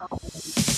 now. 0.00 0.77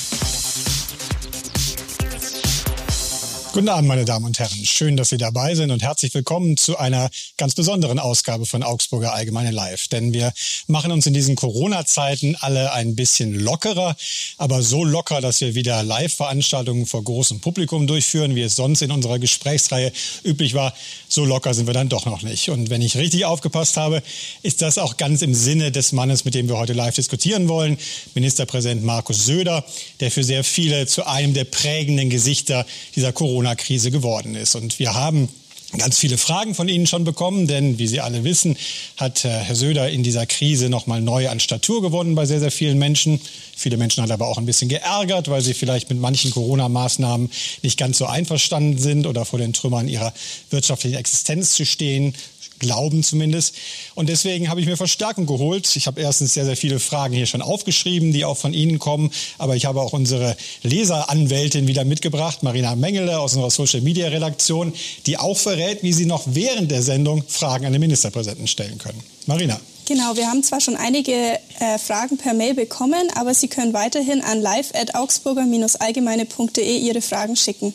Guten 3.61 3.69
Abend, 3.69 3.89
meine 3.89 4.07
Damen 4.07 4.25
und 4.25 4.39
Herren. 4.39 4.65
Schön, 4.65 4.97
dass 4.97 5.11
Sie 5.11 5.19
dabei 5.19 5.55
sind 5.55 5.71
und 5.71 5.83
herzlich 5.83 6.15
willkommen 6.15 6.57
zu 6.57 6.79
einer 6.79 7.11
ganz 7.37 7.55
besonderen 7.55 7.99
Ausgabe 7.99 8.47
von 8.47 8.63
Augsburger 8.63 9.13
Allgemeine 9.13 9.51
Live. 9.51 9.87
Denn 9.89 10.15
wir 10.15 10.33
machen 10.67 10.93
uns 10.93 11.05
in 11.05 11.13
diesen 11.13 11.37
Corona-Zeiten 11.37 12.37
alle 12.41 12.73
ein 12.73 12.95
bisschen 12.95 13.35
lockerer, 13.35 13.97
aber 14.39 14.63
so 14.63 14.83
locker, 14.83 15.21
dass 15.21 15.43
wir 15.43 15.55
wieder 15.55 15.83
Live-Veranstaltungen 15.83 16.87
vor 16.87 17.05
großem 17.05 17.41
Publikum 17.41 17.87
durchführen, 17.87 18.35
wie 18.35 18.41
es 18.41 18.57
sonst 18.57 18.81
in 18.81 18.93
unserer 18.93 19.19
Gesprächsreihe 19.19 19.93
üblich 20.25 20.55
war. 20.55 20.73
So 21.11 21.27
locker 21.27 21.53
sind 21.53 21.67
wir 21.67 21.75
dann 21.75 21.91
doch 21.91 22.07
noch 22.07 22.23
nicht. 22.23 22.49
Und 22.49 22.71
wenn 22.71 22.81
ich 22.81 22.97
richtig 22.97 23.27
aufgepasst 23.27 23.77
habe, 23.77 24.03
ist 24.43 24.63
das 24.63 24.79
auch 24.79 24.97
ganz 24.97 25.21
im 25.21 25.35
Sinne 25.35 25.71
des 25.71 25.93
Mannes, 25.93 26.25
mit 26.25 26.35
dem 26.35 26.49
wir 26.49 26.57
heute 26.57 26.73
live 26.73 26.95
diskutieren 26.95 27.49
wollen, 27.49 27.77
Ministerpräsident 28.15 28.83
Markus 28.85 29.27
Söder, 29.27 29.67
der 30.01 30.11
für 30.11 30.25
sehr 30.25 30.45
viele 30.45 30.87
zu 30.87 31.07
einem 31.07 31.35
der 31.35 31.45
prägenden 31.45 32.09
Gesichter 32.09 32.65
dieser 32.97 33.13
Corona 33.13 33.50
Corona-Krise 33.51 33.91
geworden 33.91 34.35
ist. 34.35 34.55
Und 34.55 34.79
wir 34.79 34.95
haben 34.95 35.29
ganz 35.77 35.99
viele 35.99 36.19
Fragen 36.19 36.55
von 36.55 36.69
Ihnen 36.69 36.87
schon 36.87 37.05
bekommen, 37.05 37.47
denn 37.47 37.79
wie 37.79 37.87
Sie 37.87 38.01
alle 38.01 38.25
wissen, 38.25 38.57
hat 38.97 39.25
äh, 39.25 39.29
Herr 39.29 39.55
Söder 39.55 39.89
in 39.89 40.03
dieser 40.03 40.27
Krise 40.27 40.69
nochmal 40.69 41.01
neu 41.01 41.29
an 41.29 41.39
Statur 41.39 41.81
gewonnen 41.81 42.15
bei 42.15 42.27
sehr, 42.27 42.41
sehr 42.41 42.51
vielen 42.51 42.79
Menschen. 42.79 43.21
Viele 43.57 43.77
Menschen 43.77 44.03
hat 44.03 44.11
er 44.11 44.15
aber 44.15 44.29
auch 44.29 44.39
ein 44.39 44.47
bisschen 44.47 44.69
geärgert, 44.69 45.29
weil 45.29 45.43
sie 45.43 45.55
vielleicht 45.55 45.91
mit 45.91 46.01
manchen 46.01 46.31
Corona-Maßnahmen 46.31 47.31
nicht 47.63 47.79
ganz 47.79 47.99
so 47.99 48.07
einverstanden 48.07 48.79
sind 48.79 49.07
oder 49.07 49.25
vor 49.25 49.39
den 49.39 49.53
Trümmern 49.53 49.87
ihrer 49.87 50.13
wirtschaftlichen 50.51 50.97
Existenz 50.97 51.53
zu 51.53 51.65
stehen 51.65 52.15
glauben 52.61 53.03
zumindest. 53.03 53.57
Und 53.97 54.09
deswegen 54.09 54.49
habe 54.49 54.61
ich 54.61 54.67
mir 54.67 54.77
Verstärkung 54.77 55.27
geholt. 55.27 55.75
Ich 55.75 55.89
habe 55.89 56.01
erstens 56.01 56.35
sehr, 56.35 56.45
sehr 56.45 56.57
viele 56.57 56.79
Fragen 56.79 57.15
hier 57.15 57.27
schon 57.27 57.43
aufgeschrieben, 57.43 58.13
die 58.13 58.25
auch 58.25 58.37
von 58.37 58.55
Ihnen 58.55 58.79
kommen. 58.79 59.11
Aber 59.39 59.57
ich 59.57 59.65
habe 59.65 59.81
auch 59.81 59.93
unsere 59.93 60.37
Leseranwältin 60.63 61.67
wieder 61.67 61.85
mitgebracht, 61.85 62.45
Marina 62.45 62.77
Mengele 62.77 63.19
aus 63.19 63.35
unserer 63.35 63.51
Social-Media-Redaktion, 63.51 64.73
die 65.07 65.19
auch 65.19 65.37
verrät, 65.37 65.83
wie 65.83 65.93
Sie 65.93 66.07
noch 66.07 66.23
während 66.27 66.71
der 66.71 66.83
Sendung 66.83 67.25
Fragen 67.27 67.67
an 67.67 67.73
den 67.73 67.81
Ministerpräsidenten 67.81 68.47
stellen 68.47 68.79
können. 68.79 69.03
Marina. 69.27 69.61
Genau, 69.91 70.15
wir 70.15 70.29
haben 70.29 70.45
zwar 70.45 70.61
schon 70.61 70.77
einige 70.77 71.13
äh, 71.13 71.41
Fragen 71.85 72.17
per 72.17 72.33
Mail 72.33 72.55
bekommen, 72.55 73.11
aber 73.17 73.35
Sie 73.35 73.49
können 73.49 73.73
weiterhin 73.73 74.23
an 74.23 74.41
live.augsburger-allgemeine.de 74.41 76.79
Ihre 76.79 77.03
Fragen 77.03 77.35
schicken. 77.35 77.75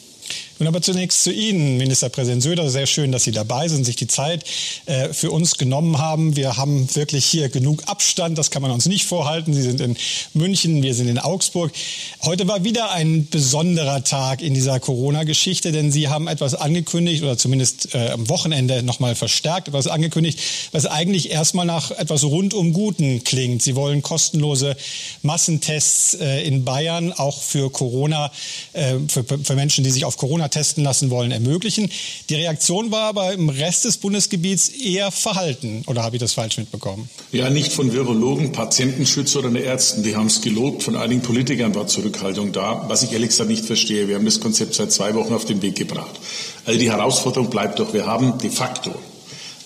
Nun 0.58 0.70
aber 0.70 0.81
zunächst 0.81 1.22
zu 1.22 1.34
Ihnen, 1.34 1.75
Ministerpräsident 1.75 2.42
Söder. 2.42 2.70
Sehr 2.70 2.88
schön, 2.88 3.11
dass 3.11 3.25
Sie 3.25 3.34
dabei 3.34 3.67
sind, 3.67 3.84
sich 3.84 3.98
die 3.98 4.08
Zeit 4.08 4.45
äh, 4.86 5.11
für 5.11 5.30
uns 5.30 5.58
genommen 5.58 5.98
haben. 5.98 6.38
Wir 6.38 6.56
haben 6.56 6.88
wirklich 6.95 7.25
hier 7.25 7.50
genug 7.50 7.84
Abstand, 7.88 8.38
das 8.38 8.52
kann 8.52 8.61
man 8.61 8.72
uns 8.72 8.86
nicht 8.86 9.03
vorhalten. 9.06 9.53
Sie 9.53 9.61
sind 9.61 9.81
in 9.81 9.98
München, 10.33 10.81
wir 10.81 10.95
sind 10.95 11.09
in 11.09 11.20
Augsburg. 11.20 11.73
Heute 12.22 12.48
war 12.48 12.64
wieder 12.64 12.92
ein 12.92 13.28
besonderer 13.28 14.06
Tag 14.06 14.42
in 14.42 14.53
dieser 14.53 14.80
Corona-Geschichte, 14.80 15.73
denn 15.73 15.92
Sie 15.92 16.08
haben 16.08 16.30
etwas 16.30 16.56
angekündigt 16.56 17.22
oder 17.23 17.38
zumindest 17.38 17.94
äh, 17.94 18.11
am 18.11 18.30
Wochenende 18.30 18.81
nochmal 18.81 19.16
verstärkt 19.16 19.67
etwas 19.67 19.88
angekündigt, 19.88 20.39
was 20.72 20.86
eigentlich 20.86 21.31
erstmal 21.31 21.66
nach 21.66 21.92
etwas 21.92 22.23
rundum 22.23 22.72
Guten 22.72 23.26
klingt. 23.26 23.61
Sie 23.61 23.76
wollen 23.76 24.02
kostenlose 24.02 24.78
Massentests 25.22 26.14
äh, 26.14 26.48
in 26.48 26.64
Bayern 26.64 27.11
auch 27.11 27.42
für 27.42 27.70
Corona, 27.70 28.31
äh, 28.72 29.00
für, 29.09 29.26
für 29.26 29.56
Menschen, 29.56 29.83
die 29.83 29.92
sich 29.92 30.06
auf 30.06 30.16
Corona 30.16 30.44
Corona 30.45 30.47
testen 30.47 30.83
lassen 30.83 31.09
wollen, 31.09 31.31
ermöglichen. 31.31 31.89
Die 32.29 32.35
Reaktion 32.35 32.91
war 32.91 33.09
aber 33.09 33.33
im 33.33 33.49
Rest 33.49 33.85
des 33.85 33.97
Bundesgebiets 33.97 34.69
eher 34.69 35.11
verhalten. 35.11 35.83
Oder 35.87 36.03
habe 36.03 36.15
ich 36.15 36.19
das 36.21 36.33
falsch 36.33 36.57
mitbekommen? 36.57 37.09
Ja, 37.31 37.49
nicht 37.49 37.71
von 37.71 37.91
Virologen, 37.91 38.52
Patientenschützer 38.52 39.39
oder 39.39 39.59
Ärzten. 39.59 40.03
Die 40.03 40.15
haben 40.15 40.27
es 40.27 40.41
gelobt. 40.41 40.83
Von 40.83 40.95
einigen 40.95 41.21
Politikern 41.21 41.73
war 41.75 41.87
Zurückhaltung 41.87 42.52
da, 42.52 42.85
was 42.87 43.03
ich 43.03 43.13
ehrlich 43.13 43.29
gesagt 43.29 43.49
nicht 43.49 43.65
verstehe. 43.65 44.07
Wir 44.07 44.15
haben 44.15 44.25
das 44.25 44.39
Konzept 44.39 44.75
seit 44.75 44.91
zwei 44.91 45.13
Wochen 45.15 45.33
auf 45.33 45.45
den 45.45 45.61
Weg 45.61 45.75
gebracht. 45.75 46.19
Also 46.65 46.80
die 46.80 46.91
Herausforderung 46.91 47.49
bleibt 47.49 47.80
doch, 47.80 47.93
wir 47.93 48.05
haben 48.05 48.37
de 48.39 48.49
facto 48.49 48.93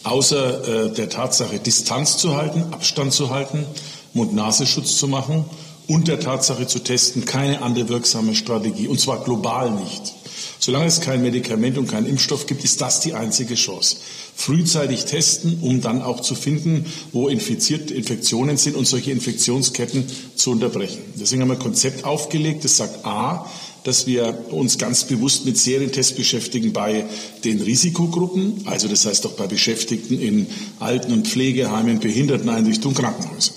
außer 0.04 0.86
äh, 0.86 0.94
der 0.94 1.09
Tatsache, 1.09 1.59
Distanz 1.59 2.18
zu 2.18 2.38
halten, 2.38 2.64
Abstand 2.72 3.12
zu 3.12 3.31
halten, 3.31 3.66
Mund-Nasenschutz 4.14 4.98
zu 4.98 5.09
machen 5.09 5.44
und 5.90 6.08
der 6.08 6.20
Tatsache 6.22 6.68
zu 6.68 6.80
testen, 6.80 7.25
keine 7.25 7.62
andere 7.62 7.90
wirksame 7.90 8.34
Strategie, 8.34 8.88
und 8.88 9.00
zwar 9.00 9.24
global 9.24 9.72
nicht. 9.72 10.14
Solange 10.62 10.88
es 10.88 11.00
kein 11.00 11.22
Medikament 11.22 11.78
und 11.78 11.88
keinen 11.88 12.06
Impfstoff 12.06 12.46
gibt, 12.46 12.66
ist 12.66 12.81
das 12.81 13.00
die 13.00 13.14
einzige 13.14 13.56
Chance. 13.56 13.97
Frühzeitig 14.36 15.06
testen, 15.06 15.59
um 15.62 15.80
dann 15.80 16.02
auch 16.02 16.20
zu 16.20 16.36
finden, 16.36 16.86
wo 17.14 17.30
infiziert 17.30 17.92
Infektionen 17.92 18.58
sind 18.58 18.75
und 18.75 18.86
solche 18.86 19.12
Infektionsketten 19.12 20.03
zu 20.36 20.52
unterbrechen. 20.52 21.00
Deswegen 21.16 21.42
haben 21.42 21.50
wir 21.50 21.56
ein 21.56 21.62
Konzept 21.62 22.03
aufgelegt, 22.03 22.66
das 22.66 22.75
sagt 22.75 23.06
A, 23.06 23.50
dass 23.86 24.06
wir 24.06 24.38
uns 24.52 24.78
ganz 24.78 25.06
bewusst 25.06 25.46
mit 25.46 25.58
Serientests 25.58 26.14
beschäftigen 26.14 26.74
bei 26.74 27.06
den 27.46 27.62
Risikogruppen, 27.62 28.64
also 28.66 28.90
das 28.90 29.06
heißt 29.06 29.25
auch 29.25 29.34
bei 29.34 29.48
Beschäftigten 29.48 30.19
in 30.19 30.48
Alten- 30.80 31.14
und 31.14 31.28
Pflegeheimen, 31.28 32.00
Behinderteneinrichtungen, 32.00 32.98
Krankenhäusern. 32.98 33.56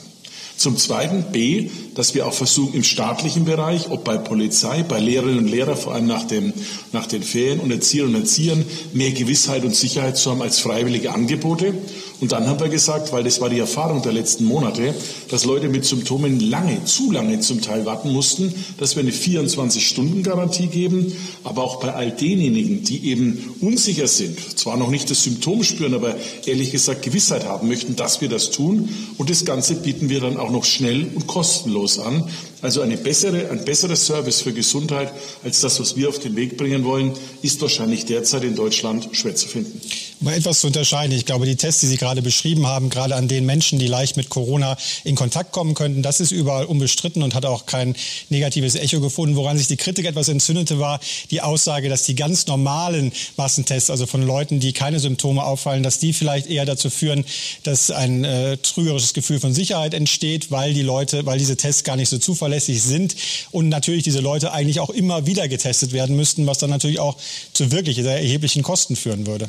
Zum 0.57 0.77
Zweiten 0.77 1.33
B, 1.33 1.71
dass 1.95 2.15
wir 2.15 2.27
auch 2.27 2.33
versuchen, 2.33 2.75
im 2.75 2.85
staatlichen 2.85 3.45
Bereich, 3.45 3.91
ob 3.91 4.05
bei 4.05 4.17
Polizei, 4.17 4.83
bei 4.83 5.01
Lehrerinnen 5.01 5.41
und 5.41 5.49
Lehrern, 5.49 5.77
vor 5.77 5.95
allem 5.95 6.07
nach, 6.07 6.25
dem, 6.25 6.53
nach 6.93 7.07
den 7.07 7.23
Ferien 7.23 7.61
und 7.61 7.71
Erzieherinnen 7.71 8.17
und 8.17 8.23
Erziehern, 8.23 8.65
mehr 8.93 9.13
Gewissheit 9.13 9.65
und 9.65 9.75
Sicherheit 9.75 10.17
zu 10.17 10.31
haben 10.31 10.43
als 10.43 10.59
freiwillige 10.61 11.13
Angebote. 11.13 11.75
Und 12.23 12.31
dann 12.31 12.47
haben 12.47 12.61
wir 12.61 12.69
gesagt, 12.69 13.13
weil 13.13 13.25
das 13.25 13.41
war 13.41 13.51
die 13.51 13.59
Erfahrung 13.59 14.01
der 14.03 14.13
letzten 14.13 14.45
Monate, 14.45 14.95
dass 15.29 15.45
Leute 15.45 15.69
mit 15.69 15.85
Symptomen 15.85 16.39
lange, 16.39 16.85
zu 16.85 17.11
lange 17.11 17.41
zum 17.41 17.61
Teil 17.61 17.85
warten 17.85 18.13
mussten, 18.13 18.55
dass 18.79 18.95
wir 18.95 19.03
eine 19.03 19.11
24-Stunden-Garantie 19.11 20.69
geben, 20.69 21.13
aber 21.43 21.65
auch 21.65 21.81
bei 21.81 21.93
all 21.93 22.13
denjenigen, 22.13 22.85
die 22.85 23.11
eben 23.11 23.57
unsicher 23.61 24.07
sind, 24.07 24.39
zwar 24.57 24.77
noch 24.77 24.91
nicht 24.91 25.11
das 25.11 25.25
Symptom 25.25 25.65
spüren, 25.65 25.95
aber 25.95 26.15
ehrlich 26.47 26.71
gesagt 26.71 27.03
Gewissheit 27.03 27.45
haben 27.45 27.67
möchten, 27.67 27.97
dass 27.97 28.21
wir 28.21 28.29
das 28.29 28.51
tun. 28.51 28.89
Und 29.19 29.29
das 29.29 29.45
Ganze 29.45 29.75
bieten 29.75 30.09
wir 30.09 30.21
dann 30.21 30.37
auch 30.37 30.51
noch 30.51 30.65
schnell 30.65 31.09
und 31.13 31.27
kostenlos 31.27 31.82
an. 31.99 32.52
Also 32.63 32.81
eine 32.81 32.97
bessere, 32.97 33.51
ein 33.51 33.65
besserer 33.65 33.97
Service 33.97 34.41
für 34.41 34.53
Gesundheit 34.53 35.13
als 35.43 35.61
das, 35.61 35.81
was 35.81 35.97
wir 35.97 36.09
auf 36.09 36.21
den 36.21 36.37
Weg 36.37 36.57
bringen 36.57 36.85
wollen, 36.85 37.13
ist 37.43 37.61
wahrscheinlich 37.61 38.07
derzeit 38.07 38.45
in 38.45 38.55
Deutschland 38.55 39.09
schwer 39.11 39.35
zu 39.35 39.49
finden. 39.49 39.81
Mal 40.21 40.35
etwas 40.35 40.61
zu 40.61 40.69
unterscheiden. 40.69 41.17
Ich 41.17 41.27
glaube, 41.27 41.45
die 41.45 41.57
Tests, 41.57 41.81
die 41.81 41.89
Sie 41.89 41.97
gerade 41.97 42.23
beschrieben 42.23 42.69
haben, 42.69 42.89
gerade 42.89 43.17
an 43.17 43.27
den 43.27 43.45
Menschen, 43.45 43.81
die 43.81 43.89
leicht 43.89 44.17
mit 44.17 44.29
Corona 44.29 44.77
in 45.03 45.17
Kontakt 45.17 45.51
kommen 45.51 45.75
könnten, 45.75 46.05
das 46.05 46.21
ist 46.21 46.31
überall 46.31 46.67
unbestritten 46.67 47.25
und 47.25 47.35
hat 47.35 47.45
auch 47.45 47.67
kein 47.67 47.97
negatives 48.29 48.77
Echo 48.77 49.01
gefunden. 49.01 49.35
Woran 49.35 49.59
sich 49.59 49.67
die 49.67 49.77
Kritik 49.77 50.07
etwas 50.07 50.29
entzündete, 50.29 50.79
war 50.79 51.01
die 51.33 51.41
Aussage, 51.41 51.89
dass 51.89 52.05
die 52.05 52.15
ganz 52.15 52.47
normalen 52.47 53.11
Massentests, 53.37 53.91
also 53.91 54.07
von 54.07 54.23
Leuten, 54.23 54.61
die 54.61 54.73
keine 54.73 55.01
Symptome 55.01 55.43
auffallen, 55.43 55.83
dass 55.83 55.99
die 55.99 56.13
vielleicht 56.13 56.47
eher 56.47 56.67
dazu 56.67 56.91
führen, 56.91 57.25
dass 57.65 57.91
ein 57.91 58.23
äh, 58.23 58.57
trügerisches 58.59 59.15
Gefühl 59.15 59.41
von 59.41 59.53
Sicherheit 59.53 59.93
entsteht, 59.93 60.53
weil 60.53 60.75
die 60.75 60.83
Leute, 60.83 61.27
weil 61.27 61.41
diese 61.41 61.57
Tests 61.57 61.83
gar 61.83 61.97
nicht 61.97 62.09
so 62.09 62.19
zuverlässig 62.19 62.52
zuverlässig 62.53 62.83
sind 62.83 63.17
und 63.51 63.69
natürlich 63.69 64.05
diese 64.05 64.21
Leute 64.21 64.53
eigentlich 64.53 64.81
auch 64.81 64.91
immer 64.91 65.27
wieder 65.27 65.49
getestet 65.49 65.93
werden 65.93 66.17
müssten, 66.17 66.47
was 66.47 66.59
dann 66.59 66.71
natürlich 66.71 67.01
auch 67.01 67.17
zu 67.53 67.73
wirklich 67.73 67.97
sehr 67.97 68.17
erheblichen 68.17 68.63
Kosten 68.63 68.97
führen 68.97 69.27
würde. 69.27 69.49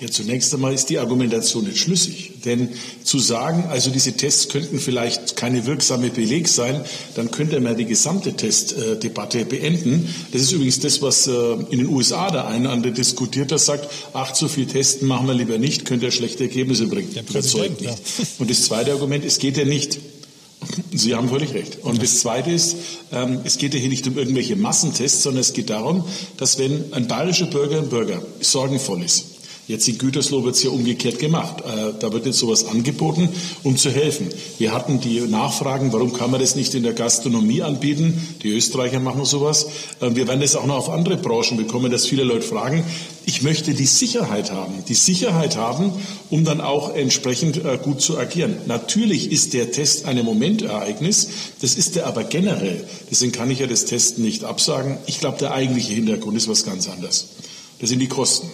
Ja, 0.00 0.08
zunächst 0.08 0.52
einmal 0.52 0.74
ist 0.74 0.90
die 0.90 0.98
Argumentation 0.98 1.64
nicht 1.64 1.78
schlüssig. 1.78 2.32
Denn 2.44 2.70
zu 3.04 3.20
sagen, 3.20 3.66
also 3.70 3.90
diese 3.90 4.14
Tests 4.14 4.48
könnten 4.48 4.80
vielleicht 4.80 5.36
keine 5.36 5.64
wirksame 5.64 6.10
Beleg 6.10 6.48
sein, 6.48 6.80
dann 7.14 7.30
könnte 7.30 7.60
man 7.60 7.76
die 7.76 7.84
gesamte 7.84 8.32
Testdebatte 8.32 9.44
beenden. 9.44 10.12
Das 10.32 10.42
ist 10.42 10.50
übrigens 10.50 10.80
das, 10.80 11.02
was 11.02 11.28
äh, 11.28 11.32
in 11.70 11.78
den 11.78 11.86
USA 11.86 12.32
der 12.32 12.48
eine 12.48 12.70
andere 12.70 12.92
diskutiert, 12.92 13.52
das 13.52 13.66
sagt, 13.66 13.88
ach, 14.12 14.32
zu 14.32 14.48
viel 14.48 14.66
testen 14.66 15.06
machen 15.06 15.28
wir 15.28 15.34
lieber 15.34 15.58
nicht, 15.58 15.84
könnte 15.84 16.06
er 16.06 16.12
schlechte 16.12 16.44
Ergebnisse 16.44 16.88
bringen. 16.88 17.14
Überzeugt 17.28 17.80
nicht. 17.80 17.92
Ja. 17.92 18.24
Und 18.40 18.50
das 18.50 18.62
zweite 18.62 18.90
Argument, 18.90 19.24
es 19.24 19.38
geht 19.38 19.56
ja 19.56 19.64
nicht 19.64 20.00
Sie 20.92 21.14
haben 21.14 21.28
völlig 21.28 21.54
recht. 21.54 21.78
Und 21.82 22.02
das 22.02 22.20
Zweite 22.20 22.50
ist, 22.50 22.76
ähm, 23.12 23.40
es 23.44 23.58
geht 23.58 23.74
ja 23.74 23.80
hier 23.80 23.88
nicht 23.88 24.06
um 24.06 24.16
irgendwelche 24.16 24.56
Massentests, 24.56 25.22
sondern 25.22 25.40
es 25.40 25.52
geht 25.52 25.70
darum, 25.70 26.04
dass 26.36 26.58
wenn 26.58 26.92
ein 26.92 27.08
bayerischer 27.08 27.46
Bürger 27.46 27.78
und 27.78 27.90
Bürger 27.90 28.22
sorgenvoll 28.40 29.02
ist, 29.02 29.31
Jetzt 29.68 29.86
in 29.86 29.96
Gütersloh 29.96 30.42
wird 30.42 30.56
es 30.56 30.62
ja 30.64 30.70
umgekehrt 30.70 31.20
gemacht. 31.20 31.60
Äh, 31.60 31.92
da 32.00 32.12
wird 32.12 32.26
jetzt 32.26 32.38
sowas 32.38 32.66
angeboten, 32.66 33.28
um 33.62 33.76
zu 33.76 33.90
helfen. 33.90 34.28
Wir 34.58 34.72
hatten 34.72 35.00
die 35.00 35.20
Nachfragen, 35.20 35.92
warum 35.92 36.12
kann 36.12 36.32
man 36.32 36.40
das 36.40 36.56
nicht 36.56 36.74
in 36.74 36.82
der 36.82 36.94
Gastronomie 36.94 37.62
anbieten? 37.62 38.26
Die 38.42 38.50
Österreicher 38.50 38.98
machen 38.98 39.24
sowas. 39.24 39.66
Äh, 40.00 40.16
wir 40.16 40.26
werden 40.26 40.40
das 40.40 40.56
auch 40.56 40.66
noch 40.66 40.76
auf 40.76 40.90
andere 40.90 41.16
Branchen 41.16 41.56
bekommen, 41.56 41.92
dass 41.92 42.06
viele 42.06 42.24
Leute 42.24 42.42
fragen. 42.42 42.82
Ich 43.24 43.42
möchte 43.42 43.72
die 43.72 43.86
Sicherheit 43.86 44.50
haben, 44.50 44.82
die 44.88 44.94
Sicherheit 44.94 45.56
haben, 45.56 45.92
um 46.28 46.44
dann 46.44 46.60
auch 46.60 46.92
entsprechend 46.92 47.64
äh, 47.64 47.78
gut 47.80 48.00
zu 48.00 48.18
agieren. 48.18 48.56
Natürlich 48.66 49.30
ist 49.30 49.52
der 49.54 49.70
Test 49.70 50.06
ein 50.06 50.22
Momentereignis, 50.24 51.28
das 51.60 51.76
ist 51.76 51.96
er 51.96 52.08
aber 52.08 52.24
generell. 52.24 52.84
Deswegen 53.12 53.30
kann 53.30 53.48
ich 53.48 53.60
ja 53.60 53.68
das 53.68 53.84
Testen 53.84 54.24
nicht 54.24 54.42
absagen. 54.42 54.98
Ich 55.06 55.20
glaube, 55.20 55.38
der 55.38 55.52
eigentliche 55.52 55.92
Hintergrund 55.92 56.36
ist 56.36 56.48
was 56.48 56.64
ganz 56.64 56.88
anderes. 56.88 57.28
Das 57.78 57.90
sind 57.90 58.00
die 58.00 58.08
Kosten. 58.08 58.48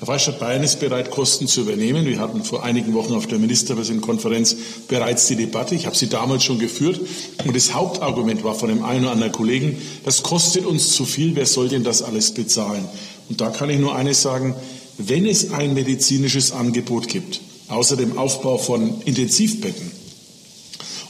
Der 0.00 0.06
Freistaat 0.06 0.40
Bayern 0.40 0.62
ist 0.62 0.80
bereit, 0.80 1.10
Kosten 1.10 1.46
zu 1.46 1.60
übernehmen. 1.60 2.06
Wir 2.06 2.20
hatten 2.20 2.42
vor 2.42 2.62
einigen 2.62 2.94
Wochen 2.94 3.12
auf 3.12 3.26
der 3.26 3.38
Ministerpräsidentenkonferenz 3.38 4.56
bereits 4.88 5.26
die 5.26 5.36
Debatte. 5.36 5.74
Ich 5.74 5.84
habe 5.84 5.94
sie 5.94 6.08
damals 6.08 6.42
schon 6.42 6.58
geführt. 6.58 6.98
Und 7.44 7.54
das 7.54 7.74
Hauptargument 7.74 8.42
war 8.42 8.54
von 8.54 8.70
dem 8.70 8.82
einen 8.82 9.04
oder 9.04 9.12
anderen 9.12 9.32
Kollegen, 9.32 9.76
das 10.06 10.22
kostet 10.22 10.64
uns 10.64 10.94
zu 10.94 11.04
viel. 11.04 11.36
Wer 11.36 11.44
soll 11.44 11.68
denn 11.68 11.84
das 11.84 12.00
alles 12.00 12.32
bezahlen? 12.32 12.86
Und 13.28 13.42
da 13.42 13.50
kann 13.50 13.68
ich 13.68 13.78
nur 13.78 13.94
eines 13.94 14.22
sagen. 14.22 14.54
Wenn 14.96 15.26
es 15.26 15.52
ein 15.52 15.74
medizinisches 15.74 16.52
Angebot 16.52 17.08
gibt, 17.08 17.40
außer 17.68 17.96
dem 17.96 18.16
Aufbau 18.16 18.56
von 18.56 19.02
Intensivbetten 19.02 19.90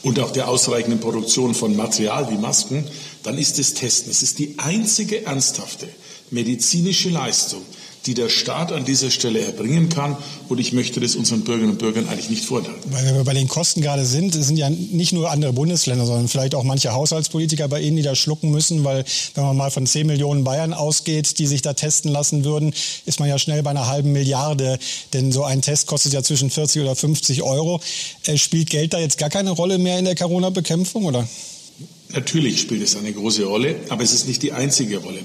und 0.03 0.19
auch 0.19 0.31
der 0.31 0.49
ausreichenden 0.49 0.99
Produktion 0.99 1.53
von 1.53 1.77
Material 1.77 2.29
wie 2.29 2.37
Masken, 2.37 2.83
dann 3.23 3.37
ist 3.37 3.57
es 3.57 3.73
Testen. 3.73 4.11
Es 4.11 4.21
ist 4.21 4.39
die 4.39 4.55
einzige 4.57 5.25
ernsthafte 5.25 5.87
medizinische 6.31 7.09
Leistung, 7.09 7.61
die 8.05 8.13
der 8.13 8.29
Staat 8.29 8.71
an 8.71 8.85
dieser 8.85 9.11
Stelle 9.11 9.39
erbringen 9.39 9.89
kann. 9.89 10.17
Und 10.49 10.59
ich 10.59 10.73
möchte 10.73 10.99
das 10.99 11.15
unseren 11.15 11.41
Bürgerinnen 11.41 11.71
und 11.71 11.79
Bürgern 11.79 12.07
eigentlich 12.07 12.29
nicht 12.29 12.45
vorenthalten. 12.45 12.91
Weil 12.91 13.15
wir 13.15 13.23
bei 13.23 13.33
den 13.33 13.47
Kosten 13.47 13.81
gerade 13.81 14.05
sind, 14.05 14.35
es 14.35 14.47
sind 14.47 14.57
ja 14.57 14.69
nicht 14.69 15.13
nur 15.13 15.31
andere 15.31 15.53
Bundesländer, 15.53 16.05
sondern 16.05 16.27
vielleicht 16.27 16.55
auch 16.55 16.63
manche 16.63 16.93
Haushaltspolitiker 16.93 17.67
bei 17.67 17.81
Ihnen, 17.81 17.97
die 17.97 18.03
da 18.03 18.15
schlucken 18.15 18.51
müssen, 18.51 18.83
weil 18.83 19.05
wenn 19.35 19.43
man 19.43 19.55
mal 19.55 19.71
von 19.71 19.85
10 19.85 20.07
Millionen 20.07 20.43
Bayern 20.43 20.73
ausgeht, 20.73 21.39
die 21.39 21.47
sich 21.47 21.61
da 21.61 21.73
testen 21.73 22.11
lassen 22.11 22.43
würden, 22.43 22.73
ist 23.05 23.19
man 23.19 23.29
ja 23.29 23.37
schnell 23.37 23.63
bei 23.63 23.69
einer 23.69 23.87
halben 23.87 24.11
Milliarde. 24.11 24.79
Denn 25.13 25.31
so 25.31 25.43
ein 25.43 25.61
Test 25.61 25.87
kostet 25.87 26.13
ja 26.13 26.23
zwischen 26.23 26.49
40 26.49 26.81
oder 26.81 26.95
50 26.95 27.43
Euro. 27.43 27.81
Äh, 28.25 28.37
spielt 28.37 28.69
Geld 28.69 28.93
da 28.93 28.99
jetzt 28.99 29.17
gar 29.17 29.29
keine 29.29 29.51
Rolle 29.51 29.77
mehr 29.77 29.99
in 29.99 30.05
der 30.05 30.15
Corona-Bekämpfung, 30.15 31.05
oder? 31.05 31.27
Natürlich 32.13 32.59
spielt 32.59 32.81
es 32.81 32.95
eine 32.95 33.13
große 33.13 33.45
Rolle, 33.45 33.75
aber 33.89 34.03
es 34.03 34.11
ist 34.11 34.27
nicht 34.27 34.43
die 34.43 34.51
einzige 34.51 34.97
Rolle. 34.97 35.19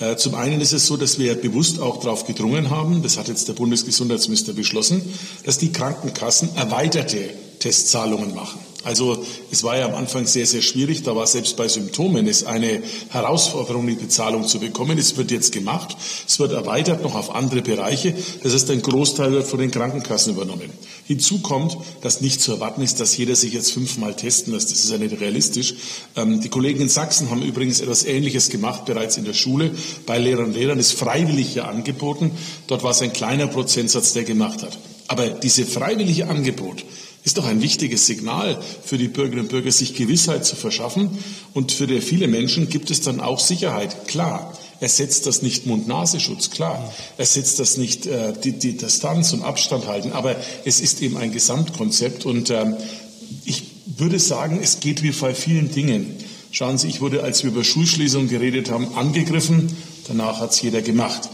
Äh, 0.00 0.16
zum 0.16 0.34
einen 0.34 0.60
ist 0.60 0.72
es 0.72 0.86
so, 0.86 0.96
dass 0.96 1.18
wir 1.18 1.34
bewusst 1.34 1.80
auch 1.80 2.00
darauf 2.00 2.26
gedrungen 2.26 2.70
haben, 2.70 3.02
das 3.02 3.18
hat 3.18 3.28
jetzt 3.28 3.48
der 3.48 3.54
Bundesgesundheitsminister 3.54 4.52
beschlossen, 4.52 5.02
dass 5.44 5.58
die 5.58 5.72
Krankenkassen 5.72 6.54
erweiterte 6.56 7.30
Testzahlungen 7.58 8.34
machen. 8.34 8.60
Also 8.84 9.24
es 9.50 9.64
war 9.64 9.76
ja 9.76 9.86
am 9.86 9.94
Anfang 9.94 10.26
sehr, 10.26 10.46
sehr 10.46 10.62
schwierig. 10.62 11.02
Da 11.02 11.16
war 11.16 11.26
selbst 11.26 11.56
bei 11.56 11.66
Symptomen 11.66 12.28
es 12.28 12.44
eine 12.44 12.82
Herausforderung, 13.08 13.86
die 13.86 13.94
Bezahlung 13.94 14.46
zu 14.46 14.60
bekommen. 14.60 14.98
Es 14.98 15.16
wird 15.16 15.32
jetzt 15.32 15.52
gemacht. 15.52 15.96
Es 16.26 16.38
wird 16.38 16.52
erweitert 16.52 17.02
noch 17.02 17.16
auf 17.16 17.34
andere 17.34 17.62
Bereiche. 17.62 18.14
Das 18.42 18.54
heißt, 18.54 18.70
ein 18.70 18.82
Großteil 18.82 19.32
wird 19.32 19.46
von 19.46 19.58
den 19.58 19.72
Krankenkassen 19.72 20.32
übernommen. 20.32 20.70
Hinzu 21.06 21.40
kommt, 21.40 21.76
dass 22.02 22.20
nicht 22.20 22.40
zu 22.40 22.52
erwarten 22.52 22.82
ist, 22.82 23.00
dass 23.00 23.16
jeder 23.16 23.34
sich 23.34 23.52
jetzt 23.52 23.72
fünfmal 23.72 24.14
testen 24.14 24.52
lässt. 24.52 24.70
Das 24.70 24.78
ist 24.78 24.90
ja 24.90 24.98
nicht 24.98 25.20
realistisch. 25.20 25.74
Ähm, 26.16 26.40
die 26.40 26.48
Kollegen 26.48 26.80
in 26.80 26.88
Sachsen 26.88 27.30
haben 27.30 27.42
übrigens 27.42 27.80
etwas 27.80 28.04
Ähnliches 28.04 28.48
gemacht, 28.48 28.84
bereits 28.84 29.16
in 29.16 29.24
der 29.24 29.34
Schule. 29.34 29.72
Bei 30.06 30.18
Lehrern 30.18 30.46
und 30.46 30.54
Lehrern 30.54 30.78
ist 30.78 30.92
freiwillig 30.92 31.56
ja 31.56 31.64
angeboten. 31.64 32.30
Dort 32.68 32.84
war 32.84 32.92
es 32.92 33.02
ein 33.02 33.12
kleiner 33.12 33.48
Prozentsatz, 33.48 34.12
der 34.12 34.22
gemacht 34.24 34.62
hat. 34.62 34.78
Aber 35.08 35.30
diese 35.30 35.64
freiwillige 35.64 36.28
Angebot, 36.28 36.84
ist 37.28 37.36
doch 37.36 37.46
ein 37.46 37.60
wichtiges 37.60 38.06
Signal 38.06 38.58
für 38.82 38.96
die 38.96 39.08
Bürgerinnen 39.08 39.42
und 39.42 39.50
Bürger, 39.50 39.70
sich 39.70 39.94
Gewissheit 39.94 40.46
zu 40.46 40.56
verschaffen. 40.56 41.10
Und 41.52 41.72
für 41.72 41.86
viele 42.00 42.26
Menschen 42.26 42.70
gibt 42.70 42.90
es 42.90 43.02
dann 43.02 43.20
auch 43.20 43.38
Sicherheit. 43.38 44.08
Klar, 44.08 44.56
ersetzt 44.80 45.26
das 45.26 45.42
nicht 45.42 45.66
Mund-Nasenschutz, 45.66 46.48
klar. 46.48 46.90
Ersetzt 47.18 47.58
das 47.58 47.76
nicht 47.76 48.06
äh, 48.06 48.32
die, 48.42 48.52
die, 48.52 48.78
Distanz 48.78 49.34
und 49.34 49.42
Abstand 49.42 49.86
halten. 49.86 50.12
Aber 50.12 50.36
es 50.64 50.80
ist 50.80 51.02
eben 51.02 51.18
ein 51.18 51.30
Gesamtkonzept. 51.30 52.24
Und 52.24 52.48
ähm, 52.48 52.76
ich 53.44 53.64
würde 53.84 54.18
sagen, 54.18 54.58
es 54.62 54.80
geht 54.80 55.02
wie 55.02 55.10
bei 55.10 55.34
vielen 55.34 55.70
Dingen. 55.70 56.16
Schauen 56.50 56.78
Sie, 56.78 56.88
ich 56.88 57.02
wurde, 57.02 57.24
als 57.24 57.42
wir 57.42 57.50
über 57.50 57.62
Schulschließungen 57.62 58.30
geredet 58.30 58.70
haben, 58.70 58.94
angegriffen. 58.94 59.76
Danach 60.06 60.40
hat 60.40 60.52
es 60.52 60.62
jeder 60.62 60.80
gemacht. 60.80 61.28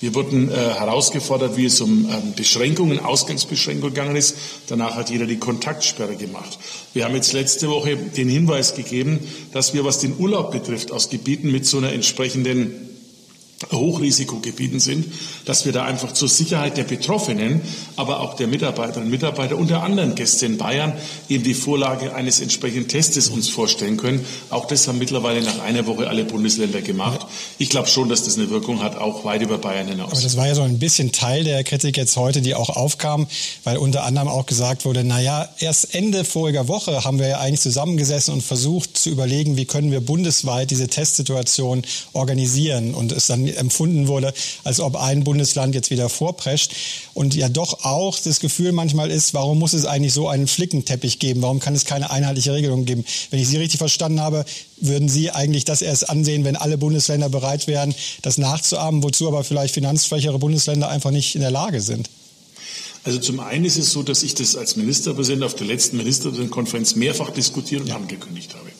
Wir 0.00 0.14
wurden 0.14 0.50
äh, 0.50 0.54
herausgefordert, 0.54 1.56
wie 1.56 1.66
es 1.66 1.80
um 1.80 2.08
ähm, 2.10 2.34
Beschränkungen, 2.36 3.00
Ausgangsbeschränkungen 3.00 3.94
gegangen 3.94 4.16
ist. 4.16 4.36
Danach 4.66 4.96
hat 4.96 5.10
jeder 5.10 5.26
die 5.26 5.38
Kontaktsperre 5.38 6.16
gemacht. 6.16 6.58
Wir 6.92 7.04
haben 7.04 7.14
jetzt 7.14 7.32
letzte 7.32 7.68
Woche 7.68 7.96
den 7.96 8.28
Hinweis 8.28 8.74
gegeben, 8.74 9.20
dass 9.52 9.72
wir, 9.74 9.84
was 9.84 10.00
den 10.00 10.18
Urlaub 10.18 10.52
betrifft, 10.52 10.92
aus 10.92 11.08
Gebieten 11.10 11.50
mit 11.50 11.66
so 11.66 11.78
einer 11.78 11.92
entsprechenden 11.92 12.93
Hochrisikogebieten 13.72 14.80
sind, 14.80 15.06
dass 15.44 15.64
wir 15.64 15.72
da 15.72 15.84
einfach 15.84 16.12
zur 16.12 16.28
Sicherheit 16.28 16.76
der 16.76 16.84
Betroffenen, 16.84 17.60
aber 17.96 18.20
auch 18.20 18.34
der 18.34 18.46
Mitarbeiterinnen 18.46 19.06
und 19.06 19.10
Mitarbeiter 19.10 19.56
und 19.56 19.70
der 19.70 19.82
anderen 19.82 20.14
Gäste 20.14 20.46
in 20.46 20.58
Bayern 20.58 20.92
eben 21.28 21.44
die 21.44 21.54
Vorlage 21.54 22.14
eines 22.14 22.40
entsprechenden 22.40 22.88
Testes 22.88 23.28
uns 23.28 23.48
vorstellen 23.48 23.96
können. 23.96 24.24
Auch 24.50 24.66
das 24.66 24.88
haben 24.88 24.98
mittlerweile 24.98 25.42
nach 25.42 25.60
einer 25.60 25.86
Woche 25.86 26.08
alle 26.08 26.24
Bundesländer 26.24 26.82
gemacht. 26.82 27.26
Ich 27.58 27.70
glaube 27.70 27.88
schon, 27.88 28.08
dass 28.08 28.24
das 28.24 28.36
eine 28.36 28.50
Wirkung 28.50 28.82
hat, 28.82 28.96
auch 28.96 29.24
weit 29.24 29.42
über 29.42 29.58
Bayern 29.58 29.88
hinaus. 29.88 30.12
Aber 30.12 30.20
das 30.20 30.36
war 30.36 30.46
ja 30.46 30.54
so 30.54 30.62
ein 30.62 30.78
bisschen 30.78 31.12
Teil 31.12 31.44
der 31.44 31.64
Kritik 31.64 31.96
jetzt 31.96 32.16
heute, 32.16 32.42
die 32.42 32.54
auch 32.54 32.70
aufkam, 32.70 33.26
weil 33.62 33.76
unter 33.78 34.04
anderem 34.04 34.28
auch 34.28 34.46
gesagt 34.46 34.84
wurde, 34.84 35.04
na 35.04 35.20
ja, 35.20 35.48
erst 35.58 35.94
Ende 35.94 36.24
voriger 36.24 36.68
Woche 36.68 37.04
haben 37.04 37.18
wir 37.18 37.28
ja 37.28 37.38
eigentlich 37.38 37.60
zusammengesessen 37.60 38.34
und 38.34 38.42
versucht 38.42 38.96
zu 38.96 39.10
überlegen, 39.10 39.56
wie 39.56 39.64
können 39.64 39.90
wir 39.90 40.00
bundesweit 40.00 40.70
diese 40.70 40.88
Testsituation 40.88 41.82
organisieren 42.12 42.94
und 42.94 43.12
es 43.12 43.26
dann 43.26 43.43
empfunden 43.48 44.08
wurde, 44.08 44.32
als 44.64 44.80
ob 44.80 44.96
ein 44.96 45.24
Bundesland 45.24 45.74
jetzt 45.74 45.90
wieder 45.90 46.08
vorprescht. 46.08 46.74
Und 47.14 47.34
ja 47.34 47.48
doch 47.48 47.84
auch 47.84 48.18
das 48.18 48.40
Gefühl 48.40 48.72
manchmal 48.72 49.10
ist, 49.10 49.34
warum 49.34 49.58
muss 49.58 49.72
es 49.72 49.86
eigentlich 49.86 50.12
so 50.12 50.28
einen 50.28 50.46
Flickenteppich 50.46 51.18
geben? 51.18 51.42
Warum 51.42 51.60
kann 51.60 51.74
es 51.74 51.84
keine 51.84 52.10
einheitliche 52.10 52.52
Regelung 52.52 52.84
geben? 52.84 53.04
Wenn 53.30 53.40
ich 53.40 53.48
Sie 53.48 53.56
richtig 53.56 53.78
verstanden 53.78 54.20
habe, 54.20 54.44
würden 54.80 55.08
Sie 55.08 55.30
eigentlich 55.30 55.64
das 55.64 55.82
erst 55.82 56.08
ansehen, 56.08 56.44
wenn 56.44 56.56
alle 56.56 56.78
Bundesländer 56.78 57.28
bereit 57.28 57.66
wären, 57.66 57.94
das 58.22 58.38
nachzuahmen, 58.38 59.02
wozu 59.02 59.28
aber 59.28 59.44
vielleicht 59.44 59.74
finanzschwächere 59.74 60.38
Bundesländer 60.38 60.88
einfach 60.88 61.10
nicht 61.10 61.34
in 61.34 61.40
der 61.40 61.50
Lage 61.50 61.80
sind? 61.80 62.08
Also 63.04 63.18
zum 63.18 63.40
einen 63.40 63.66
ist 63.66 63.76
es 63.76 63.90
so, 63.90 64.02
dass 64.02 64.22
ich 64.22 64.34
das 64.34 64.56
als 64.56 64.76
Ministerpräsident 64.76 65.44
auf 65.44 65.54
der 65.54 65.66
letzten 65.66 65.98
Ministerpräsidentenkonferenz 65.98 66.94
mehrfach 66.96 67.30
diskutiert 67.30 67.82
und 67.82 67.88
ja. 67.88 67.96
angekündigt 67.96 68.54
habe. 68.54 68.70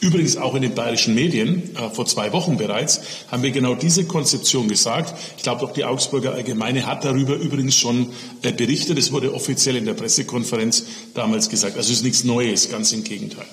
Übrigens 0.00 0.38
auch 0.38 0.54
in 0.54 0.62
den 0.62 0.74
bayerischen 0.74 1.14
Medien, 1.14 1.76
äh, 1.76 1.90
vor 1.90 2.06
zwei 2.06 2.32
Wochen 2.32 2.56
bereits, 2.56 3.00
haben 3.30 3.42
wir 3.42 3.50
genau 3.50 3.74
diese 3.74 4.04
Konzeption 4.04 4.66
gesagt. 4.66 5.14
Ich 5.36 5.42
glaube, 5.42 5.62
auch 5.64 5.72
die 5.72 5.84
Augsburger 5.84 6.32
Allgemeine 6.32 6.86
hat 6.86 7.04
darüber 7.04 7.36
übrigens 7.36 7.76
schon 7.76 8.08
äh, 8.42 8.52
berichtet. 8.52 8.96
Es 8.98 9.12
wurde 9.12 9.34
offiziell 9.34 9.76
in 9.76 9.84
der 9.84 9.94
Pressekonferenz 9.94 10.86
damals 11.14 11.50
gesagt. 11.50 11.76
Also 11.76 11.92
es 11.92 11.98
ist 11.98 12.04
nichts 12.04 12.24
Neues, 12.24 12.70
ganz 12.70 12.92
im 12.92 13.04
Gegenteil. 13.04 13.46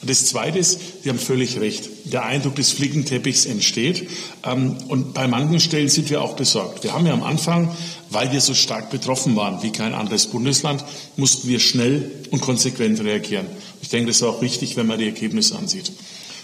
Und 0.00 0.08
das 0.08 0.24
Zweite 0.24 0.58
ist, 0.58 0.80
Sie 1.02 1.10
haben 1.10 1.18
völlig 1.18 1.60
recht, 1.60 1.90
der 2.04 2.24
Eindruck 2.24 2.54
des 2.54 2.72
Fliegenteppichs 2.72 3.44
entsteht. 3.44 4.08
Ähm, 4.42 4.76
und 4.88 5.12
bei 5.12 5.28
manchen 5.28 5.60
Stellen 5.60 5.90
sind 5.90 6.08
wir 6.08 6.22
auch 6.22 6.34
besorgt. 6.34 6.82
Wir 6.82 6.94
haben 6.94 7.06
ja 7.06 7.12
am 7.12 7.22
Anfang, 7.22 7.76
weil 8.08 8.32
wir 8.32 8.40
so 8.40 8.54
stark 8.54 8.88
betroffen 8.90 9.36
waren 9.36 9.62
wie 9.62 9.70
kein 9.70 9.92
anderes 9.92 10.28
Bundesland, 10.28 10.82
mussten 11.16 11.48
wir 11.48 11.60
schnell 11.60 12.10
und 12.30 12.40
konsequent 12.40 13.00
reagieren. 13.00 13.46
Ich 13.90 13.92
denke, 13.92 14.06
das 14.06 14.18
ist 14.18 14.22
auch 14.22 14.40
richtig, 14.40 14.76
wenn 14.76 14.86
man 14.86 15.00
die 15.00 15.06
Ergebnisse 15.06 15.58
ansieht. 15.58 15.90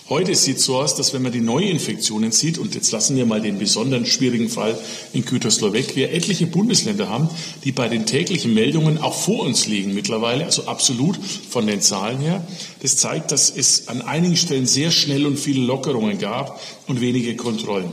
Heute 0.09 0.35
sieht 0.35 0.57
es 0.57 0.65
so 0.65 0.79
aus, 0.79 0.97
dass 0.97 1.15
wenn 1.15 1.23
man 1.23 1.31
die 1.31 1.41
Neuinfektionen 1.41 2.33
sieht, 2.33 2.59
und 2.59 2.75
jetzt 2.75 2.91
lassen 2.91 3.15
wir 3.15 3.25
mal 3.25 3.41
den 3.41 3.61
besonderen 3.61 4.05
schwierigen 4.05 4.49
Fall 4.49 4.77
in 5.13 5.25
Gütersloh 5.25 5.73
weg, 5.73 5.95
wir 5.95 6.13
etliche 6.13 6.49
Bundesländer 6.49 7.09
haben, 7.09 7.29
die 7.63 7.71
bei 7.71 7.89
den 7.89 8.05
täglichen 8.05 8.53
Meldungen 8.53 8.99
auch 8.99 9.15
vor 9.15 9.45
uns 9.45 9.69
liegen 9.69 9.95
mittlerweile, 9.95 10.45
also 10.45 10.65
absolut 10.65 11.17
von 11.49 11.69
den 11.69 11.81
Zahlen 11.81 12.19
her. 12.19 12.45
Das 12.83 12.97
zeigt, 12.97 13.31
dass 13.31 13.49
es 13.49 13.87
an 13.87 14.03
einigen 14.03 14.37
Stellen 14.37 14.67
sehr 14.67 14.91
schnell 14.91 15.25
und 15.25 15.39
viele 15.39 15.65
Lockerungen 15.65 16.19
gab 16.19 16.61
und 16.89 17.01
wenige 17.01 17.37
Kontrollen. 17.37 17.91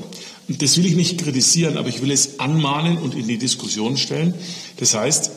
Und 0.49 0.63
das 0.63 0.77
will 0.77 0.87
ich 0.87 0.95
nicht 0.95 1.21
kritisieren, 1.21 1.77
aber 1.77 1.89
ich 1.89 2.01
will 2.01 2.09
es 2.09 2.39
anmahnen 2.39 2.97
und 2.97 3.13
in 3.13 3.27
die 3.27 3.37
Diskussion 3.37 3.97
stellen. 3.97 4.33
Das 4.77 4.95
heißt, 4.95 5.29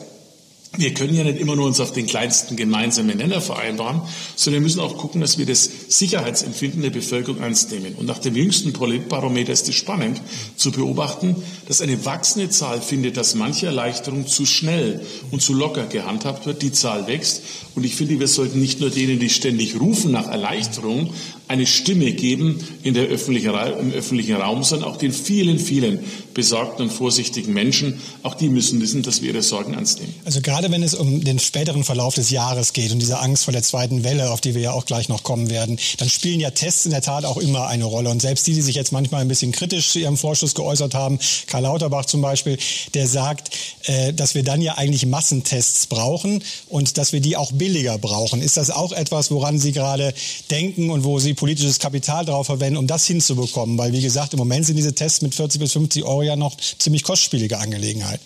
wir 0.75 0.93
können 0.93 1.15
ja 1.15 1.23
nicht 1.23 1.39
immer 1.39 1.55
nur 1.55 1.65
uns 1.65 1.79
auf 1.79 1.93
den 1.93 2.05
kleinsten 2.05 2.55
gemeinsamen 2.55 3.17
Nenner 3.17 3.41
vereinbaren, 3.41 4.01
sondern 4.35 4.61
wir 4.61 4.65
müssen 4.65 4.79
auch 4.79 4.97
gucken, 4.97 5.21
dass 5.21 5.37
wir 5.37 5.45
das 5.45 5.69
Sicherheitsempfinden 5.87 6.81
der 6.81 6.89
Bevölkerung 6.89 7.41
ernst 7.41 7.71
nehmen. 7.71 7.95
Und 7.95 8.05
nach 8.05 8.19
dem 8.19 8.35
jüngsten 8.35 8.73
Politbarometer 8.73 9.53
ist 9.53 9.67
es 9.69 9.75
spannend 9.75 10.21
zu 10.55 10.71
beobachten, 10.71 11.35
dass 11.67 11.81
eine 11.81 12.05
wachsende 12.05 12.49
Zahl 12.49 12.81
findet, 12.81 13.17
dass 13.17 13.33
manche 13.33 13.67
Erleichterung 13.67 14.27
zu 14.27 14.45
schnell 14.45 15.01
und 15.31 15.41
zu 15.41 15.53
locker 15.53 15.85
gehandhabt 15.85 16.45
wird. 16.45 16.61
Die 16.61 16.71
Zahl 16.71 17.07
wächst. 17.07 17.41
Und 17.75 17.83
ich 17.83 17.95
finde, 17.95 18.19
wir 18.19 18.27
sollten 18.27 18.59
nicht 18.59 18.79
nur 18.79 18.89
denen, 18.89 19.19
die 19.19 19.29
ständig 19.29 19.79
rufen 19.79 20.11
nach 20.11 20.27
Erleichterung, 20.27 21.13
eine 21.47 21.65
Stimme 21.65 22.11
geben 22.11 22.59
in 22.83 22.93
der 22.93 23.05
öffentlichen, 23.05 23.53
im 23.79 23.91
öffentlichen 23.91 24.35
Raum, 24.35 24.63
sondern 24.63 24.89
auch 24.89 24.97
den 24.97 25.13
vielen, 25.13 25.59
vielen 25.59 25.99
besorgten 26.33 26.83
und 26.83 26.91
vorsichtigen 26.91 27.53
Menschen. 27.53 27.99
Auch 28.21 28.35
die 28.35 28.49
müssen 28.49 28.81
wissen, 28.81 29.01
dass 29.01 29.21
wir 29.21 29.33
ihre 29.33 29.41
Sorgen 29.41 29.73
ernst 29.73 30.01
nehmen. 30.01 30.13
Also 30.25 30.41
gerade 30.41 30.69
wenn 30.71 30.83
es 30.83 30.93
um 30.93 31.23
den 31.23 31.39
späteren 31.39 31.83
Verlauf 31.83 32.15
des 32.15 32.29
Jahres 32.31 32.73
geht 32.73 32.91
und 32.91 32.99
diese 32.99 33.19
Angst 33.19 33.45
vor 33.45 33.53
der 33.53 33.63
zweiten 33.63 34.03
Welle, 34.03 34.29
auf 34.31 34.41
die 34.41 34.55
wir 34.55 34.61
ja 34.61 34.71
auch 34.73 34.85
gleich 34.85 35.07
noch 35.09 35.23
kommen 35.23 35.49
werden, 35.49 35.79
dann 35.97 36.09
spielen 36.09 36.39
ja 36.39 36.51
Tests 36.51 36.85
in 36.85 36.91
der 36.91 37.01
Tat 37.01 37.23
auch 37.23 37.37
immer 37.37 37.67
eine 37.67 37.85
Rolle. 37.85 38.09
Und 38.09 38.21
selbst 38.21 38.45
die, 38.45 38.53
die 38.53 38.61
sich 38.61 38.75
jetzt 38.75 38.91
manchmal 38.91 39.21
ein 39.21 39.27
bisschen 39.27 39.51
kritisch 39.51 39.91
zu 39.91 39.99
ihrem 39.99 40.17
Vorschuss 40.17 40.53
geäußert 40.53 40.93
haben, 40.93 41.17
Karl 41.47 41.63
Lauterbach 41.63 42.05
zum 42.05 42.21
Beispiel, 42.21 42.57
der 42.93 43.07
sagt, 43.07 43.51
äh, 43.85 44.13
dass 44.13 44.35
wir 44.35 44.43
dann 44.43 44.61
ja 44.61 44.77
eigentlich 44.77 45.05
Massentests 45.05 45.87
brauchen 45.87 46.43
und 46.67 46.97
dass 46.97 47.13
wir 47.13 47.21
die 47.21 47.37
auch 47.37 47.51
billiger 47.53 47.97
brauchen. 47.97 48.41
Ist 48.41 48.57
das 48.57 48.69
auch 48.69 48.91
etwas, 48.91 49.31
woran 49.31 49.59
Sie 49.59 49.71
gerade 49.71 50.13
denken 50.51 50.89
und 50.89 51.03
wo 51.03 51.19
Sie 51.19 51.36
politisches 51.37 51.79
Kapital 51.79 52.25
darauf 52.25 52.47
verwenden, 52.47 52.77
um 52.77 52.87
das 52.87 53.07
hinzubekommen? 53.07 53.77
Weil, 53.77 53.93
wie 53.93 54.01
gesagt, 54.01 54.33
im 54.33 54.39
Moment 54.39 54.65
sind 54.65 54.75
diese 54.75 54.93
Tests 54.93 55.21
mit 55.21 55.33
40 55.33 55.61
bis 55.61 55.71
50 55.71 56.03
Euro 56.03 56.23
ja 56.23 56.35
noch 56.35 56.57
ziemlich 56.57 57.03
kostspielige 57.03 57.57
Angelegenheit. 57.59 58.19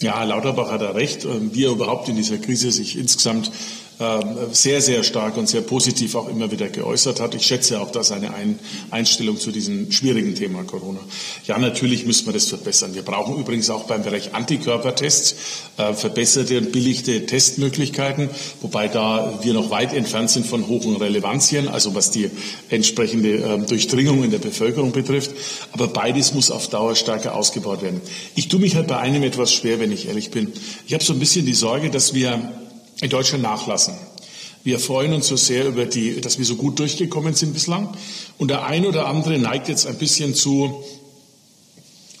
Ja, 0.00 0.24
Lauterbach 0.24 0.70
hat 0.70 0.80
da 0.80 0.90
recht. 0.90 1.26
Wie 1.52 1.64
er 1.64 1.70
überhaupt 1.70 2.08
in 2.08 2.16
dieser 2.16 2.38
Krise 2.38 2.72
sich 2.72 2.96
insgesamt 2.96 3.48
ähm, 3.48 3.52
sehr, 4.52 4.80
sehr 4.80 5.02
stark 5.02 5.36
und 5.36 5.48
sehr 5.48 5.60
positiv 5.60 6.14
auch 6.14 6.28
immer 6.28 6.50
wieder 6.50 6.68
geäußert 6.68 7.20
hat. 7.20 7.34
Ich 7.34 7.46
schätze 7.46 7.80
auch 7.80 7.90
da 7.90 8.02
seine 8.02 8.30
Einstellung 8.90 9.38
zu 9.38 9.50
diesem 9.50 9.92
schwierigen 9.92 10.34
Thema 10.34 10.64
Corona. 10.64 11.00
Ja, 11.46 11.58
natürlich 11.58 12.06
müssen 12.06 12.26
wir 12.26 12.32
das 12.32 12.46
verbessern. 12.46 12.94
Wir 12.94 13.02
brauchen 13.02 13.38
übrigens 13.38 13.70
auch 13.70 13.84
beim 13.84 14.02
Bereich 14.02 14.34
Antikörpertests 14.34 15.34
äh, 15.76 15.94
verbesserte 15.94 16.58
und 16.58 16.72
billigte 16.72 17.26
Testmöglichkeiten, 17.26 18.28
wobei 18.60 18.88
da 18.88 19.38
wir 19.42 19.54
noch 19.54 19.70
weit 19.70 19.92
entfernt 19.92 20.30
sind 20.30 20.46
von 20.46 20.68
hohen 20.68 20.96
Relevanzien, 20.96 21.68
also 21.68 21.94
was 21.94 22.10
die 22.10 22.30
entsprechende 22.70 23.36
ähm, 23.36 23.66
Durchdringung 23.66 24.24
in 24.24 24.30
der 24.30 24.38
Bevölkerung 24.38 24.92
betrifft. 24.92 25.30
Aber 25.72 25.88
beides 25.88 26.34
muss 26.34 26.50
auf 26.50 26.68
Dauer 26.68 26.96
stärker 26.96 27.34
ausgebaut 27.34 27.82
werden. 27.82 28.00
Ich 28.34 28.48
tue 28.48 28.60
mich 28.60 28.74
halt 28.74 28.86
bei 28.86 28.98
einem 28.98 29.22
etwas 29.22 29.52
schwer, 29.52 29.80
wenn 29.80 29.92
ich 29.92 30.08
ehrlich 30.08 30.30
bin. 30.30 30.52
Ich 30.86 30.94
habe 30.94 31.04
so 31.04 31.12
ein 31.12 31.18
bisschen 31.18 31.46
die 31.46 31.54
Sorge, 31.54 31.90
dass 31.90 32.14
wir 32.14 32.52
in 33.02 33.10
Deutschland 33.10 33.42
nachlassen. 33.42 33.94
Wir 34.64 34.78
freuen 34.78 35.12
uns 35.12 35.26
so 35.26 35.36
sehr 35.36 35.66
über 35.66 35.86
die, 35.86 36.20
dass 36.20 36.38
wir 36.38 36.44
so 36.44 36.54
gut 36.54 36.78
durchgekommen 36.78 37.34
sind 37.34 37.52
bislang. 37.52 37.88
Und 38.38 38.48
der 38.48 38.64
ein 38.64 38.86
oder 38.86 39.06
andere 39.06 39.36
neigt 39.38 39.68
jetzt 39.68 39.88
ein 39.88 39.96
bisschen 39.96 40.36
zu, 40.36 40.84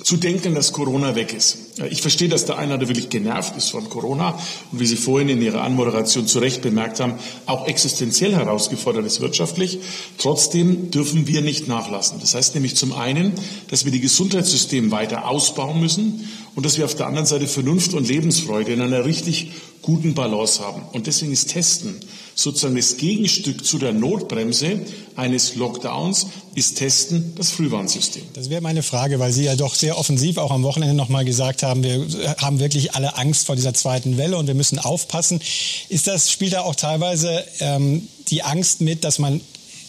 zu 0.02 0.16
denken, 0.16 0.52
dass 0.56 0.72
Corona 0.72 1.14
weg 1.14 1.32
ist. 1.32 1.58
Ich 1.88 2.02
verstehe, 2.02 2.28
dass 2.28 2.44
der 2.44 2.58
eine 2.58 2.74
oder 2.74 2.88
wirklich 2.88 3.10
genervt 3.10 3.56
ist 3.56 3.68
von 3.68 3.88
Corona 3.88 4.36
und 4.72 4.80
wie 4.80 4.86
Sie 4.86 4.96
vorhin 4.96 5.28
in 5.28 5.40
Ihrer 5.40 5.62
Anmoderation 5.62 6.26
zu 6.26 6.40
Recht 6.40 6.62
bemerkt 6.62 6.98
haben, 6.98 7.14
auch 7.46 7.68
existenziell 7.68 8.34
herausgefordert 8.34 9.06
ist 9.06 9.20
wirtschaftlich. 9.20 9.78
Trotzdem 10.18 10.90
dürfen 10.90 11.28
wir 11.28 11.42
nicht 11.42 11.68
nachlassen. 11.68 12.18
Das 12.20 12.34
heißt 12.34 12.56
nämlich 12.56 12.74
zum 12.74 12.92
einen, 12.92 13.34
dass 13.68 13.84
wir 13.84 13.92
die 13.92 14.00
Gesundheitssysteme 14.00 14.90
weiter 14.90 15.28
ausbauen 15.28 15.78
müssen 15.78 16.28
und 16.56 16.66
dass 16.66 16.76
wir 16.76 16.84
auf 16.86 16.96
der 16.96 17.06
anderen 17.06 17.26
Seite 17.26 17.46
Vernunft 17.46 17.94
und 17.94 18.08
Lebensfreude 18.08 18.72
in 18.72 18.80
einer 18.80 19.04
richtig 19.04 19.52
guten 19.82 20.14
Balance 20.14 20.62
haben. 20.62 20.82
Und 20.92 21.06
deswegen 21.06 21.32
ist 21.32 21.50
Testen 21.50 22.00
sozusagen 22.34 22.76
das 22.76 22.96
Gegenstück 22.96 23.64
zu 23.64 23.78
der 23.78 23.92
Notbremse 23.92 24.80
eines 25.16 25.54
Lockdowns, 25.56 26.28
ist 26.54 26.78
Testen 26.78 27.34
das 27.36 27.50
Frühwarnsystem. 27.50 28.22
Das 28.32 28.48
wäre 28.48 28.60
meine 28.62 28.82
Frage, 28.82 29.18
weil 29.18 29.32
Sie 29.32 29.44
ja 29.44 29.56
doch 29.56 29.74
sehr 29.74 29.98
offensiv 29.98 30.38
auch 30.38 30.50
am 30.50 30.62
Wochenende 30.62 30.94
nochmal 30.94 31.24
gesagt 31.24 31.62
haben, 31.62 31.82
wir 31.82 32.06
haben 32.38 32.58
wirklich 32.58 32.94
alle 32.94 33.16
Angst 33.18 33.46
vor 33.46 33.56
dieser 33.56 33.74
zweiten 33.74 34.16
Welle 34.16 34.38
und 34.38 34.46
wir 34.46 34.54
müssen 34.54 34.78
aufpassen. 34.78 35.40
Ist 35.88 36.06
das, 36.06 36.30
spielt 36.30 36.54
da 36.54 36.62
auch 36.62 36.74
teilweise 36.74 37.44
ähm, 37.60 38.08
die 38.28 38.42
Angst 38.42 38.80
mit, 38.80 39.04
dass 39.04 39.18
man 39.18 39.40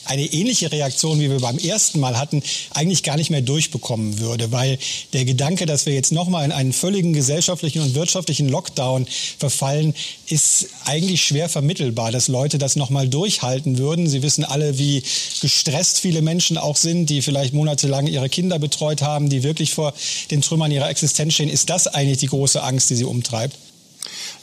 eine 0.06 0.26
ähnliche 0.26 0.72
Reaktion, 0.72 1.20
wie 1.20 1.30
wir 1.30 1.40
beim 1.40 1.58
ersten 1.58 2.00
Mal 2.00 2.18
hatten, 2.18 2.44
eigentlich 2.72 3.04
gar 3.04 3.18
nicht 3.18 3.30
mehr 3.30 3.42
durchbekommen 3.42 4.20
würde, 4.20 4.52
weil 4.52 4.78
der 5.14 5.26
Gedanke, 5.26 5.66
dass 5.66 5.86
wir 5.86 5.94
jetzt 5.94 6.12
nochmal 6.12 6.46
in 6.46 6.52
einen 6.52 6.74
völligen 6.74 7.14
gesellschaftlichen 7.14 7.82
und 7.82 7.96
wirtschaftlichen 7.96 8.50
Lockdown 8.50 9.08
verfallen, 9.38 9.94
ist 10.28 10.68
eigentlich 10.86 11.24
schwer 11.24 11.50
vermittelbar, 11.50 12.12
dass 12.12 12.28
Leute 12.28 12.58
das 12.58 12.76
nochmal 12.76 13.08
durchhalten 13.08 13.78
würden. 13.78 14.08
Sie 14.08 14.22
wissen 14.22 14.44
alle, 14.44 14.78
wie 14.78 15.04
gestresst 15.42 16.00
viele 16.00 16.22
Menschen 16.22 16.58
auch 16.58 16.76
sind, 16.76 17.10
die 17.10 17.22
vielleicht 17.22 17.54
monatelang 17.54 18.08
ihre 18.08 18.30
Kinder 18.30 18.60
betreut 18.60 19.02
haben, 19.02 19.30
die 19.30 19.44
wirklich 19.44 19.74
vor 19.74 19.94
den 20.32 20.42
Trümmern 20.42 20.72
ihrer 20.72 20.90
Existenz 20.90 21.34
stehen. 21.34 21.50
Ist 21.50 21.70
das 21.70 21.88
eigentlich 21.88 22.20
die 22.20 22.28
große 22.28 22.62
Angst, 22.62 22.90
die 22.90 22.96
sie 22.96 23.06
umtreibt? 23.06 23.58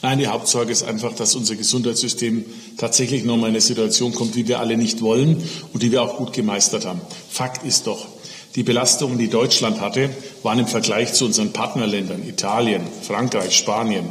Nein, 0.03 0.17
die 0.17 0.27
Hauptsorge 0.27 0.71
ist 0.71 0.81
einfach, 0.81 1.13
dass 1.13 1.35
unser 1.35 1.55
Gesundheitssystem 1.55 2.43
tatsächlich 2.77 3.23
nochmal 3.23 3.49
in 3.49 3.55
eine 3.55 3.61
Situation 3.61 4.13
kommt, 4.13 4.35
wie 4.35 4.47
wir 4.47 4.59
alle 4.59 4.75
nicht 4.75 5.01
wollen 5.01 5.43
und 5.73 5.83
die 5.83 5.91
wir 5.91 6.01
auch 6.01 6.17
gut 6.17 6.33
gemeistert 6.33 6.85
haben. 6.85 7.01
Fakt 7.29 7.63
ist 7.63 7.85
doch, 7.85 8.07
die 8.55 8.63
Belastungen, 8.63 9.19
die 9.19 9.29
Deutschland 9.29 9.79
hatte, 9.79 10.09
waren 10.41 10.57
im 10.57 10.67
Vergleich 10.67 11.13
zu 11.13 11.25
unseren 11.25 11.53
Partnerländern 11.53 12.27
Italien, 12.27 12.81
Frankreich, 13.03 13.55
Spanien 13.55 14.05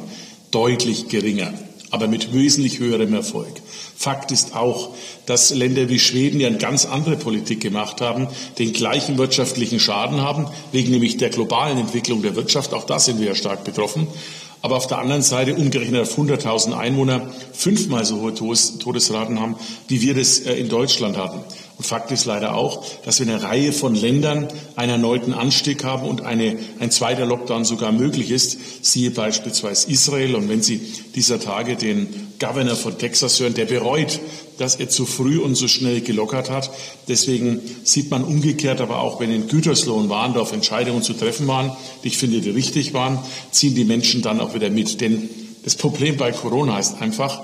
deutlich 0.52 1.08
geringer, 1.08 1.52
aber 1.90 2.06
mit 2.06 2.32
wesentlich 2.32 2.78
höherem 2.78 3.12
Erfolg. 3.12 3.60
Fakt 3.96 4.30
ist 4.30 4.54
auch, 4.54 4.94
dass 5.26 5.50
Länder 5.50 5.88
wie 5.88 5.98
Schweden, 5.98 6.38
die 6.38 6.46
eine 6.46 6.58
ganz 6.58 6.86
andere 6.86 7.16
Politik 7.16 7.60
gemacht 7.60 8.00
haben, 8.00 8.28
den 8.58 8.72
gleichen 8.72 9.18
wirtschaftlichen 9.18 9.80
Schaden 9.80 10.20
haben, 10.20 10.46
wegen 10.70 10.92
nämlich 10.92 11.16
der 11.16 11.30
globalen 11.30 11.78
Entwicklung 11.78 12.22
der 12.22 12.36
Wirtschaft. 12.36 12.72
Auch 12.74 12.84
da 12.84 13.00
sind 13.00 13.18
wir 13.18 13.26
ja 13.26 13.34
stark 13.34 13.64
betroffen 13.64 14.06
aber 14.62 14.76
auf 14.76 14.86
der 14.86 14.98
anderen 14.98 15.22
Seite 15.22 15.54
umgerechnet 15.54 16.02
auf 16.02 16.18
100.000 16.18 16.76
Einwohner 16.76 17.32
fünfmal 17.52 18.04
so 18.04 18.20
hohe 18.20 18.34
Todesraten 18.34 19.40
haben, 19.40 19.56
wie 19.88 20.00
wir 20.02 20.14
das 20.14 20.40
äh, 20.40 20.54
in 20.54 20.68
Deutschland 20.68 21.16
hatten. 21.16 21.40
Und 21.80 21.86
Fakt 21.86 22.10
ist 22.10 22.26
leider 22.26 22.54
auch, 22.56 22.84
dass 23.06 23.20
wir 23.20 23.26
eine 23.26 23.42
Reihe 23.42 23.72
von 23.72 23.94
Ländern 23.94 24.48
einen 24.76 24.92
erneuten 24.92 25.32
Anstieg 25.32 25.82
haben 25.82 26.06
und 26.06 26.20
eine, 26.20 26.58
ein 26.78 26.90
zweiter 26.90 27.24
Lockdown 27.24 27.64
sogar 27.64 27.90
möglich 27.90 28.30
ist. 28.30 28.58
Siehe 28.84 29.10
beispielsweise 29.10 29.90
Israel. 29.90 30.34
Und 30.34 30.50
wenn 30.50 30.60
Sie 30.60 30.78
dieser 31.14 31.40
Tage 31.40 31.76
den 31.76 32.34
Governor 32.38 32.76
von 32.76 32.98
Texas 32.98 33.40
hören, 33.40 33.54
der 33.54 33.64
bereut, 33.64 34.20
dass 34.60 34.76
er 34.76 34.90
zu 34.90 35.06
früh 35.06 35.38
und 35.38 35.54
so 35.54 35.68
schnell 35.68 36.02
gelockert 36.02 36.50
hat. 36.50 36.70
Deswegen 37.08 37.60
sieht 37.82 38.10
man 38.10 38.22
umgekehrt 38.22 38.82
aber 38.82 39.00
auch, 39.00 39.18
wenn 39.18 39.32
in 39.32 39.48
Gütersloh 39.48 39.94
und 39.94 40.10
Warndorf 40.10 40.52
Entscheidungen 40.52 41.02
zu 41.02 41.14
treffen 41.14 41.46
waren, 41.46 41.72
die 42.04 42.08
ich 42.08 42.18
finde, 42.18 42.42
die 42.42 42.50
richtig 42.50 42.92
waren, 42.92 43.18
ziehen 43.50 43.74
die 43.74 43.86
Menschen 43.86 44.20
dann 44.20 44.38
auch 44.38 44.54
wieder 44.54 44.68
mit. 44.68 45.00
Denn 45.00 45.30
das 45.64 45.76
Problem 45.76 46.18
bei 46.18 46.32
Corona 46.32 46.78
ist 46.78 47.00
einfach, 47.00 47.40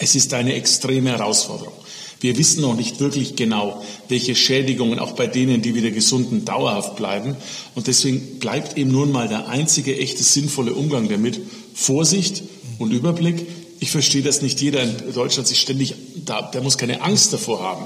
es 0.00 0.16
ist 0.16 0.34
eine 0.34 0.54
extreme 0.54 1.10
Herausforderung. 1.10 1.72
Wir 2.20 2.36
wissen 2.36 2.62
noch 2.62 2.74
nicht 2.74 2.98
wirklich 2.98 3.36
genau, 3.36 3.80
welche 4.08 4.34
Schädigungen 4.34 4.98
auch 4.98 5.12
bei 5.12 5.28
denen, 5.28 5.62
die 5.62 5.76
wieder 5.76 5.92
gesunden, 5.92 6.44
dauerhaft 6.44 6.96
bleiben. 6.96 7.36
Und 7.76 7.86
deswegen 7.86 8.40
bleibt 8.40 8.76
eben 8.76 8.90
nun 8.90 9.12
mal 9.12 9.28
der 9.28 9.48
einzige 9.48 9.96
echte 9.96 10.24
sinnvolle 10.24 10.74
Umgang 10.74 11.08
damit 11.08 11.40
Vorsicht 11.74 12.42
und 12.80 12.90
Überblick. 12.90 13.46
Ich 13.80 13.90
verstehe, 13.90 14.22
dass 14.22 14.42
nicht 14.42 14.60
jeder 14.60 14.82
in 14.82 15.12
Deutschland 15.14 15.46
sich 15.46 15.60
ständig, 15.60 15.94
da, 16.24 16.42
der 16.42 16.62
muss 16.62 16.78
keine 16.78 17.02
Angst 17.02 17.32
davor 17.32 17.60
haben. 17.62 17.84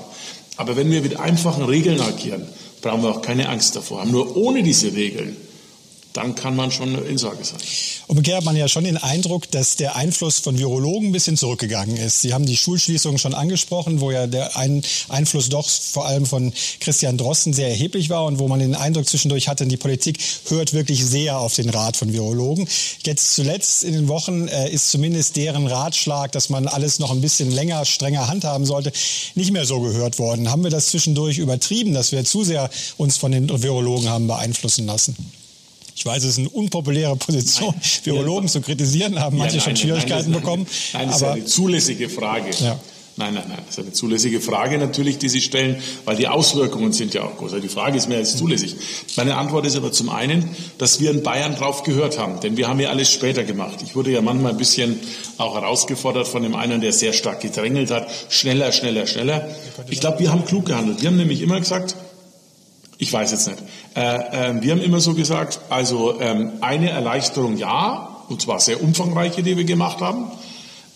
Aber 0.57 0.77
wenn 0.77 0.91
wir 0.91 1.03
mit 1.03 1.19
einfachen 1.19 1.65
Regeln 1.65 2.01
agieren, 2.01 2.47
brauchen 2.81 3.03
wir 3.03 3.11
auch 3.11 3.23
keine 3.23 3.49
Angst 3.49 3.77
davor 3.77 4.01
haben. 4.01 4.11
Nur 4.11 4.37
ohne 4.37 4.63
diese 4.63 4.95
Regeln 4.95 5.37
dann 6.13 6.35
kann 6.35 6.57
man 6.57 6.71
schon 6.71 6.95
in 7.07 7.19
Sorge 7.19 7.45
sein. 7.45 7.59
Umgekehrt 8.07 8.39
hat 8.39 8.45
man 8.45 8.57
ja 8.57 8.69
schon 8.69 8.85
den 8.85 8.97
Eindruck, 8.97 9.51
dass 9.51 9.77
der 9.77 9.97
Einfluss 9.97 10.39
von 10.39 10.59
Virologen 10.59 11.09
ein 11.09 11.13
bisschen 11.13 11.37
zurückgegangen 11.37 11.97
ist. 11.97 12.21
Sie 12.21 12.35
haben 12.35 12.47
die 12.47 12.57
Schulschließungen 12.57 13.19
schon 13.19 13.35
angesprochen, 13.35 14.01
wo 14.01 14.11
ja 14.11 14.27
der 14.27 14.57
ein 14.57 14.83
Einfluss 15.09 15.49
doch 15.49 15.69
vor 15.69 16.07
allem 16.07 16.27
von 16.27 16.53
Christian 16.81 17.17
Drosten 17.17 17.53
sehr 17.53 17.69
erheblich 17.69 18.11
war 18.11 18.25
und 18.27 18.39
wo 18.39 18.49
man 18.49 18.61
den 18.61 18.75
Eindruck 18.75 19.09
zwischendurch 19.09 19.49
hatte, 19.49 19.67
die 19.67 19.77
Politik 19.77 20.19
hört 20.49 20.73
wirklich 20.73 21.05
sehr 21.05 21.39
auf 21.39 21.55
den 21.55 21.71
Rat 21.71 21.97
von 21.97 22.13
Virologen. 22.13 22.69
Jetzt 23.05 23.35
zuletzt 23.35 23.85
in 23.85 23.95
den 23.95 24.09
Wochen 24.09 24.49
äh, 24.49 24.71
ist 24.71 24.91
zumindest 24.91 25.37
deren 25.37 25.67
Ratschlag, 25.67 26.33
dass 26.33 26.51
man 26.51 26.69
alles 26.69 26.99
noch 26.99 27.11
ein 27.11 27.21
bisschen 27.21 27.51
länger, 27.51 27.85
strenger 27.85 28.29
handhaben 28.29 28.67
sollte, 28.67 28.93
nicht 29.35 29.53
mehr 29.53 29.65
so 29.65 29.81
gehört 29.81 30.19
worden. 30.19 30.51
Haben 30.51 30.65
wir 30.65 30.71
das 30.71 30.87
zwischendurch 30.87 31.39
übertrieben, 31.39 31.95
dass 31.95 32.13
wir 32.13 32.25
zu 32.25 32.45
sehr 32.45 32.71
uns 32.97 33.17
von 33.17 33.33
den 33.33 33.49
Virologen 33.63 34.09
haben 34.09 34.27
beeinflussen 34.27 34.87
lassen? 34.87 35.17
Ich 35.95 36.07
weiß, 36.07 36.25
es 36.25 36.31
ist 36.31 36.39
eine 36.39 36.49
unpopuläre 36.49 37.17
Position, 37.17 37.75
nein. 37.75 37.91
Virologen 38.05 38.47
ja, 38.47 38.53
zu 38.53 38.61
kritisieren, 38.61 39.21
haben 39.21 39.37
manche 39.37 39.57
ja, 39.59 39.63
nein, 39.63 39.77
schon 39.77 39.89
Schwierigkeiten 39.89 40.31
nein, 40.31 40.41
bekommen. 40.41 40.67
Nein, 40.93 41.09
das 41.09 41.17
ist 41.17 41.23
eine 41.23 41.45
zulässige 41.45 42.09
Frage. 42.09 42.51
Ja. 42.61 42.79
Nein, 43.17 43.35
nein, 43.35 43.45
nein. 43.47 43.59
Das 43.67 43.77
ist 43.77 43.85
eine 43.85 43.93
zulässige 43.93 44.41
Frage 44.41 44.79
natürlich, 44.79 45.19
die 45.19 45.29
Sie 45.29 45.43
stellen, 45.43 45.83
weil 46.07 46.17
die 46.17 46.29
Auswirkungen 46.29 46.93
sind 46.93 47.13
ja 47.13 47.25
auch 47.25 47.37
groß. 47.37 47.53
Also 47.53 47.63
die 47.63 47.69
Frage 47.69 47.99
ist 47.99 48.09
mehr 48.09 48.19
als 48.19 48.37
zulässig. 48.37 48.75
Meine 49.17 49.37
Antwort 49.37 49.67
ist 49.67 49.77
aber 49.77 49.93
zum 49.93 50.09
einen, 50.09 50.49
dass 50.79 50.99
wir 50.99 51.11
in 51.11 51.23
Bayern 51.23 51.55
drauf 51.55 51.83
gehört 51.83 52.19
haben, 52.19 52.41
denn 52.41 52.57
wir 52.57 52.69
haben 52.69 52.81
ja 52.81 52.89
alles 52.89 53.13
später 53.13 53.45
gemacht. 53.45 53.81
Ich 53.85 53.95
wurde 53.95 54.11
ja 54.11 54.23
manchmal 54.23 54.53
ein 54.53 54.59
bisschen 54.59 54.99
auch 55.37 55.55
herausgefordert 55.55 56.27
von 56.27 56.43
dem 56.43 56.55
einen, 56.55 56.81
der 56.81 56.95
sehr 56.95 57.13
stark 57.13 57.41
gedrängelt 57.41 57.91
hat. 57.91 58.09
Schneller, 58.31 58.73
schneller, 58.73 59.07
schneller. 59.07 59.47
Ich 59.91 60.01
glaube, 60.01 60.21
wir 60.21 60.33
haben 60.33 60.47
klug 60.47 60.65
gehandelt. 60.65 61.03
Wir 61.03 61.11
haben 61.11 61.19
nämlich 61.19 61.43
immer 61.43 61.61
gesagt, 61.61 61.95
ich 63.03 63.13
weiß 63.13 63.33
jetzt 63.33 63.49
nicht. 63.49 63.59
Äh, 63.97 64.51
äh, 64.51 64.63
wir 64.63 64.71
haben 64.71 64.81
immer 64.81 65.01
so 65.01 65.15
gesagt, 65.15 65.59
also 65.71 66.21
ähm, 66.21 66.53
eine 66.61 66.89
Erleichterung 66.91 67.57
ja, 67.57 68.17
und 68.29 68.41
zwar 68.41 68.61
sehr 68.61 68.81
umfangreiche, 68.81 69.43
die 69.43 69.57
wir 69.57 69.65
gemacht 69.65 70.01
haben. 70.01 70.31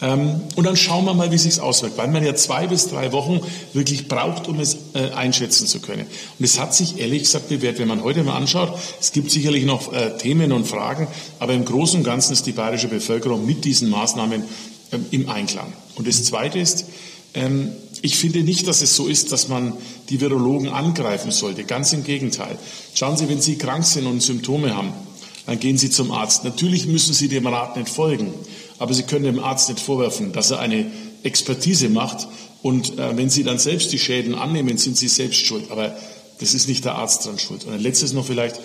Ähm, 0.00 0.42
und 0.54 0.64
dann 0.64 0.76
schauen 0.76 1.04
wir 1.04 1.14
mal, 1.14 1.32
wie 1.32 1.38
sich's 1.38 1.58
auswirkt, 1.58 1.98
weil 1.98 2.06
man 2.06 2.24
ja 2.24 2.36
zwei 2.36 2.68
bis 2.68 2.86
drei 2.86 3.10
Wochen 3.10 3.40
wirklich 3.72 4.06
braucht, 4.06 4.46
um 4.46 4.60
es 4.60 4.76
äh, 4.94 5.10
einschätzen 5.16 5.66
zu 5.66 5.80
können. 5.80 6.06
Und 6.38 6.44
es 6.44 6.60
hat 6.60 6.76
sich 6.76 7.00
ehrlich 7.00 7.24
gesagt 7.24 7.48
bewährt, 7.48 7.80
wenn 7.80 7.88
man 7.88 8.04
heute 8.04 8.22
mal 8.22 8.36
anschaut, 8.36 8.78
es 9.00 9.10
gibt 9.10 9.32
sicherlich 9.32 9.64
noch 9.64 9.92
äh, 9.92 10.16
Themen 10.16 10.52
und 10.52 10.68
Fragen, 10.68 11.08
aber 11.40 11.54
im 11.54 11.64
Großen 11.64 11.98
und 11.98 12.04
Ganzen 12.04 12.34
ist 12.34 12.46
die 12.46 12.52
bayerische 12.52 12.86
Bevölkerung 12.86 13.44
mit 13.44 13.64
diesen 13.64 13.90
Maßnahmen 13.90 14.44
ähm, 14.92 15.06
im 15.10 15.28
Einklang. 15.28 15.72
Und 15.96 16.06
das 16.06 16.22
Zweite 16.22 16.60
ist, 16.60 16.84
ähm, 17.36 17.70
ich 18.02 18.16
finde 18.16 18.40
nicht, 18.40 18.66
dass 18.66 18.82
es 18.82 18.96
so 18.96 19.06
ist, 19.06 19.32
dass 19.32 19.48
man 19.48 19.72
die 20.10 20.20
Virologen 20.20 20.68
angreifen 20.68 21.30
sollte. 21.30 21.64
Ganz 21.64 21.92
im 21.92 22.04
Gegenteil. 22.04 22.58
Schauen 22.94 23.16
Sie, 23.16 23.28
wenn 23.28 23.40
Sie 23.40 23.56
krank 23.56 23.84
sind 23.84 24.06
und 24.06 24.22
Symptome 24.22 24.76
haben, 24.76 24.92
dann 25.46 25.60
gehen 25.60 25.78
Sie 25.78 25.90
zum 25.90 26.10
Arzt. 26.10 26.44
Natürlich 26.44 26.86
müssen 26.86 27.14
Sie 27.14 27.28
dem 27.28 27.46
Rat 27.46 27.76
nicht 27.76 27.88
folgen. 27.88 28.32
Aber 28.78 28.92
Sie 28.94 29.04
können 29.04 29.24
dem 29.24 29.38
Arzt 29.38 29.68
nicht 29.68 29.80
vorwerfen, 29.80 30.32
dass 30.32 30.50
er 30.50 30.58
eine 30.58 30.90
Expertise 31.22 31.88
macht. 31.88 32.28
Und 32.62 32.98
äh, 32.98 33.16
wenn 33.16 33.30
Sie 33.30 33.44
dann 33.44 33.58
selbst 33.58 33.92
die 33.92 33.98
Schäden 33.98 34.34
annehmen, 34.34 34.76
sind 34.78 34.96
Sie 34.96 35.08
selbst 35.08 35.46
schuld. 35.46 35.70
Aber 35.70 35.96
das 36.38 36.52
ist 36.52 36.68
nicht 36.68 36.84
der 36.84 36.96
Arzt 36.96 37.24
dran 37.24 37.38
schuld. 37.38 37.64
Und 37.64 37.72
ein 37.72 37.80
letztes 37.80 38.12
noch 38.12 38.26
vielleicht. 38.26 38.56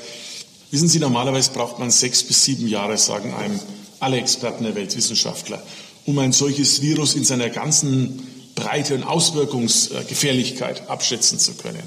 Wissen 0.71 0.87
Sie, 0.87 0.99
normalerweise 0.99 1.51
braucht 1.51 1.79
man 1.79 1.91
sechs 1.91 2.23
bis 2.23 2.45
sieben 2.45 2.67
Jahre, 2.67 2.97
sagen 2.97 3.33
einem 3.33 3.59
alle 3.99 4.17
Experten 4.17 4.63
der 4.63 4.75
Welt, 4.75 4.95
Wissenschaftler, 4.95 5.61
um 6.05 6.17
ein 6.19 6.31
solches 6.31 6.81
Virus 6.81 7.13
in 7.13 7.23
seiner 7.23 7.49
ganzen 7.49 8.19
Breite 8.61 8.95
und 8.95 9.03
Auswirkungsgefährlichkeit 9.03 10.89
abschätzen 10.89 11.39
zu 11.39 11.53
können. 11.53 11.83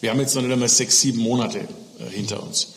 Wir 0.00 0.10
haben 0.10 0.20
jetzt 0.20 0.34
noch 0.34 0.42
nicht 0.42 0.52
einmal 0.52 0.68
sechs, 0.68 1.00
sieben 1.00 1.20
Monate 1.20 1.58
äh, 1.58 2.10
hinter 2.10 2.42
uns. 2.42 2.74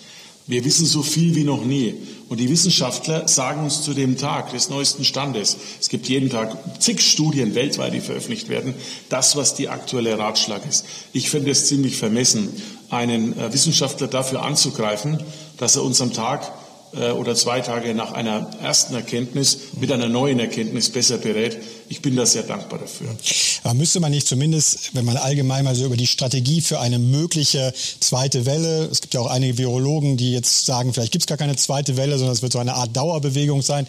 Wir 0.48 0.64
wissen 0.64 0.86
so 0.86 1.02
viel 1.02 1.36
wie 1.36 1.44
noch 1.44 1.66
nie. 1.66 1.96
Und 2.30 2.40
die 2.40 2.50
Wissenschaftler 2.50 3.28
sagen 3.28 3.64
uns 3.64 3.82
zu 3.82 3.94
dem 3.94 4.18
Tag 4.18 4.52
des 4.52 4.70
neuesten 4.70 5.04
Standes, 5.04 5.58
es 5.80 5.90
gibt 5.90 6.08
jeden 6.08 6.30
Tag 6.30 6.56
zig 6.80 7.02
Studien 7.02 7.56
weltweit, 7.56 7.94
die 7.94 8.00
veröffentlicht 8.00 8.50
werden, 8.50 8.76
das, 9.10 9.36
was 9.36 9.56
die 9.56 9.70
aktuelle 9.70 10.18
Ratschlag 10.18 10.62
ist. 10.68 10.86
Ich 11.14 11.30
finde 11.32 11.52
es 11.52 11.68
ziemlich 11.68 11.98
vermessen, 11.98 12.50
einen 12.90 13.38
äh, 13.38 13.54
Wissenschaftler 13.54 14.08
dafür 14.08 14.44
anzugreifen, 14.44 15.20
dass 15.58 15.76
er 15.76 15.84
uns 15.84 16.02
am 16.02 16.14
Tag 16.14 16.52
äh, 16.96 17.12
oder 17.12 17.36
zwei 17.36 17.62
Tage 17.62 17.94
nach 17.96 18.14
einer 18.14 18.50
ersten 18.62 18.94
Erkenntnis 18.96 19.58
mit 19.80 19.92
einer 19.92 20.10
neuen 20.10 20.40
Erkenntnis 20.40 20.90
besser 20.90 21.18
berät. 21.18 21.58
Ich 21.88 22.02
bin 22.02 22.16
da 22.16 22.26
sehr 22.26 22.42
dankbar 22.42 22.80
dafür. 22.80 23.16
Aber 23.64 23.76
müsste 23.76 24.00
man 24.00 24.12
nicht 24.12 24.28
zumindest, 24.28 24.92
wenn 24.94 25.06
man 25.06 25.18
allgemein 25.18 25.64
mal 25.64 25.76
so 25.76 25.86
über 25.86 25.98
die 25.98 26.08
Strategie 26.08 26.62
für 26.62 26.80
eine 26.80 26.98
mögliche 26.98 27.74
zweite 28.00 28.48
Welle, 28.48 28.86
es 28.86 29.02
gibt 29.02 29.14
ja 29.14 29.20
auch 29.20 29.30
einige 29.30 29.60
Virologen, 29.60 30.18
die 30.18 30.32
jetzt 30.32 30.66
sagen, 30.66 30.94
vielleicht 30.94 31.12
gibt 31.12 31.24
es 31.24 31.28
gar 31.28 31.38
keine 31.38 31.56
zweite 31.56 31.96
Welle, 31.96 32.18
sondern 32.18 32.34
es 32.34 32.42
wird 32.42 32.54
so 32.54 32.60
eine 32.60 32.74
Art 32.74 32.96
Dauerbewegung 32.98 33.62
sein, 33.62 33.86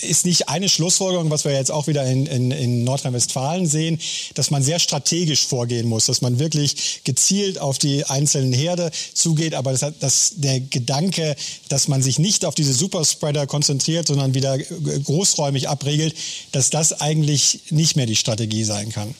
ist 0.00 0.24
nicht 0.24 0.48
eine 0.48 0.70
Schlussfolgerung, 0.70 1.30
was 1.30 1.44
wir 1.44 1.52
jetzt 1.52 1.70
auch 1.70 1.86
wieder 1.86 2.06
in, 2.06 2.24
in, 2.26 2.50
in 2.50 2.84
Nordrhein-Westfalen 2.84 3.66
sehen, 3.66 3.98
dass 4.34 4.50
man 4.50 4.62
sehr 4.62 4.78
strategisch 4.78 5.46
vorgehen 5.46 5.88
muss, 5.88 6.06
dass 6.06 6.22
man 6.22 6.38
wirklich 6.38 7.02
gezielt 7.04 7.58
auf 7.58 7.78
die 7.78 8.04
einzelnen 8.06 8.54
Herde 8.54 8.90
zugeht, 9.12 9.54
aber 9.54 9.72
das, 9.72 9.84
das, 10.00 10.32
der 10.36 10.60
Gedanke, 10.60 11.36
dass 11.68 11.88
man 11.88 12.02
sich 12.02 12.18
nicht 12.18 12.46
auf 12.46 12.54
diese 12.54 12.72
Superspreader 12.72 13.46
konzentriert, 13.46 14.06
sondern 14.06 14.32
wieder 14.32 14.56
großräumig 14.58 15.68
abregelt, 15.68 16.14
dass 16.52 16.70
das 16.70 17.00
eigentlich 17.00 17.25
nicht 17.26 17.96
mehr 17.96 18.06
die 18.06 18.16
Strategie 18.16 18.64
sein 18.64 18.90
kann. 18.90 19.14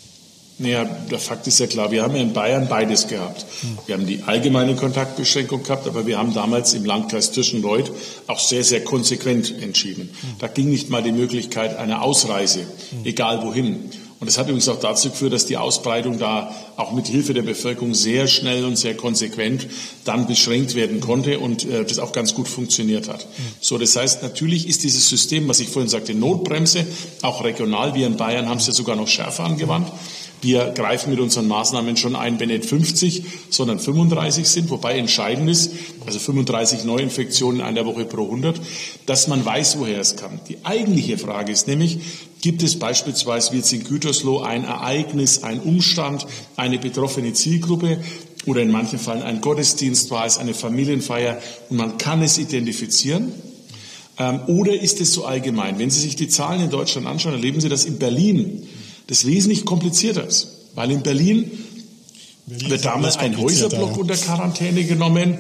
Naja, 0.59 0.85
der 0.85 1.19
Fakt 1.19 1.47
ist 1.47 1.61
ja 1.61 1.67
klar, 1.67 1.91
wir 1.91 2.03
haben 2.03 2.17
in 2.17 2.33
Bayern 2.33 2.67
beides 2.67 3.09
gehabt. 3.09 3.45
Wir 3.85 3.95
haben 3.95 4.07
die 4.07 4.23
allgemeine 4.23 4.75
Kontaktbeschränkung 4.75 5.63
gehabt, 5.63 5.87
aber 5.87 6.07
wir 6.07 6.17
haben 6.17 6.33
damals 6.33 6.73
im 6.73 6.87
Landkreis 6.87 7.31
Tirschenreuth 7.31 7.93
auch 8.27 8.41
sehr, 8.41 8.65
sehr 8.65 8.83
konsequent 8.83 9.53
entschieden. 9.61 10.09
Da 10.39 10.47
ging 10.47 10.71
nicht 10.71 10.89
mal 10.89 11.03
die 11.03 11.13
Möglichkeit 11.13 11.77
einer 11.77 12.01
Ausreise, 12.01 12.67
egal 13.05 13.43
wohin. 13.43 13.91
Und 14.19 14.29
das 14.29 14.39
hat 14.39 14.47
übrigens 14.47 14.69
auch 14.69 14.81
dazu 14.81 15.11
geführt, 15.11 15.35
dass 15.35 15.45
die 15.45 15.59
Ausbreitung 15.59 16.19
da 16.19 16.55
auch 16.77 16.93
mit 16.93 17.07
Hilfe 17.07 17.35
der 17.35 17.43
Bevölkerung 17.43 17.93
sehr 17.93 18.27
schnell 18.29 18.65
und 18.65 18.77
sehr 18.77 18.97
konsequent 18.97 19.67
dann 20.05 20.27
beschränkt 20.27 20.75
werden 20.75 21.01
konnte 21.01 21.39
und 21.39 21.65
äh, 21.65 21.85
das 21.85 21.99
auch 21.99 22.13
ganz 22.13 22.35
gut 22.35 22.49
funktioniert 22.49 23.09
hat. 23.09 23.27
So, 23.61 23.77
das 23.77 23.95
heißt, 23.95 24.23
natürlich 24.23 24.69
ist 24.69 24.85
dieses 24.85 25.09
System, 25.09 25.49
was 25.49 25.61
ich 25.61 25.69
vorhin 25.69 25.91
sagte, 25.91 26.15
Notbremse, 26.15 26.87
auch 27.23 27.45
regional, 27.45 27.95
wir 27.95 28.07
in 28.07 28.17
Bayern 28.17 28.49
haben 28.49 28.59
es 28.59 28.67
ja 28.67 28.73
sogar 28.73 28.97
noch 28.97 29.09
schärfer 29.09 29.45
angewandt. 29.45 29.93
Wir 30.43 30.67
greifen 30.67 31.11
mit 31.11 31.19
unseren 31.19 31.49
Maßnahmen 31.49 31.97
schon 31.97 32.15
ein, 32.15 32.39
wenn 32.39 32.49
nicht 32.49 32.67
50, 32.67 33.25
sondern 33.49 33.79
35 33.79 34.47
sind, 34.47 34.71
wobei 34.71 34.99
entscheidend 34.99 35.49
ist, 35.49 35.73
also 36.07 36.19
35 36.19 36.85
Neuinfektionen 36.85 37.61
in 37.61 37.67
einer 37.67 37.87
Woche 37.87 38.05
pro 38.05 38.25
100, 38.25 38.61
dass 39.07 39.29
man 39.29 39.45
weiß, 39.45 39.79
woher 39.79 39.99
es 39.99 40.17
kam. 40.17 40.41
Die 40.49 40.59
eigentliche 40.63 41.17
Frage 41.17 41.53
ist 41.53 41.69
nämlich, 41.69 41.99
gibt 42.41 42.63
es 42.63 42.79
beispielsweise 42.79 43.53
wie 43.53 43.57
jetzt 43.57 43.73
in 43.73 43.85
Gütersloh 43.85 44.41
ein 44.41 44.65
Ereignis, 44.65 45.43
ein 45.43 45.61
Umstand, 45.61 46.27
eine 46.57 46.79
betroffene 46.79 47.33
Zielgruppe 47.33 47.99
oder 48.47 48.63
in 48.63 48.71
manchen 48.71 48.99
Fällen 48.99 49.23
ein 49.23 49.41
Gottesdienst 49.41 50.11
war 50.11 50.27
es, 50.27 50.39
eine 50.39 50.55
Familienfeier 50.55 51.41
und 51.69 51.77
man 51.77 51.99
kann 51.99 52.23
es 52.23 52.39
identifizieren? 52.39 53.33
Ähm, 54.19 54.41
oder 54.47 54.81
ist 54.81 55.01
es 55.01 55.13
so 55.13 55.25
allgemein? 55.25 55.79
Wenn 55.79 55.91
Sie 55.91 56.01
sich 56.01 56.17
die 56.17 56.29
Zahlen 56.29 56.63
in 56.63 56.71
Deutschland 56.71 57.07
anschauen, 57.07 57.35
erleben 57.35 57.61
Sie, 57.61 57.69
dass 57.69 57.85
in 57.85 57.99
Berlin 57.99 58.67
das 59.09 59.27
wesentlich 59.27 59.65
komplizierter 59.65 60.27
ist. 60.27 60.49
Weil 60.75 60.91
in 60.91 61.03
Berlin, 61.03 61.51
Berlin 62.47 62.71
wird 62.71 62.85
damals 62.85 63.17
ein 63.17 63.37
Häuserblock 63.37 63.97
unter 63.97 64.17
Quarantäne 64.17 64.85
genommen. 64.85 65.39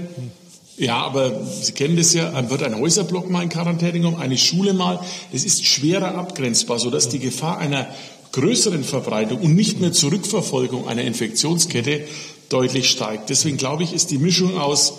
Ja, 0.78 0.98
aber 0.98 1.42
Sie 1.44 1.72
kennen 1.72 1.96
das 1.96 2.12
ja, 2.12 2.50
wird 2.50 2.62
ein 2.62 2.78
Häuserblock 2.78 3.30
mal 3.30 3.42
in 3.42 3.48
Quarantäne 3.48 3.92
genommen, 3.92 4.18
eine 4.20 4.36
Schule 4.36 4.74
mal. 4.74 5.00
Es 5.32 5.44
ist 5.44 5.64
schwerer 5.64 6.14
abgrenzbar, 6.16 6.78
sodass 6.78 7.08
die 7.08 7.18
Gefahr 7.18 7.58
einer 7.58 7.88
größeren 8.32 8.84
Verbreitung 8.84 9.40
und 9.40 9.54
nicht 9.54 9.80
mehr 9.80 9.92
Zurückverfolgung 9.92 10.86
einer 10.86 11.02
Infektionskette 11.02 12.04
deutlich 12.50 12.90
steigt. 12.90 13.30
Deswegen 13.30 13.56
glaube 13.56 13.84
ich, 13.84 13.94
ist 13.94 14.10
die 14.10 14.18
Mischung 14.18 14.58
aus 14.58 14.92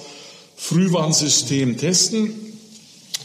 Frühwarnsystem 0.56 1.78
testen 1.78 2.34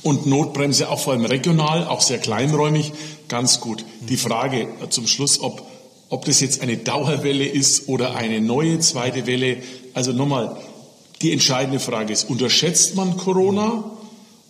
und 0.03 0.26
Notbremse 0.26 0.90
auch 0.90 1.00
vor 1.00 1.14
allem 1.14 1.24
regional, 1.24 1.87
auch 1.87 2.03
sehr 2.03 2.18
kleinräumig, 2.18 2.92
ganz 3.29 3.61
gut. 3.61 3.85
Die 4.00 4.18
Frage 4.18 4.68
zum 4.90 5.07
Schluss, 5.07 5.40
ob, 5.40 5.66
ob 6.11 6.26
das 6.26 6.40
jetzt 6.40 6.61
eine 6.61 6.76
Dauerwelle 6.76 7.46
ist 7.46 7.88
oder 7.88 8.14
eine 8.14 8.42
neue 8.42 8.79
zweite 8.81 9.26
Welle. 9.26 9.59
Also 9.94 10.12
nochmal, 10.12 10.59
die 11.22 11.32
entscheidende 11.32 11.80
Frage 11.80 12.12
ist, 12.12 12.28
unterschätzt 12.28 12.96
man 12.96 13.16
Corona? 13.16 13.85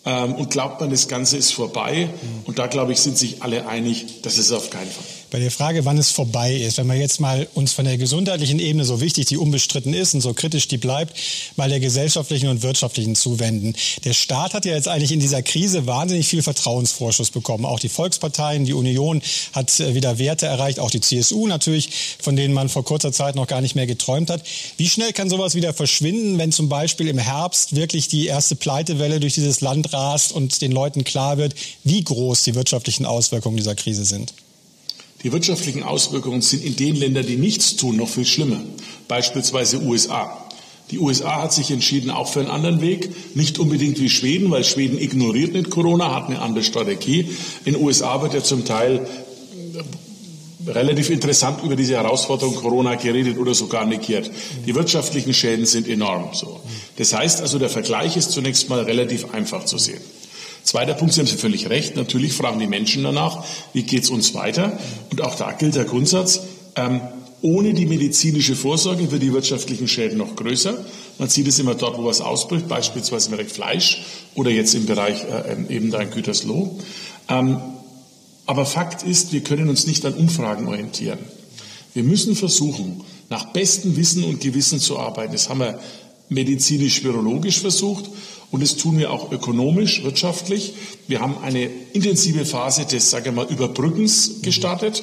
Ähm, 0.05 0.35
und 0.35 0.51
glaubt 0.51 0.81
man, 0.81 0.91
das 0.91 1.07
Ganze 1.07 1.37
ist 1.37 1.53
vorbei? 1.53 2.09
Und 2.45 2.59
da, 2.59 2.67
glaube 2.67 2.93
ich, 2.93 3.01
sind 3.01 3.17
sich 3.17 3.43
alle 3.43 3.69
einig, 3.69 4.23
das 4.23 4.39
ist 4.39 4.51
auf 4.51 4.71
keinen 4.71 4.91
Fall 4.91 5.12
bei 5.33 5.39
der 5.39 5.51
Frage, 5.51 5.87
wann 5.87 5.97
es 5.97 6.11
vorbei 6.11 6.55
ist, 6.55 6.77
wenn 6.77 6.87
wir 6.89 6.95
jetzt 6.95 7.19
mal 7.19 7.49
uns 7.55 7.73
von 7.73 7.87
der 7.87 7.97
gesundheitlichen 7.97 8.59
Ebene, 8.59 8.85
so 8.85 9.01
wichtig 9.01 9.25
die 9.27 9.39
unbestritten 9.39 9.95
ist 9.95 10.13
und 10.13 10.21
so 10.21 10.35
kritisch 10.35 10.69
die 10.69 10.77
bleibt, 10.77 11.17
mal 11.57 11.71
der 11.71 11.81
gesellschaftlichen 11.81 12.49
und 12.49 12.63
wirtschaftlichen 12.63 13.15
zuwenden. 13.15 13.75
Der 14.05 14.13
Staat 14.13 14.53
hat 14.53 14.67
ja 14.67 14.75
jetzt 14.75 14.89
eigentlich 14.89 15.11
in 15.11 15.21
dieser 15.21 15.43
Krise 15.43 15.87
wahnsinnig 15.87 16.29
viel 16.29 16.43
Vertrauensvorschuss 16.43 17.31
bekommen. 17.31 17.65
Auch 17.65 17.81
die 17.81 17.89
Volksparteien, 17.89 18.67
die 18.67 18.75
Union 18.75 19.23
hat 19.55 19.81
äh, 19.81 19.95
wieder 19.95 20.19
Werte 20.19 20.45
erreicht, 20.45 20.79
auch 20.79 20.91
die 20.91 21.01
CSU 21.01 21.47
natürlich, 21.47 21.89
von 22.21 22.37
denen 22.37 22.53
man 22.53 22.69
vor 22.69 22.85
kurzer 22.85 23.11
Zeit 23.11 23.35
noch 23.35 23.47
gar 23.47 23.63
nicht 23.63 23.75
mehr 23.75 23.87
geträumt 23.87 24.29
hat. 24.29 24.45
Wie 24.77 24.89
schnell 24.89 25.15
kann 25.15 25.31
sowas 25.31 25.55
wieder 25.55 25.73
verschwinden, 25.73 26.37
wenn 26.37 26.53
zum 26.53 26.69
Beispiel 26.69 27.09
im 27.09 27.19
Herbst 27.19 27.75
wirklich 27.75 28.07
die 28.07 28.27
erste 28.27 28.55
Pleitewelle 28.55 29.19
durch 29.19 29.33
dieses 29.33 29.63
Land 29.63 29.95
rast 29.95 30.33
und 30.33 30.61
den 30.61 30.73
Leuten 30.73 31.05
klar 31.05 31.39
wird, 31.39 31.55
wie 31.85 32.05
groß 32.05 32.43
die 32.43 32.55
wirtschaftlichen 32.55 33.07
Auswirkungen 33.07 33.57
dieser 33.57 33.75
Krise 33.75 34.05
sind? 34.05 34.35
Die 35.23 35.33
wirtschaftlichen 35.33 35.83
Auswirkungen 35.83 36.43
sind 36.43 36.65
in 36.65 36.77
den 36.77 36.97
Ländern, 36.97 37.27
die 37.27 37.37
nichts 37.37 37.77
tun, 37.77 37.97
noch 37.97 38.09
viel 38.09 38.25
schlimmer. 38.25 38.61
Beispielsweise 39.09 39.83
USA. 39.83 40.43
Die 40.91 40.99
USA 40.99 41.43
hat 41.43 41.53
sich 41.53 41.71
entschieden, 41.71 42.11
auch 42.11 42.29
für 42.29 42.41
einen 42.41 42.51
anderen 42.51 42.81
Weg. 42.83 43.11
Nicht 43.35 43.59
unbedingt 43.59 43.99
wie 44.01 44.11
Schweden, 44.11 44.51
weil 44.51 44.63
Schweden 44.63 44.99
ignoriert 44.99 45.55
nicht 45.55 45.71
Corona, 45.71 46.15
hat 46.15 46.27
eine 46.27 46.41
andere 46.43 46.65
Strategie. 46.65 47.31
In 47.65 47.75
den 47.75 47.83
USA 47.83 48.21
wird 48.21 48.35
ja 48.35 48.43
zum 48.43 48.65
Teil 48.67 49.07
äh, 50.67 50.71
relativ 50.71 51.09
interessant 51.09 51.63
über 51.65 51.77
diese 51.77 51.95
Herausforderung 51.95 52.57
Corona 52.57 52.97
geredet 52.97 53.39
oder 53.39 53.55
sogar 53.55 53.87
negiert. 53.87 54.31
Die 54.67 54.75
wirtschaftlichen 54.75 55.33
Schäden 55.33 55.65
sind 55.65 55.89
enorm. 55.89 56.31
So. 56.35 56.61
Das 56.97 57.15
heißt 57.15 57.41
also, 57.41 57.59
der 57.59 57.71
Vergleich 57.71 58.17
ist 58.19 58.33
zunächst 58.33 58.69
mal 58.69 58.81
relativ 58.81 59.33
einfach 59.33 59.65
zu 59.65 59.79
sehen. 59.79 60.01
Zweiter 60.65 60.95
Punkt, 60.95 61.15
Sie 61.15 61.21
haben 61.21 61.27
Sie 61.27 61.37
völlig 61.37 61.69
recht, 61.69 61.97
natürlich 61.97 62.33
fragen 62.33 62.59
die 62.59 62.67
Menschen 62.67 63.03
danach, 63.03 63.45
wie 63.73 63.83
geht 63.83 64.05
es 64.05 64.11
uns 64.11 64.35
weiter? 64.35 64.79
Und 65.11 65.21
auch 65.23 65.35
da 65.35 65.53
gilt 65.53 65.75
der 65.75 65.85
Grundsatz, 65.85 66.41
ähm, 66.77 67.01
ohne 67.43 67.75
die 67.75 67.87
medizinische 67.87 68.55
Vorsorge 68.55 69.11
wird 69.11 69.23
die 69.23 69.33
wirtschaftlichen 69.33 69.89
Schäden 69.89 70.19
noch 70.19 70.37
größer. 70.37 70.85
Man 71.19 71.29
sieht 71.29 71.49
es 71.49 71.59
immer 71.59 71.75
dort, 71.75 71.99
wo 71.99 72.05
was 72.05 72.21
ausbricht, 72.21 72.69
beispielsweise 72.69 73.31
im 73.31 73.37
Bereich 73.37 73.53
Fleisch 73.53 74.03
oder 74.37 74.51
jetzt 74.51 74.75
im 74.75 74.87
Bereich 74.87 75.25
äh, 75.25 75.53
ähm, 75.53 75.67
eben 75.69 75.91
da 75.91 76.01
in 76.01 76.11
Gütersloh. 76.11 76.79
Ähm, 77.29 77.61
aber 78.47 78.65
Fakt 78.65 79.03
ist, 79.03 79.33
wir 79.33 79.41
können 79.41 79.69
uns 79.69 79.87
nicht 79.87 80.05
an 80.07 80.15
Umfragen 80.15 80.69
orientieren. 80.69 81.19
Wir 81.95 82.05
müssen 82.05 82.37
versuchen, 82.37 83.03
nach 83.29 83.53
bestem 83.53 83.97
Wissen 83.97 84.23
und 84.25 84.41
Gewissen 84.41 84.79
zu 84.79 84.99
arbeiten. 84.99 85.33
Das 85.33 85.49
haben 85.49 85.61
wir 85.61 85.81
medizinisch-virologisch 86.29 87.61
versucht 87.61 88.05
Und 88.53 88.63
das 88.63 88.77
tun 88.77 88.99
wir 88.99 89.11
auch 89.11 89.33
ökonomisch, 89.33 90.05
wirtschaftlich. 90.05 90.75
Wir 91.09 91.21
haben 91.21 91.37
eine 91.43 91.71
intensive 91.95 92.45
Phase 92.45 92.85
des, 92.85 93.11
sage 93.11 93.31
ich 93.31 93.35
mal, 93.35 93.47
Überbrückens 93.47 94.43
gestartet 94.43 95.03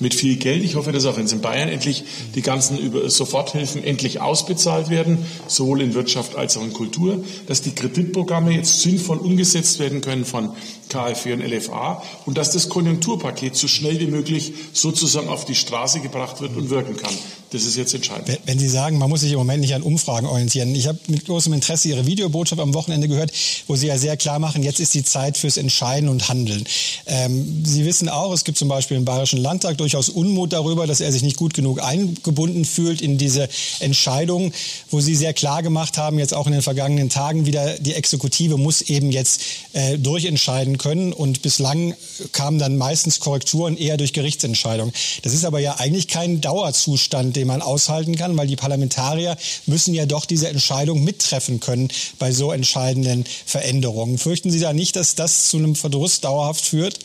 mit 0.00 0.14
viel 0.14 0.36
Geld. 0.36 0.64
Ich 0.64 0.74
hoffe, 0.74 0.90
dass 0.90 1.06
auch 1.06 1.16
in 1.16 1.40
Bayern 1.40 1.68
endlich 1.68 2.04
die 2.34 2.42
ganzen 2.42 3.08
Soforthilfen 3.08 3.84
endlich 3.84 4.20
ausbezahlt 4.20 4.90
werden, 4.90 5.18
sowohl 5.46 5.80
in 5.82 5.94
Wirtschaft 5.94 6.36
als 6.36 6.56
auch 6.56 6.62
in 6.62 6.72
Kultur, 6.72 7.24
dass 7.46 7.62
die 7.62 7.74
Kreditprogramme 7.74 8.52
jetzt 8.52 8.80
sinnvoll 8.80 9.18
umgesetzt 9.18 9.78
werden 9.78 10.00
können 10.00 10.24
von 10.24 10.50
KfW 10.88 11.34
und 11.34 11.42
LFA 11.46 12.02
und 12.26 12.36
dass 12.36 12.52
das 12.52 12.68
Konjunkturpaket 12.68 13.54
so 13.54 13.68
schnell 13.68 13.98
wie 14.00 14.06
möglich 14.06 14.52
sozusagen 14.72 15.28
auf 15.28 15.44
die 15.44 15.54
Straße 15.54 16.00
gebracht 16.00 16.40
wird 16.40 16.56
und 16.56 16.70
wirken 16.70 16.96
kann. 16.96 17.14
Das 17.50 17.64
ist 17.64 17.76
jetzt 17.76 17.94
entscheidend. 17.94 18.38
Wenn 18.44 18.58
Sie 18.58 18.68
sagen, 18.68 18.98
man 18.98 19.08
muss 19.08 19.20
sich 19.20 19.32
im 19.32 19.38
Moment 19.38 19.62
nicht 19.62 19.74
an 19.74 19.82
Umfragen 19.82 20.26
orientieren. 20.26 20.74
Ich 20.74 20.86
habe 20.86 20.98
mit 21.06 21.24
großem 21.24 21.52
Interesse 21.54 21.88
Ihre 21.88 22.04
Videobotschaft 22.04 22.60
am 22.60 22.74
Wochenende 22.74 23.08
gehört, 23.08 23.32
wo 23.66 23.74
Sie 23.74 23.86
ja 23.86 23.96
sehr 23.96 24.18
klar 24.18 24.38
machen, 24.38 24.62
jetzt 24.62 24.80
ist 24.80 24.92
die 24.92 25.02
Zeit 25.02 25.38
fürs 25.38 25.56
Entscheiden 25.56 26.10
und 26.10 26.28
Handeln. 26.28 26.64
Ähm, 27.06 27.64
Sie 27.64 27.86
wissen 27.86 28.10
auch, 28.10 28.32
es 28.32 28.44
gibt 28.44 28.58
zum 28.58 28.68
Beispiel 28.68 28.98
im 28.98 29.06
Bayerischen 29.06 29.38
Landtag 29.38 29.78
durchaus 29.78 30.10
Unmut 30.10 30.52
darüber, 30.52 30.86
dass 30.86 31.00
er 31.00 31.10
sich 31.10 31.22
nicht 31.22 31.38
gut 31.38 31.54
genug 31.54 31.82
eingebunden 31.82 32.66
fühlt 32.66 33.00
in 33.00 33.16
diese 33.16 33.48
Entscheidung, 33.80 34.52
wo 34.90 35.00
Sie 35.00 35.14
sehr 35.14 35.32
klar 35.32 35.62
gemacht 35.62 35.96
haben, 35.96 36.18
jetzt 36.18 36.34
auch 36.34 36.46
in 36.46 36.52
den 36.52 36.62
vergangenen 36.62 37.08
Tagen 37.08 37.46
wieder, 37.46 37.78
die 37.78 37.94
Exekutive 37.94 38.58
muss 38.58 38.82
eben 38.82 39.10
jetzt 39.10 39.40
äh, 39.72 39.96
durchentscheiden 39.96 40.76
können. 40.76 41.14
Und 41.14 41.40
bislang 41.40 41.94
kamen 42.32 42.58
dann 42.58 42.76
meistens 42.76 43.20
Korrekturen 43.20 43.78
eher 43.78 43.96
durch 43.96 44.12
Gerichtsentscheidungen. 44.12 44.92
Das 45.22 45.32
ist 45.32 45.46
aber 45.46 45.60
ja 45.60 45.76
eigentlich 45.76 46.08
kein 46.08 46.42
Dauerzustand, 46.42 47.37
den 47.38 47.46
man 47.46 47.62
aushalten 47.62 48.16
kann, 48.16 48.36
weil 48.36 48.46
die 48.46 48.56
Parlamentarier 48.56 49.36
müssen 49.66 49.94
ja 49.94 50.06
doch 50.06 50.26
diese 50.26 50.48
Entscheidung 50.48 51.04
mittreffen 51.04 51.60
können 51.60 51.88
bei 52.18 52.32
so 52.32 52.52
entscheidenden 52.52 53.24
Veränderungen. 53.46 54.18
Fürchten 54.18 54.50
Sie 54.50 54.60
da 54.60 54.72
nicht, 54.72 54.96
dass 54.96 55.14
das 55.14 55.48
zu 55.48 55.56
einem 55.56 55.74
Verdruss 55.74 56.20
dauerhaft 56.20 56.64
führt? 56.64 56.98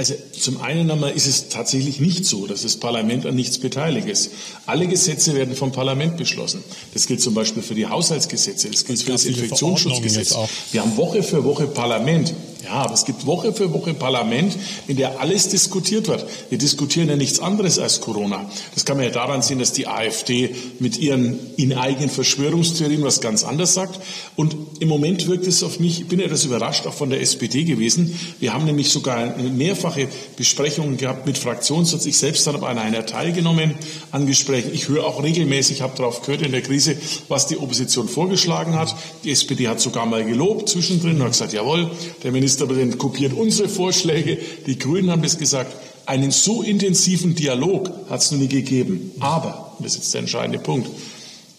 Also 0.00 0.14
zum 0.32 0.62
einen 0.62 0.90
einmal 0.90 1.10
ist 1.10 1.26
es 1.26 1.50
tatsächlich 1.50 2.00
nicht 2.00 2.24
so, 2.24 2.46
dass 2.46 2.62
das 2.62 2.78
Parlament 2.78 3.26
an 3.26 3.34
nichts 3.34 3.58
beteiligt 3.58 4.08
ist. 4.08 4.30
Alle 4.64 4.86
Gesetze 4.86 5.34
werden 5.34 5.54
vom 5.54 5.72
Parlament 5.72 6.16
beschlossen. 6.16 6.64
Das 6.94 7.06
gilt 7.06 7.20
zum 7.20 7.34
Beispiel 7.34 7.62
für 7.62 7.74
die 7.74 7.86
Haushaltsgesetze, 7.86 8.70
das 8.70 8.86
gilt 8.86 9.02
für 9.02 9.12
das 9.12 9.26
Infektionsschutzgesetz. 9.26 10.34
Wir 10.72 10.80
haben 10.80 10.96
Woche 10.96 11.22
für 11.22 11.44
Woche 11.44 11.66
Parlament. 11.66 12.32
Ja, 12.64 12.72
aber 12.72 12.94
es 12.94 13.04
gibt 13.04 13.26
Woche 13.26 13.52
für 13.52 13.72
Woche 13.72 13.94
Parlament, 13.94 14.56
in 14.86 14.96
der 14.96 15.20
alles 15.20 15.48
diskutiert 15.48 16.08
wird. 16.08 16.26
Wir 16.50 16.58
diskutieren 16.58 17.08
ja 17.08 17.16
nichts 17.16 17.40
anderes 17.40 17.78
als 17.78 18.00
Corona. 18.00 18.50
Das 18.74 18.84
kann 18.84 18.98
man 18.98 19.06
ja 19.06 19.12
daran 19.12 19.40
sehen, 19.40 19.58
dass 19.58 19.72
die 19.72 19.86
AfD 19.86 20.54
mit 20.78 20.98
ihren 20.98 21.38
in 21.56 21.72
eigenen 21.72 22.10
Verschwörungstheorien 22.10 23.02
was 23.02 23.20
ganz 23.20 23.44
anderes 23.44 23.72
sagt. 23.72 24.00
Und 24.36 24.54
im 24.80 24.88
Moment 24.88 25.26
wirkt 25.26 25.46
es 25.46 25.62
auf 25.62 25.80
mich, 25.80 26.00
ich 26.00 26.08
bin 26.08 26.20
etwas 26.20 26.44
überrascht, 26.44 26.86
auch 26.86 26.92
von 26.92 27.08
der 27.08 27.20
SPD 27.22 27.64
gewesen. 27.64 28.18
Wir 28.40 28.52
haben 28.52 28.66
nämlich 28.66 28.90
sogar 28.90 29.36
mehrfache 29.36 30.08
Besprechungen 30.36 30.98
gehabt 30.98 31.26
mit 31.26 31.38
Fraktionssitz. 31.38 32.04
Ich 32.06 32.18
selbst 32.18 32.46
habe 32.46 32.66
an 32.66 32.78
einer 32.78 33.06
teilgenommen 33.06 33.74
an 34.10 34.26
Gesprächen. 34.26 34.70
Ich 34.74 34.88
höre 34.88 35.06
auch 35.06 35.22
regelmäßig, 35.22 35.80
habe 35.80 35.96
darauf 35.96 36.22
gehört 36.22 36.42
in 36.42 36.52
der 36.52 36.62
Krise, 36.62 36.96
was 37.28 37.46
die 37.46 37.56
Opposition 37.56 38.08
vorgeschlagen 38.08 38.74
hat. 38.74 38.94
Die 39.24 39.30
SPD 39.30 39.68
hat 39.68 39.80
sogar 39.80 40.04
mal 40.04 40.24
gelobt 40.24 40.68
zwischendrin 40.68 41.16
und 41.16 41.22
hat 41.22 41.32
gesagt, 41.32 41.52
jawohl, 41.52 41.90
der 42.22 42.32
Minister 42.32 42.49
Ministerpräsident 42.50 42.98
kopiert 42.98 43.32
unsere 43.32 43.68
Vorschläge. 43.68 44.38
Die 44.66 44.78
Grünen 44.78 45.10
haben 45.10 45.22
das 45.22 45.38
gesagt. 45.38 45.72
Einen 46.06 46.32
so 46.32 46.62
intensiven 46.62 47.36
Dialog 47.36 47.90
hat 48.08 48.22
es 48.22 48.32
noch 48.32 48.38
nie 48.38 48.48
gegeben. 48.48 49.12
Aber, 49.20 49.76
das 49.78 49.92
ist 49.92 49.98
jetzt 49.98 50.14
der 50.14 50.22
entscheidende 50.22 50.58
Punkt, 50.58 50.90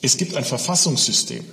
es 0.01 0.17
gibt 0.17 0.35
ein 0.35 0.43
Verfassungssystem. 0.43 1.45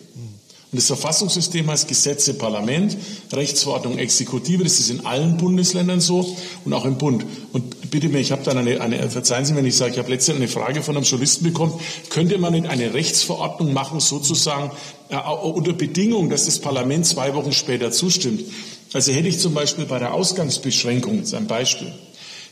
Und 0.70 0.76
das 0.76 0.86
Verfassungssystem 0.86 1.70
heißt 1.70 1.86
Gesetze, 1.86 2.34
Parlament, 2.34 2.96
Rechtsverordnung, 3.32 3.98
Exekutive. 3.98 4.64
Das 4.64 4.80
ist 4.80 4.90
in 4.90 5.06
allen 5.06 5.36
Bundesländern 5.36 6.00
so 6.00 6.36
und 6.64 6.72
auch 6.74 6.84
im 6.84 6.98
Bund. 6.98 7.24
Und 7.52 7.90
bitte 7.90 8.08
mir, 8.08 8.18
ich 8.18 8.32
habe 8.32 8.42
dann 8.42 8.58
eine, 8.58 8.80
eine, 8.80 9.08
verzeihen 9.08 9.44
Sie, 9.44 9.54
wenn 9.54 9.64
ich 9.64 9.76
sage, 9.76 9.92
ich 9.92 9.98
habe 9.98 10.10
letztens 10.10 10.36
eine 10.36 10.48
Frage 10.48 10.82
von 10.82 10.96
einem 10.96 11.04
Journalisten 11.04 11.44
bekommen, 11.44 11.72
könnte 12.10 12.36
man 12.36 12.52
nicht 12.52 12.66
eine 12.66 12.92
Rechtsverordnung 12.92 13.72
machen, 13.72 14.00
sozusagen 14.00 14.72
unter 15.08 15.72
Bedingung, 15.72 16.30
dass 16.30 16.44
das 16.44 16.58
Parlament 16.58 17.06
zwei 17.06 17.34
Wochen 17.34 17.52
später 17.52 17.90
zustimmt? 17.90 18.44
Also 18.92 19.12
hätte 19.12 19.28
ich 19.28 19.38
zum 19.38 19.54
Beispiel 19.54 19.84
bei 19.84 19.98
der 19.98 20.14
Ausgangsbeschränkung, 20.14 21.18
jetzt 21.18 21.34
ein 21.34 21.46
Beispiel, 21.46 21.92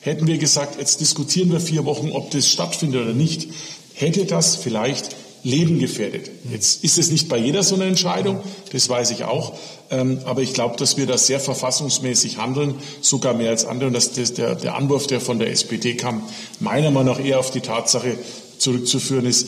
hätten 0.00 0.26
wir 0.26 0.38
gesagt, 0.38 0.78
jetzt 0.78 1.00
diskutieren 1.00 1.50
wir 1.50 1.60
vier 1.60 1.84
Wochen, 1.84 2.12
ob 2.12 2.30
das 2.30 2.48
stattfindet 2.48 3.02
oder 3.02 3.12
nicht, 3.12 3.48
hätte 3.94 4.24
das 4.24 4.56
vielleicht 4.56 5.16
Leben 5.42 5.78
gefährdet. 5.78 6.30
Jetzt 6.50 6.82
ist 6.82 6.98
es 6.98 7.10
nicht 7.10 7.28
bei 7.28 7.38
jeder 7.38 7.62
so 7.62 7.76
eine 7.76 7.84
Entscheidung, 7.84 8.40
das 8.72 8.88
weiß 8.88 9.12
ich 9.12 9.24
auch, 9.24 9.52
ähm, 9.90 10.18
aber 10.24 10.42
ich 10.42 10.52
glaube, 10.54 10.76
dass 10.76 10.96
wir 10.96 11.06
da 11.06 11.16
sehr 11.16 11.38
verfassungsmäßig 11.38 12.38
handeln, 12.38 12.74
sogar 13.00 13.32
mehr 13.32 13.50
als 13.50 13.64
andere. 13.64 13.86
Und 13.88 13.92
dass 13.92 14.12
das, 14.12 14.34
der, 14.34 14.56
der 14.56 14.74
Anwurf, 14.74 15.06
der 15.06 15.20
von 15.20 15.38
der 15.38 15.50
SPD 15.50 15.94
kam, 15.94 16.22
meiner 16.58 16.90
Meinung 16.90 17.14
nach 17.14 17.24
eher 17.24 17.38
auf 17.38 17.52
die 17.52 17.60
Tatsache 17.60 18.18
zurückzuführen 18.58 19.26
ist, 19.26 19.46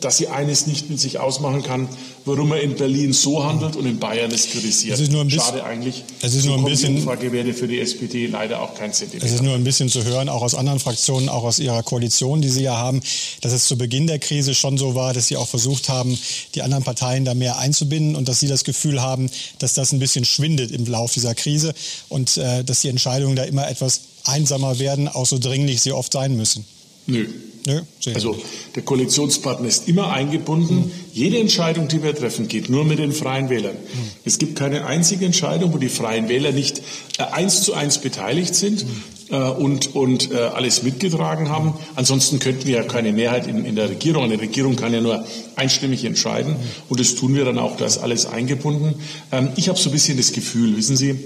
dass 0.00 0.16
sie 0.18 0.28
eines 0.28 0.66
nicht 0.66 0.90
mit 0.90 1.00
sich 1.00 1.18
ausmachen 1.18 1.62
kann, 1.62 1.88
warum 2.24 2.52
er 2.52 2.60
in 2.60 2.76
Berlin 2.76 3.12
so 3.12 3.44
handelt 3.44 3.76
und 3.76 3.86
in 3.86 3.98
Bayern 3.98 4.30
es 4.30 4.50
kritisiert. 4.50 4.94
Es 4.94 5.00
ist 5.00 5.10
nur 5.10 5.22
ein 5.22 5.28
bisschen, 5.28 5.42
Schade 5.42 5.64
eigentlich. 5.64 6.04
Es 6.20 6.34
ist 6.34 6.44
nur 6.44 6.58
ein 6.58 6.64
bisschen, 6.64 6.96
Umfragewerte 6.96 7.54
für 7.54 7.66
die 7.66 7.80
SPD 7.80 8.26
leider 8.26 8.60
auch 8.60 8.74
kein 8.74 8.92
Zentimeter. 8.92 9.26
Es 9.26 9.32
ist 9.32 9.42
nur 9.42 9.54
ein 9.54 9.64
bisschen 9.64 9.88
zu 9.88 10.04
hören, 10.04 10.28
auch 10.28 10.42
aus 10.42 10.54
anderen 10.54 10.78
Fraktionen, 10.78 11.28
auch 11.28 11.44
aus 11.44 11.58
Ihrer 11.58 11.82
Koalition, 11.82 12.42
die 12.42 12.48
Sie 12.48 12.62
ja 12.62 12.76
haben, 12.76 13.00
dass 13.40 13.52
es 13.52 13.64
zu 13.64 13.76
Beginn 13.76 14.06
der 14.06 14.18
Krise 14.18 14.54
schon 14.54 14.78
so 14.78 14.94
war, 14.94 15.14
dass 15.14 15.26
Sie 15.26 15.36
auch 15.36 15.48
versucht 15.48 15.88
haben, 15.88 16.18
die 16.54 16.62
anderen 16.62 16.84
Parteien 16.84 17.24
da 17.24 17.34
mehr 17.34 17.58
einzubinden 17.58 18.16
und 18.16 18.28
dass 18.28 18.40
Sie 18.40 18.48
das 18.48 18.64
Gefühl 18.64 19.00
haben, 19.00 19.30
dass 19.58 19.74
das 19.74 19.92
ein 19.92 19.98
bisschen 19.98 20.24
schwindet 20.24 20.70
im 20.70 20.84
Lauf 20.86 21.12
dieser 21.12 21.34
Krise 21.34 21.74
und 22.08 22.36
äh, 22.36 22.64
dass 22.64 22.80
die 22.80 22.88
Entscheidungen 22.88 23.36
da 23.36 23.44
immer 23.44 23.68
etwas 23.68 24.02
einsamer 24.24 24.78
werden, 24.78 25.08
auch 25.08 25.26
so 25.26 25.38
dringlich 25.38 25.80
sie 25.80 25.92
oft 25.92 26.12
sein 26.12 26.36
müssen. 26.36 26.64
Nö, 27.06 27.26
Nö, 27.66 27.80
also 28.14 28.38
der 28.74 28.82
Koalitionspartner 28.82 29.68
ist 29.68 29.86
immer 29.86 30.12
eingebunden. 30.12 30.76
Mhm. 30.76 30.90
Jede 31.12 31.38
Entscheidung, 31.38 31.88
die 31.88 32.02
wir 32.02 32.14
treffen, 32.14 32.48
geht 32.48 32.70
nur 32.70 32.84
mit 32.84 32.98
den 32.98 33.12
Freien 33.12 33.50
Wählern. 33.50 33.74
Mhm. 33.74 34.10
Es 34.24 34.38
gibt 34.38 34.58
keine 34.58 34.86
einzige 34.86 35.26
Entscheidung, 35.26 35.72
wo 35.74 35.78
die 35.78 35.90
Freien 35.90 36.28
Wähler 36.28 36.52
nicht 36.52 36.80
äh, 37.18 37.24
eins 37.24 37.62
zu 37.62 37.74
eins 37.74 37.98
beteiligt 37.98 38.54
sind 38.54 38.86
mhm. 38.86 39.34
äh, 39.34 39.50
und, 39.50 39.94
und 39.94 40.32
äh, 40.32 40.36
alles 40.36 40.82
mitgetragen 40.82 41.50
haben. 41.50 41.74
Ansonsten 41.96 42.38
könnten 42.38 42.66
wir 42.66 42.76
ja 42.76 42.82
keine 42.82 43.12
Mehrheit 43.12 43.46
in, 43.46 43.66
in 43.66 43.76
der 43.76 43.90
Regierung. 43.90 44.24
Eine 44.24 44.40
Regierung 44.40 44.76
kann 44.76 44.94
ja 44.94 45.02
nur 45.02 45.26
einstimmig 45.56 46.04
entscheiden. 46.04 46.56
Und 46.88 46.98
das 46.98 47.14
tun 47.14 47.34
wir 47.34 47.44
dann 47.44 47.58
auch, 47.58 47.76
da 47.76 47.84
ist 47.84 47.98
alles 47.98 48.24
eingebunden. 48.24 48.94
Ähm, 49.32 49.50
ich 49.56 49.68
habe 49.68 49.78
so 49.78 49.90
ein 49.90 49.92
bisschen 49.92 50.16
das 50.16 50.32
Gefühl, 50.32 50.78
wissen 50.78 50.96
Sie, 50.96 51.18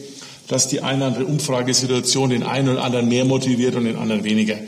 dass 0.48 0.68
die 0.68 0.80
eine 0.80 0.98
oder 0.98 1.06
andere 1.06 1.24
Umfragesituation 1.26 2.30
den 2.30 2.42
einen 2.42 2.68
oder 2.68 2.84
anderen 2.84 3.08
mehr 3.08 3.24
motiviert 3.24 3.74
und 3.76 3.84
den 3.84 3.96
anderen 3.96 4.24
weniger. 4.24 4.58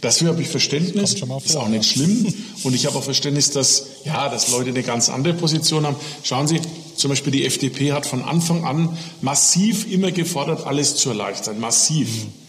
Dafür 0.00 0.28
habe 0.28 0.42
ich 0.42 0.48
Verständnis. 0.48 1.18
Vor, 1.18 1.42
ist 1.44 1.56
auch 1.56 1.68
nicht 1.68 1.90
schlimm. 1.90 2.32
Und 2.62 2.74
ich 2.74 2.86
habe 2.86 2.96
auch 2.98 3.02
Verständnis, 3.02 3.50
dass, 3.50 3.86
ja, 4.04 4.28
dass 4.28 4.50
Leute 4.50 4.70
eine 4.70 4.82
ganz 4.82 5.08
andere 5.08 5.34
Position 5.34 5.86
haben. 5.86 5.96
Schauen 6.22 6.46
Sie, 6.46 6.60
zum 6.94 7.10
Beispiel 7.10 7.32
die 7.32 7.44
FDP 7.44 7.92
hat 7.92 8.06
von 8.06 8.22
Anfang 8.22 8.64
an 8.64 8.96
massiv 9.22 9.90
immer 9.90 10.12
gefordert, 10.12 10.66
alles 10.66 10.96
zu 10.96 11.08
erleichtern. 11.08 11.58
Massiv. 11.58 12.08
Mhm. 12.08 12.43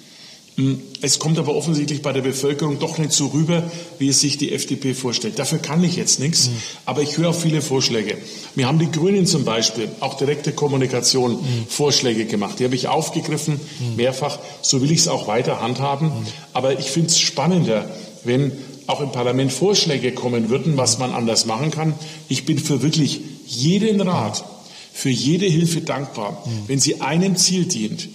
Hm, 0.58 0.82
es 1.02 1.20
kommt 1.20 1.38
aber 1.38 1.54
offensichtlich 1.54 2.02
bei 2.02 2.14
der 2.14 2.22
Bevölkerung 2.22 2.80
doch 2.80 2.98
nicht 2.98 3.12
so 3.12 3.28
rüber, 3.28 3.70
wie 4.00 4.08
es 4.08 4.22
sich 4.22 4.38
die 4.38 4.54
FDP 4.54 4.94
vorstellt. 4.94 5.38
Dafür 5.38 5.60
kann 5.60 5.84
ich 5.84 5.98
jetzt 5.98 6.22
nichts, 6.22 6.48
mhm. 6.48 6.54
aber 6.86 7.02
ich 7.02 7.18
höre 7.18 7.32
auch 7.32 7.36
viele 7.36 7.62
Vorschläge. 7.62 8.18
Mir 8.56 8.68
haben 8.68 8.80
die 8.80 8.90
Grünen 8.90 9.26
zum 9.28 9.44
Beispiel 9.44 9.90
auch 10.00 10.14
direkte 10.16 10.54
Kommunikation 10.54 11.34
mhm. 11.34 11.66
Vorschläge 11.68 12.26
gemacht. 12.26 12.60
Die 12.60 12.64
habe 12.64 12.76
ich 12.76 12.88
aufgegriffen, 12.88 13.60
mhm. 13.80 13.96
mehrfach. 13.98 14.40
So 14.62 14.82
will 14.82 14.92
ich 14.92 15.00
es 15.00 15.08
auch 15.10 15.28
weiter 15.28 15.62
handhaben. 15.62 16.12
Aber 16.54 16.80
ich 16.80 16.90
finde 16.90 17.10
es 17.10 17.20
spannender, 17.20 17.90
wenn 18.24 18.54
auch 18.88 19.02
im 19.02 19.12
Parlament 19.12 19.52
Vorschläge 19.52 20.14
kommen 20.14 20.50
würden, 20.50 20.78
was 20.78 21.00
man 21.00 21.12
anders 21.12 21.46
machen 21.46 21.72
kann. 21.72 21.96
Ich 22.30 22.46
bin 22.46 22.60
für 22.60 22.82
wirklich 22.82 23.20
jeden 23.46 24.00
Rat, 24.00 24.46
für 24.94 25.10
jede 25.10 25.48
Hilfe 25.48 25.82
dankbar, 25.82 26.44
wenn 26.68 26.80
sie 26.80 27.02
einem 27.02 27.36
Ziel 27.36 27.66
dient, 27.66 28.08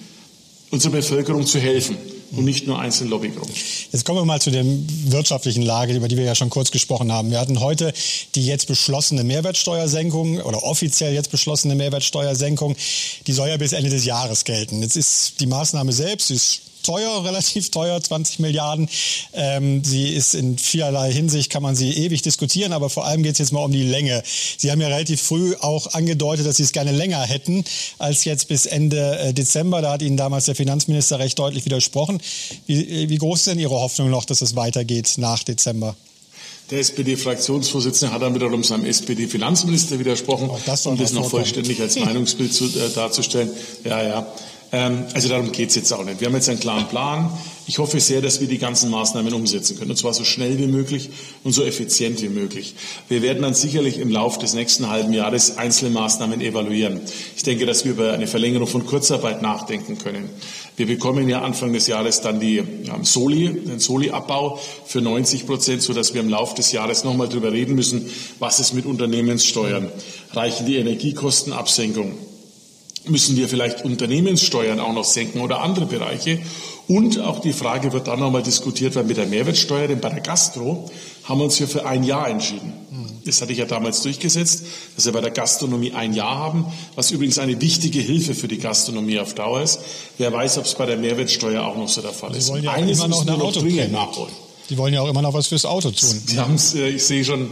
unserer 0.71 0.93
Bevölkerung 0.93 1.45
zu 1.45 1.59
helfen 1.59 1.97
und 2.33 2.45
nicht 2.45 2.67
nur 2.67 2.79
einzelne 2.79 3.11
Lobbygruppen. 3.11 3.55
Jetzt 3.93 4.05
kommen 4.05 4.19
wir 4.19 4.25
mal 4.25 4.41
zu 4.41 4.51
der 4.51 4.65
wirtschaftlichen 4.65 5.63
Lage, 5.63 5.95
über 5.95 6.09
die 6.09 6.17
wir 6.17 6.25
ja 6.25 6.35
schon 6.35 6.51
kurz 6.51 6.71
gesprochen 6.71 7.13
haben. 7.13 7.31
Wir 7.31 7.41
hatten 7.41 7.61
heute 7.61 7.93
die 8.35 8.47
jetzt 8.47 8.67
beschlossene 8.67 9.25
Mehrwertsteuersenkung 9.25 10.41
oder 10.41 10.63
offiziell 10.63 11.13
jetzt 11.13 11.31
beschlossene 11.31 11.75
Mehrwertsteuersenkung. 11.75 12.77
Die 13.27 13.33
soll 13.33 13.49
ja 13.49 13.57
bis 13.57 13.73
Ende 13.73 13.91
des 13.91 14.05
Jahres 14.05 14.45
gelten. 14.45 14.83
Jetzt 14.83 14.97
ist 14.97 15.41
die 15.41 15.47
Maßnahme 15.47 15.93
selbst, 15.93 16.31
ist 16.31 16.63
teuer, 16.83 17.25
relativ 17.25 17.71
teuer, 17.71 18.01
20 18.01 18.39
Milliarden. 18.41 18.89
Ähm, 19.33 19.85
sie 19.85 20.09
ist 20.09 20.35
in 20.35 20.59
vielerlei 20.59 21.13
Hinsicht, 21.13 21.51
kann 21.51 21.63
man 21.63 21.77
sie 21.77 21.91
ewig 21.93 22.23
diskutieren, 22.23 22.73
aber 22.73 22.91
vor 22.91 23.05
allem 23.07 23.23
geht 23.23 23.33
es 23.33 23.39
jetzt 23.39 23.53
mal 23.53 23.65
um 23.65 23.73
die 23.73 23.83
Länge. 23.83 24.23
Sie 24.57 24.71
haben 24.71 24.81
ja 24.81 24.89
relativ 24.89 25.21
früh 25.21 25.55
auch 25.61 25.95
angedeutet, 25.95 26.47
dass 26.47 26.57
Sie 26.57 26.63
es 26.63 26.73
gerne 26.73 26.93
länger 26.93 27.23
hätten 27.23 27.65
als 27.99 28.25
jetzt 28.25 28.49
bis 28.49 28.67
Ende 28.67 29.19
äh, 29.19 29.35
Dezember. 29.35 29.83
Da 29.83 29.93
hat 29.93 30.03
Ihnen 30.03 30.17
damals 30.17 30.47
der 30.47 30.55
Finanzminister 30.55 31.19
recht 31.19 31.39
deutlich 31.39 31.65
widersprochen. 31.65 32.21
Wie, 32.67 33.09
wie 33.09 33.19
groß 33.19 33.41
ist 33.41 33.47
denn 33.47 33.59
Ihre 33.59 33.75
Hoffnung 33.75 34.11
noch, 34.11 34.25
dass 34.25 34.41
es 34.41 34.57
weitergeht 34.57 35.15
nach 35.17 35.43
Dezember? 35.43 35.97
Der 36.71 36.79
SPD-Fraktionsvorsitzende 36.79 38.15
hat 38.15 38.23
dann 38.23 38.35
wiederum 38.35 38.63
seinem 38.63 38.85
SPD-Finanzminister 38.85 39.99
widersprochen, 39.99 40.51
das 40.67 40.87
um 40.87 40.97
das 40.97 41.13
noch 41.13 41.29
vollständig 41.29 41.81
als 41.81 41.99
Meinungsbild 41.99 42.55
zu, 42.55 42.67
äh, 42.67 42.91
darzustellen. 42.95 43.51
Ja, 43.85 44.03
ja. 44.03 44.27
Ähm, 44.73 45.05
also 45.15 45.29
darum 45.29 45.53
geht 45.53 45.71
es 45.71 45.75
jetzt 45.75 45.93
auch 45.93 46.05
nicht. 46.05 46.21
Wir 46.21 46.29
haben 46.29 46.35
jetzt 46.35 46.49
einen 46.49 46.61
klaren 46.61 46.89
Plan. 46.89 47.31
Ich 47.67 47.79
hoffe 47.79 48.01
sehr, 48.01 48.21
dass 48.21 48.41
wir 48.41 48.49
die 48.49 48.59
ganzen 48.59 48.91
Maßnahmen 48.91 49.33
umsetzen 49.33 49.79
können, 49.79 49.93
und 49.93 49.97
zwar 49.97 50.13
so 50.13 50.25
schnell 50.25 50.59
wie 50.59 50.67
möglich 50.67 51.11
und 51.45 51.53
so 51.53 51.63
effizient 51.63 52.21
wie 52.21 52.29
möglich. 52.29 52.75
Wir 53.09 53.23
werden 53.23 53.43
dann 53.43 53.55
sicherlich 53.55 53.99
im 53.99 54.11
Laufe 54.11 54.41
des 54.41 54.55
nächsten 54.55 54.89
halben 54.89 55.13
Jahres 55.13 55.57
einzelne 55.57 55.91
Maßnahmen 55.93 56.41
evaluieren. 56.41 57.01
Ich 57.37 57.45
denke, 57.45 57.67
dass 57.67 57.85
wir 57.85 57.93
über 57.93 58.13
eine 58.13 58.27
Verlängerung 58.27 58.67
von 58.67 58.87
Kurzarbeit 58.87 59.43
nachdenken 59.43 59.99
können. 59.99 60.31
Wir 60.77 60.87
bekommen 60.87 61.29
ja 61.29 61.43
Anfang 61.43 61.73
des 61.73 61.87
Jahres 61.87 62.23
dann 62.23 62.41
die 62.41 62.63
Soli, 63.03 63.53
den 63.53 63.79
Soli-Abbau 63.79 64.59
für 64.87 65.01
90 65.01 65.47
Prozent, 65.47 65.83
sodass 65.83 66.15
wir 66.15 66.23
im 66.23 66.29
Laufe 66.29 66.57
des 66.57 66.73
Jahres 66.73 67.05
nochmal 67.05 67.29
darüber 67.29 67.53
reden 67.53 67.75
müssen, 67.75 68.11
was 68.39 68.59
es 68.59 68.73
mit 68.73 68.87
Unternehmenssteuern, 68.87 69.91
reichen 70.33 70.67
die 70.67 70.77
Energiekostenabsenkung, 70.79 72.15
müssen 73.07 73.37
wir 73.37 73.49
vielleicht 73.49 73.85
Unternehmenssteuern 73.85 74.81
auch 74.81 74.93
noch 74.93 75.05
senken 75.05 75.41
oder 75.41 75.63
andere 75.63 75.87
Bereiche. 75.87 76.39
Und 76.89 77.21
auch 77.21 77.41
die 77.41 77.53
Frage 77.53 77.93
wird 77.93 78.09
dann 78.09 78.21
nochmal 78.21 78.43
diskutiert, 78.43 78.97
weil 78.97 79.05
mit 79.05 79.17
der 79.17 79.27
Mehrwertsteuer, 79.27 79.87
denn 79.89 80.01
bei 80.01 80.11
der 80.11 80.21
Gastro 80.21 80.91
haben 81.25 81.39
wir 81.39 81.45
uns 81.45 81.57
hier 81.57 81.69
für 81.69 81.87
ein 81.87 82.03
Jahr 82.03 82.29
entschieden. 82.29 82.73
Das 83.25 83.41
hatte 83.43 83.53
ich 83.53 83.59
ja 83.59 83.67
damals 83.67 84.03
durchgesetzt, 84.03 84.65
dass 84.97 85.05
wir 85.05 85.13
bei 85.13 85.21
der 85.21 85.31
Gastronomie 85.31 85.93
ein 85.93 86.15
Jahr 86.15 86.37
haben, 86.37 86.67
was 86.95 87.11
übrigens 87.11 87.39
eine 87.39 87.61
wichtige 87.61 88.01
Hilfe 88.01 88.35
für 88.35 88.49
die 88.49 88.59
Gastronomie 88.59 89.19
auf 89.19 89.35
Dauer 89.35 89.63
ist. 89.63 89.81
Wer 90.19 90.33
weiß, 90.33 90.59
ob 90.59 90.65
es 90.65 90.75
bei 90.75 90.87
der 90.87 90.97
Mehrwertsteuer 90.97 91.63
auch 91.63 91.77
noch 91.77 91.89
so 91.89 92.01
der 92.01 92.13
Fall 92.13 92.35
ist. 92.35 92.47
Sie 92.47 92.53
wollen 92.53 92.65
ja 92.65 92.73
Eines 92.73 92.99
immer 92.99 93.09
noch 93.09 93.41
Autoprämie 93.41 93.89
nachholen. 93.89 94.33
Die 94.71 94.79
wollen 94.79 94.95
ja 94.95 95.03
auch 95.03 95.09
immer 95.09 95.23
noch 95.23 95.35
was 95.35 95.49
fürs 95.49 95.65
Auto 95.65 95.91
tun. 95.91 96.23
Sie 96.27 96.39
haben 96.39 96.55
es, 96.55 96.75
äh, 96.75 96.89
ich 96.89 97.05
sehe 97.05 97.25
schon, 97.25 97.51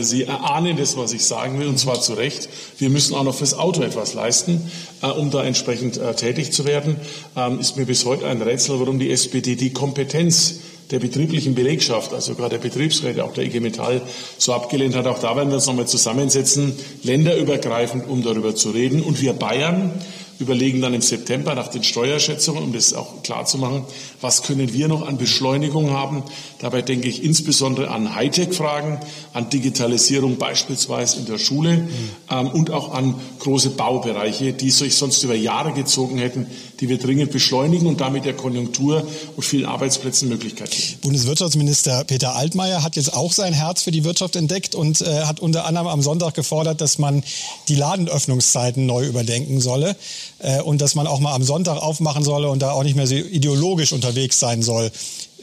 Sie 0.00 0.24
erahnen 0.24 0.76
das, 0.76 0.96
was 0.96 1.12
ich 1.12 1.24
sagen 1.24 1.58
will, 1.60 1.66
und 1.66 1.78
zwar 1.78 2.00
zu 2.00 2.14
Recht. 2.14 2.48
Wir 2.78 2.90
müssen 2.90 3.14
auch 3.14 3.24
noch 3.24 3.34
fürs 3.34 3.54
Auto 3.54 3.82
etwas 3.82 4.14
leisten, 4.14 4.70
äh, 5.02 5.06
um 5.06 5.30
da 5.30 5.44
entsprechend 5.44 5.96
äh, 5.96 6.14
tätig 6.14 6.52
zu 6.52 6.64
werden. 6.64 6.96
Ähm, 7.36 7.60
ist 7.60 7.76
mir 7.76 7.86
bis 7.86 8.04
heute 8.04 8.26
ein 8.26 8.42
Rätsel, 8.42 8.80
warum 8.80 8.98
die 8.98 9.10
SPD 9.10 9.56
die 9.56 9.72
Kompetenz 9.72 10.60
der 10.90 11.00
betrieblichen 11.00 11.54
Belegschaft, 11.54 12.14
also 12.14 12.34
gerade 12.34 12.58
der 12.58 12.68
Betriebsräte, 12.68 13.22
auch 13.22 13.34
der 13.34 13.44
IG 13.44 13.60
Metall, 13.60 14.00
so 14.38 14.54
abgelehnt 14.54 14.96
hat. 14.96 15.06
Auch 15.06 15.18
da 15.18 15.36
werden 15.36 15.50
wir 15.50 15.56
uns 15.56 15.66
nochmal 15.66 15.86
zusammensetzen, 15.86 16.72
länderübergreifend, 17.02 18.08
um 18.08 18.22
darüber 18.22 18.54
zu 18.54 18.70
reden. 18.70 19.02
Und 19.02 19.20
wir 19.20 19.34
Bayern 19.34 19.92
überlegen 20.38 20.80
dann 20.80 20.94
im 20.94 21.02
September 21.02 21.54
nach 21.54 21.68
den 21.68 21.82
Steuerschätzungen, 21.82 22.62
um 22.62 22.72
das 22.72 22.94
auch 22.94 23.22
klar 23.22 23.44
zu 23.46 23.58
machen, 23.58 23.84
was 24.20 24.42
können 24.42 24.72
wir 24.72 24.88
noch 24.88 25.06
an 25.06 25.18
Beschleunigung 25.18 25.90
haben. 25.90 26.22
Dabei 26.60 26.82
denke 26.82 27.08
ich 27.08 27.24
insbesondere 27.24 27.90
an 27.90 28.14
Hightech-Fragen, 28.14 29.00
an 29.32 29.50
Digitalisierung 29.50 30.38
beispielsweise 30.38 31.18
in 31.18 31.26
der 31.26 31.38
Schule 31.38 31.78
mhm. 31.78 31.88
ähm, 32.30 32.48
und 32.48 32.70
auch 32.70 32.92
an 32.92 33.14
große 33.40 33.70
Baubereiche, 33.70 34.52
die 34.52 34.70
sich 34.70 34.94
sonst 34.94 35.22
über 35.24 35.34
Jahre 35.34 35.72
gezogen 35.72 36.18
hätten, 36.18 36.46
die 36.80 36.88
wir 36.88 36.98
dringend 36.98 37.32
beschleunigen 37.32 37.88
und 37.88 38.00
damit 38.00 38.24
der 38.24 38.34
Konjunktur 38.34 39.06
und 39.36 39.42
vielen 39.42 39.66
Arbeitsplätzen 39.66 40.28
Möglichkeit 40.28 40.70
geben. 40.70 40.98
Bundeswirtschaftsminister 41.02 42.04
Peter 42.04 42.36
Altmaier 42.36 42.82
hat 42.82 42.96
jetzt 42.96 43.12
auch 43.12 43.32
sein 43.32 43.52
Herz 43.52 43.82
für 43.82 43.90
die 43.90 44.04
Wirtschaft 44.04 44.36
entdeckt 44.36 44.74
und 44.74 45.00
äh, 45.00 45.24
hat 45.24 45.40
unter 45.40 45.64
anderem 45.64 45.88
am 45.88 46.02
Sonntag 46.02 46.34
gefordert, 46.34 46.80
dass 46.80 46.98
man 46.98 47.24
die 47.68 47.74
Ladenöffnungszeiten 47.74 48.86
neu 48.86 49.04
überdenken 49.04 49.60
solle 49.60 49.96
äh, 50.38 50.60
und 50.60 50.80
dass 50.80 50.94
man 50.94 51.06
auch 51.06 51.20
mal 51.20 51.34
am 51.34 51.42
Sonntag 51.42 51.78
aufmachen 51.78 52.24
solle 52.24 52.48
und 52.48 52.60
da 52.60 52.72
auch 52.72 52.84
nicht 52.84 52.96
mehr 52.96 53.06
so 53.06 53.14
ideologisch 53.14 53.92
unterwegs 53.92 54.38
sein 54.38 54.62
soll. 54.62 54.90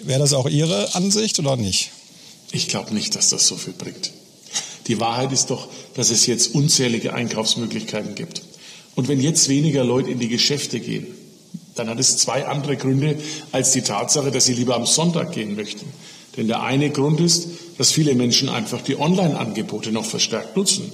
Wäre 0.03 0.19
das 0.19 0.33
auch 0.33 0.47
Ihre 0.47 0.93
Ansicht 0.95 1.39
oder 1.39 1.55
nicht? 1.55 1.91
Ich 2.51 2.67
glaube 2.67 2.93
nicht, 2.93 3.15
dass 3.15 3.29
das 3.29 3.47
so 3.47 3.55
viel 3.55 3.73
bringt. 3.73 4.11
Die 4.87 4.99
Wahrheit 4.99 5.31
ist 5.31 5.49
doch, 5.49 5.67
dass 5.95 6.11
es 6.11 6.25
jetzt 6.27 6.53
unzählige 6.53 7.13
Einkaufsmöglichkeiten 7.13 8.15
gibt. 8.15 8.41
Und 8.95 9.07
wenn 9.07 9.19
jetzt 9.19 9.49
weniger 9.49 9.83
Leute 9.83 10.11
in 10.11 10.19
die 10.19 10.29
Geschäfte 10.29 10.79
gehen, 10.79 11.07
dann 11.75 11.89
hat 11.89 11.99
es 11.99 12.17
zwei 12.17 12.45
andere 12.45 12.77
Gründe 12.77 13.17
als 13.51 13.71
die 13.71 13.81
Tatsache, 13.81 14.31
dass 14.31 14.45
sie 14.45 14.53
lieber 14.53 14.75
am 14.75 14.85
Sonntag 14.85 15.33
gehen 15.33 15.55
möchten. 15.55 15.85
Denn 16.37 16.47
der 16.47 16.61
eine 16.61 16.89
Grund 16.89 17.19
ist, 17.19 17.47
dass 17.77 17.91
viele 17.91 18.15
Menschen 18.15 18.47
einfach 18.47 18.81
die 18.81 18.97
Online-Angebote 18.97 19.91
noch 19.91 20.05
verstärkt 20.05 20.55
nutzen 20.55 20.91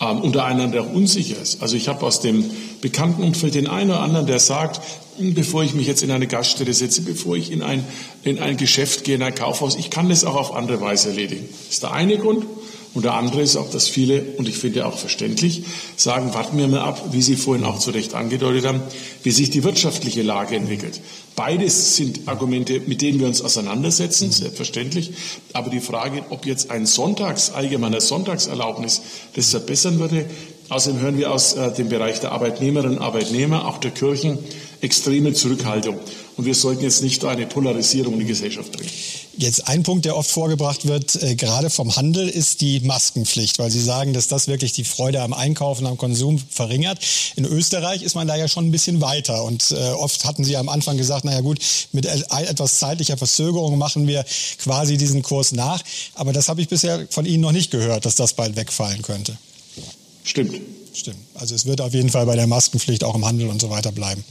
ähm, 0.00 0.20
und 0.20 0.34
der 0.34 0.44
eine 0.44 0.68
der 0.68 0.82
auch 0.82 0.92
unsicher 0.92 1.40
ist. 1.40 1.62
Also 1.62 1.76
ich 1.76 1.88
habe 1.88 2.04
aus 2.04 2.20
dem 2.20 2.50
bekannten 2.80 3.22
Umfeld 3.22 3.54
den 3.54 3.66
einen 3.66 3.90
oder 3.90 4.00
anderen, 4.00 4.26
der 4.26 4.38
sagt, 4.38 4.80
hm, 5.18 5.34
bevor 5.34 5.62
ich 5.62 5.74
mich 5.74 5.86
jetzt 5.86 6.02
in 6.02 6.10
eine 6.10 6.26
Gaststätte 6.26 6.72
setze, 6.74 7.02
bevor 7.02 7.36
ich 7.36 7.52
in 7.52 7.62
ein, 7.62 7.84
in 8.24 8.38
ein 8.38 8.56
Geschäft 8.56 9.04
gehe, 9.04 9.16
in 9.16 9.22
ein 9.22 9.34
Kaufhaus, 9.34 9.76
ich 9.76 9.90
kann 9.90 10.08
das 10.08 10.24
auch 10.24 10.36
auf 10.36 10.54
andere 10.54 10.80
Weise 10.80 11.10
erledigen. 11.10 11.48
Das 11.48 11.74
ist 11.74 11.82
der 11.82 11.92
eine 11.92 12.16
Grund. 12.18 12.46
Und 12.92 13.04
der 13.04 13.14
andere 13.14 13.40
ist 13.40 13.56
auch, 13.56 13.70
dass 13.70 13.86
viele, 13.86 14.22
und 14.36 14.48
ich 14.48 14.58
finde 14.58 14.84
auch 14.84 14.98
verständlich, 14.98 15.62
sagen, 15.96 16.34
warten 16.34 16.58
wir 16.58 16.66
mal 16.66 16.80
ab, 16.80 17.12
wie 17.12 17.22
Sie 17.22 17.36
vorhin 17.36 17.64
auch 17.64 17.78
zu 17.78 17.90
Recht 17.92 18.14
angedeutet 18.14 18.66
haben, 18.66 18.82
wie 19.22 19.30
sich 19.30 19.50
die 19.50 19.62
wirtschaftliche 19.62 20.22
Lage 20.22 20.56
entwickelt. 20.56 21.00
Beides 21.36 21.94
sind 21.94 22.26
Argumente, 22.26 22.80
mit 22.80 23.00
denen 23.00 23.20
wir 23.20 23.28
uns 23.28 23.42
auseinandersetzen, 23.42 24.32
selbstverständlich. 24.32 25.12
Aber 25.52 25.70
die 25.70 25.80
Frage, 25.80 26.24
ob 26.30 26.46
jetzt 26.46 26.72
ein 26.72 26.84
Sonntags, 26.84 27.52
allgemeiner 27.52 28.00
Sonntagserlaubnis 28.00 29.02
das 29.36 29.50
verbessern 29.50 30.00
würde, 30.00 30.26
außerdem 30.68 31.00
hören 31.00 31.18
wir 31.18 31.32
aus 31.32 31.54
äh, 31.54 31.72
dem 31.72 31.88
Bereich 31.88 32.18
der 32.18 32.32
Arbeitnehmerinnen 32.32 32.98
und 32.98 33.04
Arbeitnehmer, 33.04 33.68
auch 33.68 33.78
der 33.78 33.92
Kirchen, 33.92 34.38
extreme 34.80 35.32
Zurückhaltung. 35.32 35.98
Und 36.36 36.44
wir 36.46 36.54
sollten 36.54 36.82
jetzt 36.82 37.02
nicht 37.02 37.24
eine 37.24 37.46
Polarisierung 37.46 38.14
in 38.14 38.20
die 38.20 38.26
Gesellschaft 38.26 38.72
bringen. 38.72 38.90
Jetzt 39.36 39.68
ein 39.68 39.82
Punkt, 39.82 40.04
der 40.04 40.16
oft 40.16 40.30
vorgebracht 40.30 40.86
wird, 40.86 41.22
äh, 41.22 41.34
gerade 41.34 41.70
vom 41.70 41.96
Handel, 41.96 42.28
ist 42.28 42.60
die 42.60 42.80
Maskenpflicht, 42.80 43.58
weil 43.58 43.70
Sie 43.70 43.80
sagen, 43.80 44.12
dass 44.12 44.28
das 44.28 44.48
wirklich 44.48 44.72
die 44.72 44.84
Freude 44.84 45.22
am 45.22 45.32
Einkaufen, 45.32 45.86
am 45.86 45.96
Konsum 45.96 46.38
verringert. 46.38 46.98
In 47.36 47.44
Österreich 47.44 48.02
ist 48.02 48.14
man 48.14 48.26
da 48.26 48.36
ja 48.36 48.48
schon 48.48 48.66
ein 48.66 48.70
bisschen 48.70 49.00
weiter 49.00 49.44
und 49.44 49.70
äh, 49.70 49.92
oft 49.92 50.24
hatten 50.24 50.44
Sie 50.44 50.56
am 50.56 50.68
Anfang 50.68 50.96
gesagt, 50.96 51.24
naja 51.24 51.40
gut, 51.40 51.58
mit 51.92 52.06
etwas 52.06 52.78
zeitlicher 52.78 53.16
Verzögerung 53.16 53.78
machen 53.78 54.06
wir 54.06 54.24
quasi 54.58 54.96
diesen 54.96 55.22
Kurs 55.22 55.52
nach. 55.52 55.82
Aber 56.14 56.32
das 56.32 56.48
habe 56.48 56.60
ich 56.60 56.68
bisher 56.68 57.06
von 57.10 57.24
Ihnen 57.24 57.40
noch 57.42 57.52
nicht 57.52 57.70
gehört, 57.70 58.04
dass 58.04 58.16
das 58.16 58.34
bald 58.34 58.56
wegfallen 58.56 59.02
könnte. 59.02 59.36
Stimmt. 60.24 60.60
Stimmt. 60.92 61.18
Also 61.34 61.54
es 61.54 61.66
wird 61.66 61.80
auf 61.80 61.94
jeden 61.94 62.10
Fall 62.10 62.26
bei 62.26 62.36
der 62.36 62.46
Maskenpflicht 62.46 63.04
auch 63.04 63.14
im 63.14 63.24
Handel 63.24 63.48
und 63.48 63.60
so 63.60 63.70
weiter 63.70 63.92
bleiben. 63.92 64.24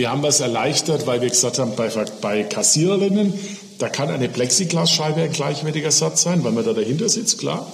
Wir 0.00 0.10
haben 0.10 0.22
was 0.22 0.40
erleichtert, 0.40 1.06
weil 1.06 1.20
wir 1.20 1.28
gesagt 1.28 1.58
haben, 1.58 1.76
bei, 1.76 1.90
bei 2.22 2.42
Kassiererinnen, 2.42 3.34
da 3.76 3.90
kann 3.90 4.08
eine 4.08 4.30
Plexiglasscheibe 4.30 5.20
ein 5.20 5.30
gleichwertiger 5.30 5.90
Satz 5.90 6.22
sein, 6.22 6.42
weil 6.42 6.52
man 6.52 6.64
da 6.64 6.72
dahinter 6.72 7.10
sitzt, 7.10 7.36
klar. 7.36 7.70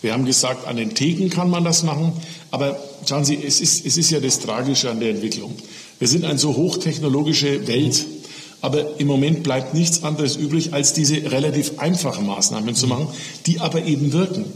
Wir 0.00 0.14
haben 0.14 0.24
gesagt, 0.24 0.66
an 0.66 0.78
den 0.78 0.94
Theken 0.94 1.28
kann 1.28 1.50
man 1.50 1.64
das 1.64 1.82
machen. 1.82 2.14
Aber 2.50 2.80
schauen 3.06 3.26
Sie, 3.26 3.38
es 3.44 3.60
ist, 3.60 3.84
es 3.84 3.98
ist 3.98 4.08
ja 4.08 4.18
das 4.18 4.40
Tragische 4.40 4.88
an 4.88 4.98
der 4.98 5.10
Entwicklung. 5.10 5.54
Wir 5.98 6.08
sind 6.08 6.24
eine 6.24 6.38
so 6.38 6.56
hochtechnologische 6.56 7.68
Welt. 7.68 8.06
Aber 8.62 8.98
im 8.98 9.06
Moment 9.06 9.42
bleibt 9.42 9.74
nichts 9.74 10.02
anderes 10.02 10.36
übrig, 10.36 10.72
als 10.72 10.94
diese 10.94 11.16
relativ 11.30 11.78
einfachen 11.80 12.26
Maßnahmen 12.26 12.74
zu 12.76 12.86
machen, 12.86 13.08
die 13.44 13.60
aber 13.60 13.84
eben 13.84 14.14
wirken. 14.14 14.46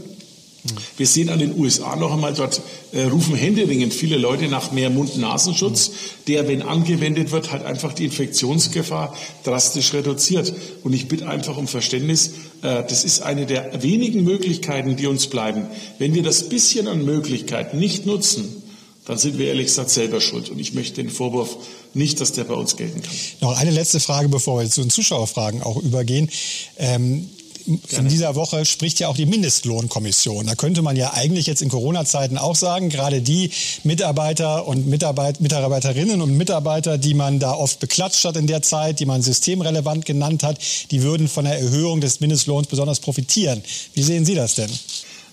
Wir 0.97 1.07
sehen 1.07 1.29
an 1.29 1.39
den 1.39 1.57
USA 1.57 1.95
noch 1.95 2.13
einmal, 2.13 2.33
dort 2.33 2.61
äh, 2.91 3.03
rufen 3.03 3.35
händeringend 3.35 3.93
viele 3.93 4.17
Leute 4.17 4.47
nach 4.47 4.71
mehr 4.71 4.89
Mund-Nasenschutz, 4.91 5.91
der, 6.27 6.47
wenn 6.47 6.61
angewendet 6.61 7.31
wird, 7.31 7.51
halt 7.51 7.63
einfach 7.63 7.93
die 7.93 8.05
Infektionsgefahr 8.05 9.15
drastisch 9.43 9.93
reduziert. 9.93 10.53
Und 10.83 10.93
ich 10.93 11.07
bitte 11.07 11.27
einfach 11.27 11.57
um 11.57 11.67
Verständnis, 11.67 12.27
äh, 12.61 12.83
das 12.83 13.03
ist 13.03 13.23
eine 13.23 13.45
der 13.47 13.81
wenigen 13.81 14.23
Möglichkeiten, 14.23 14.95
die 14.95 15.07
uns 15.07 15.27
bleiben. 15.27 15.65
Wenn 15.97 16.13
wir 16.13 16.21
das 16.21 16.49
bisschen 16.49 16.87
an 16.87 17.03
Möglichkeiten 17.03 17.79
nicht 17.79 18.05
nutzen, 18.05 18.61
dann 19.05 19.17
sind 19.17 19.37
wir 19.37 19.47
ehrlich 19.47 19.67
gesagt 19.67 19.89
selber 19.89 20.21
schuld. 20.21 20.49
Und 20.49 20.59
ich 20.59 20.73
möchte 20.73 21.01
den 21.01 21.09
Vorwurf 21.09 21.57
nicht, 21.93 22.21
dass 22.21 22.31
der 22.31 22.45
bei 22.45 22.53
uns 22.53 22.77
gelten 22.77 23.01
kann. 23.01 23.13
Noch 23.41 23.57
eine 23.57 23.71
letzte 23.71 23.99
Frage, 23.99 24.29
bevor 24.29 24.61
wir 24.61 24.69
zu 24.69 24.81
den 24.81 24.89
Zuschauerfragen 24.89 25.61
auch 25.61 25.81
übergehen. 25.81 26.29
Ähm, 26.77 27.29
in 27.65 28.07
dieser 28.09 28.35
Woche 28.35 28.65
spricht 28.65 28.99
ja 28.99 29.07
auch 29.07 29.15
die 29.15 29.25
Mindestlohnkommission. 29.25 30.45
Da 30.45 30.55
könnte 30.55 30.81
man 30.81 30.95
ja 30.95 31.13
eigentlich 31.13 31.47
jetzt 31.47 31.61
in 31.61 31.69
Corona-Zeiten 31.69 32.37
auch 32.37 32.55
sagen, 32.55 32.89
gerade 32.89 33.21
die 33.21 33.51
Mitarbeiter 33.83 34.67
und 34.67 34.87
Mitarbeit 34.87 35.41
Mitarbeiterinnen 35.41 36.21
und 36.21 36.35
Mitarbeiter, 36.35 36.97
die 36.97 37.13
man 37.13 37.39
da 37.39 37.53
oft 37.53 37.79
beklatscht 37.79 38.25
hat 38.25 38.37
in 38.37 38.47
der 38.47 38.61
Zeit, 38.61 38.99
die 38.99 39.05
man 39.05 39.21
systemrelevant 39.21 40.05
genannt 40.05 40.43
hat, 40.43 40.59
die 40.91 41.03
würden 41.03 41.27
von 41.27 41.45
der 41.45 41.59
Erhöhung 41.59 42.01
des 42.01 42.19
Mindestlohns 42.19 42.67
besonders 42.67 42.99
profitieren. 42.99 43.63
Wie 43.93 44.03
sehen 44.03 44.25
Sie 44.25 44.35
das 44.35 44.55
denn? 44.55 44.69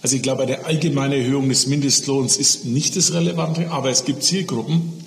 Also 0.03 0.17
ich 0.17 0.23
glaube, 0.23 0.45
eine 0.45 0.65
allgemeine 0.65 1.17
Erhöhung 1.17 1.49
des 1.49 1.67
Mindestlohns 1.67 2.37
ist 2.37 2.65
nicht 2.65 2.97
das 2.97 3.13
Relevante, 3.13 3.71
aber 3.71 3.91
es 3.91 4.05
gibt 4.05 4.23
Zielgruppen, 4.23 5.00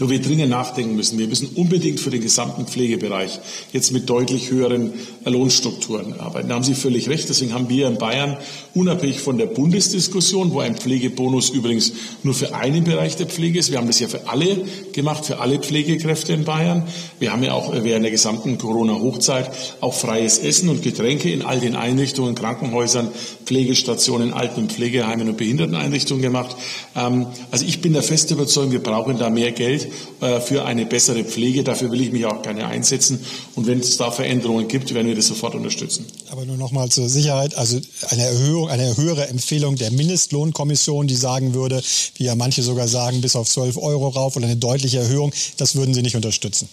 da 0.00 0.08
wir 0.08 0.18
dringend 0.18 0.48
nachdenken 0.48 0.96
müssen. 0.96 1.18
Wir 1.18 1.28
müssen 1.28 1.48
unbedingt 1.56 2.00
für 2.00 2.08
den 2.08 2.22
gesamten 2.22 2.66
Pflegebereich 2.66 3.38
jetzt 3.74 3.92
mit 3.92 4.08
deutlich 4.08 4.50
höheren 4.50 4.94
Lohnstrukturen 5.26 6.18
arbeiten. 6.18 6.48
Da 6.48 6.54
haben 6.54 6.64
Sie 6.64 6.74
völlig 6.74 7.10
recht. 7.10 7.28
Deswegen 7.28 7.52
haben 7.52 7.68
wir 7.68 7.86
in 7.86 7.98
Bayern 7.98 8.38
unabhängig 8.74 9.20
von 9.20 9.36
der 9.36 9.44
Bundesdiskussion, 9.44 10.52
wo 10.52 10.60
ein 10.60 10.74
Pflegebonus 10.76 11.50
übrigens 11.50 11.92
nur 12.22 12.32
für 12.32 12.54
einen 12.54 12.84
Bereich 12.84 13.16
der 13.16 13.26
Pflege 13.26 13.58
ist, 13.58 13.70
wir 13.70 13.76
haben 13.76 13.88
das 13.88 14.00
ja 14.00 14.08
für 14.08 14.26
alle 14.26 14.64
gemacht, 14.92 15.26
für 15.26 15.38
alle 15.38 15.58
Pflegekräfte 15.58 16.32
in 16.32 16.44
Bayern. 16.44 16.84
Wir 17.20 17.32
haben 17.32 17.42
ja 17.42 17.52
auch 17.52 17.70
während 17.72 18.02
der 18.02 18.10
gesamten 18.10 18.56
Corona-Hochzeit 18.56 19.50
auch 19.82 19.92
freies 19.92 20.38
Essen 20.38 20.70
und 20.70 20.82
Getränke 20.82 21.30
in 21.30 21.42
all 21.42 21.60
den 21.60 21.76
Einrichtungen, 21.76 22.34
Krankenhäusern, 22.34 23.08
Pflegestationen, 23.44 24.32
Alten- 24.32 24.60
und 24.60 24.72
Pflegeheimen 24.72 25.28
und 25.28 25.36
Behinderteneinrichtungen 25.36 26.22
gemacht. 26.22 26.56
Ähm, 26.96 27.26
also 27.50 27.66
ich 27.66 27.82
bin 27.82 27.92
der 27.92 28.02
festen 28.02 28.32
Überzeugung, 28.32 28.72
wir 28.72 28.82
brauchen 28.82 29.18
da 29.18 29.28
mehr 29.28 29.52
Geld 29.52 29.88
äh, 30.22 30.40
für 30.40 30.64
eine 30.64 30.86
bessere 30.86 31.22
Pflege. 31.22 31.62
Dafür 31.62 31.92
will 31.92 32.00
ich 32.00 32.10
mich 32.10 32.24
auch 32.24 32.40
gerne 32.40 32.66
einsetzen. 32.66 33.20
Und 33.54 33.66
wenn 33.66 33.80
es 33.80 33.98
da 33.98 34.10
Veränderungen 34.10 34.66
gibt, 34.66 34.94
werden 34.94 35.08
wir 35.08 35.14
das 35.14 35.26
sofort 35.26 35.54
unterstützen. 35.54 36.06
Aber 36.30 36.46
nur 36.46 36.56
noch 36.56 36.72
mal 36.72 36.88
zur 36.88 37.10
Sicherheit, 37.10 37.54
also 37.54 37.78
eine 38.08 38.22
Erhöhung, 38.22 38.70
eine 38.70 38.96
höhere 38.96 39.28
Empfehlung 39.28 39.76
der 39.76 39.90
Mindestlohnkommission, 39.90 41.06
die 41.06 41.16
sagen 41.16 41.52
würde, 41.52 41.82
wie 42.16 42.24
ja 42.24 42.34
manche 42.34 42.62
sogar 42.62 42.88
sagen, 42.88 43.20
bis 43.20 43.36
auf 43.36 43.46
12 43.46 43.76
Euro 43.76 44.08
rauf 44.08 44.36
oder 44.36 44.46
eine 44.46 44.56
deutliche 44.56 45.00
Erhöhung, 45.00 45.32
das 45.58 45.76
würden 45.76 45.92
Sie 45.92 46.00
nicht 46.00 46.16
unterstützen. 46.16 46.66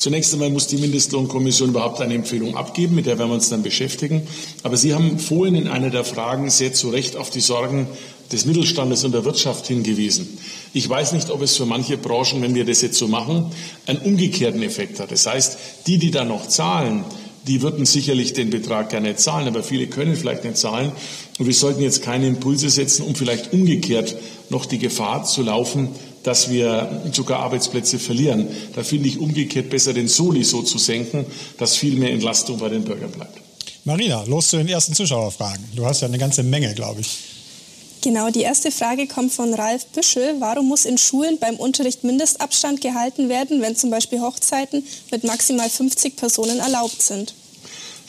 Zunächst 0.00 0.32
einmal 0.32 0.48
muss 0.48 0.66
die 0.66 0.78
Mindestlohnkommission 0.78 1.68
überhaupt 1.68 2.00
eine 2.00 2.14
Empfehlung 2.14 2.56
abgeben, 2.56 2.94
mit 2.94 3.04
der 3.04 3.18
werden 3.18 3.28
wir 3.28 3.34
uns 3.34 3.50
dann 3.50 3.62
beschäftigen. 3.62 4.26
Aber 4.62 4.78
Sie 4.78 4.94
haben 4.94 5.18
vorhin 5.18 5.54
in 5.54 5.68
einer 5.68 5.90
der 5.90 6.04
Fragen 6.04 6.48
sehr 6.48 6.72
zu 6.72 6.88
Recht 6.88 7.16
auf 7.16 7.28
die 7.28 7.40
Sorgen 7.40 7.86
des 8.32 8.46
Mittelstandes 8.46 9.04
und 9.04 9.12
der 9.12 9.26
Wirtschaft 9.26 9.66
hingewiesen. 9.66 10.38
Ich 10.72 10.88
weiß 10.88 11.12
nicht, 11.12 11.28
ob 11.28 11.42
es 11.42 11.54
für 11.54 11.66
manche 11.66 11.98
Branchen, 11.98 12.40
wenn 12.40 12.54
wir 12.54 12.64
das 12.64 12.80
jetzt 12.80 12.96
so 12.96 13.08
machen, 13.08 13.52
einen 13.84 13.98
umgekehrten 13.98 14.62
Effekt 14.62 15.00
hat. 15.00 15.12
Das 15.12 15.26
heißt, 15.26 15.58
die, 15.86 15.98
die 15.98 16.10
da 16.10 16.24
noch 16.24 16.48
zahlen, 16.48 17.04
die 17.46 17.60
würden 17.60 17.84
sicherlich 17.84 18.32
den 18.32 18.48
Betrag 18.48 18.88
gerne 18.88 19.16
zahlen, 19.16 19.48
aber 19.48 19.62
viele 19.62 19.86
können 19.86 20.16
vielleicht 20.16 20.44
nicht 20.44 20.56
zahlen. 20.56 20.92
Und 21.38 21.44
wir 21.44 21.52
sollten 21.52 21.82
jetzt 21.82 22.00
keine 22.00 22.26
Impulse 22.26 22.70
setzen, 22.70 23.02
um 23.02 23.14
vielleicht 23.14 23.52
umgekehrt 23.52 24.16
noch 24.48 24.64
die 24.64 24.78
Gefahr 24.78 25.24
zu 25.26 25.42
laufen, 25.42 25.88
dass 26.22 26.50
wir 26.50 27.02
sogar 27.12 27.40
Arbeitsplätze 27.40 27.98
verlieren. 27.98 28.48
Da 28.74 28.82
finde 28.82 29.08
ich 29.08 29.18
umgekehrt 29.18 29.70
besser, 29.70 29.92
den 29.92 30.08
Soli 30.08 30.44
so 30.44 30.62
zu 30.62 30.78
senken, 30.78 31.26
dass 31.58 31.76
viel 31.76 31.96
mehr 31.96 32.10
Entlastung 32.10 32.58
bei 32.58 32.68
den 32.68 32.84
Bürgern 32.84 33.10
bleibt. 33.10 33.38
Marina, 33.84 34.22
los 34.24 34.48
zu 34.48 34.58
den 34.58 34.68
ersten 34.68 34.94
Zuschauerfragen. 34.94 35.64
Du 35.74 35.86
hast 35.86 36.02
ja 36.02 36.08
eine 36.08 36.18
ganze 36.18 36.42
Menge, 36.42 36.74
glaube 36.74 37.00
ich. 37.00 37.18
Genau, 38.02 38.30
die 38.30 38.40
erste 38.40 38.70
Frage 38.70 39.06
kommt 39.06 39.32
von 39.32 39.52
Ralf 39.52 39.84
Büschel. 39.86 40.36
Warum 40.38 40.68
muss 40.68 40.86
in 40.86 40.96
Schulen 40.96 41.38
beim 41.38 41.56
Unterricht 41.56 42.02
Mindestabstand 42.02 42.80
gehalten 42.80 43.28
werden, 43.28 43.60
wenn 43.60 43.76
zum 43.76 43.90
Beispiel 43.90 44.20
Hochzeiten 44.20 44.86
mit 45.10 45.24
maximal 45.24 45.68
50 45.68 46.16
Personen 46.16 46.60
erlaubt 46.60 47.02
sind? 47.02 47.34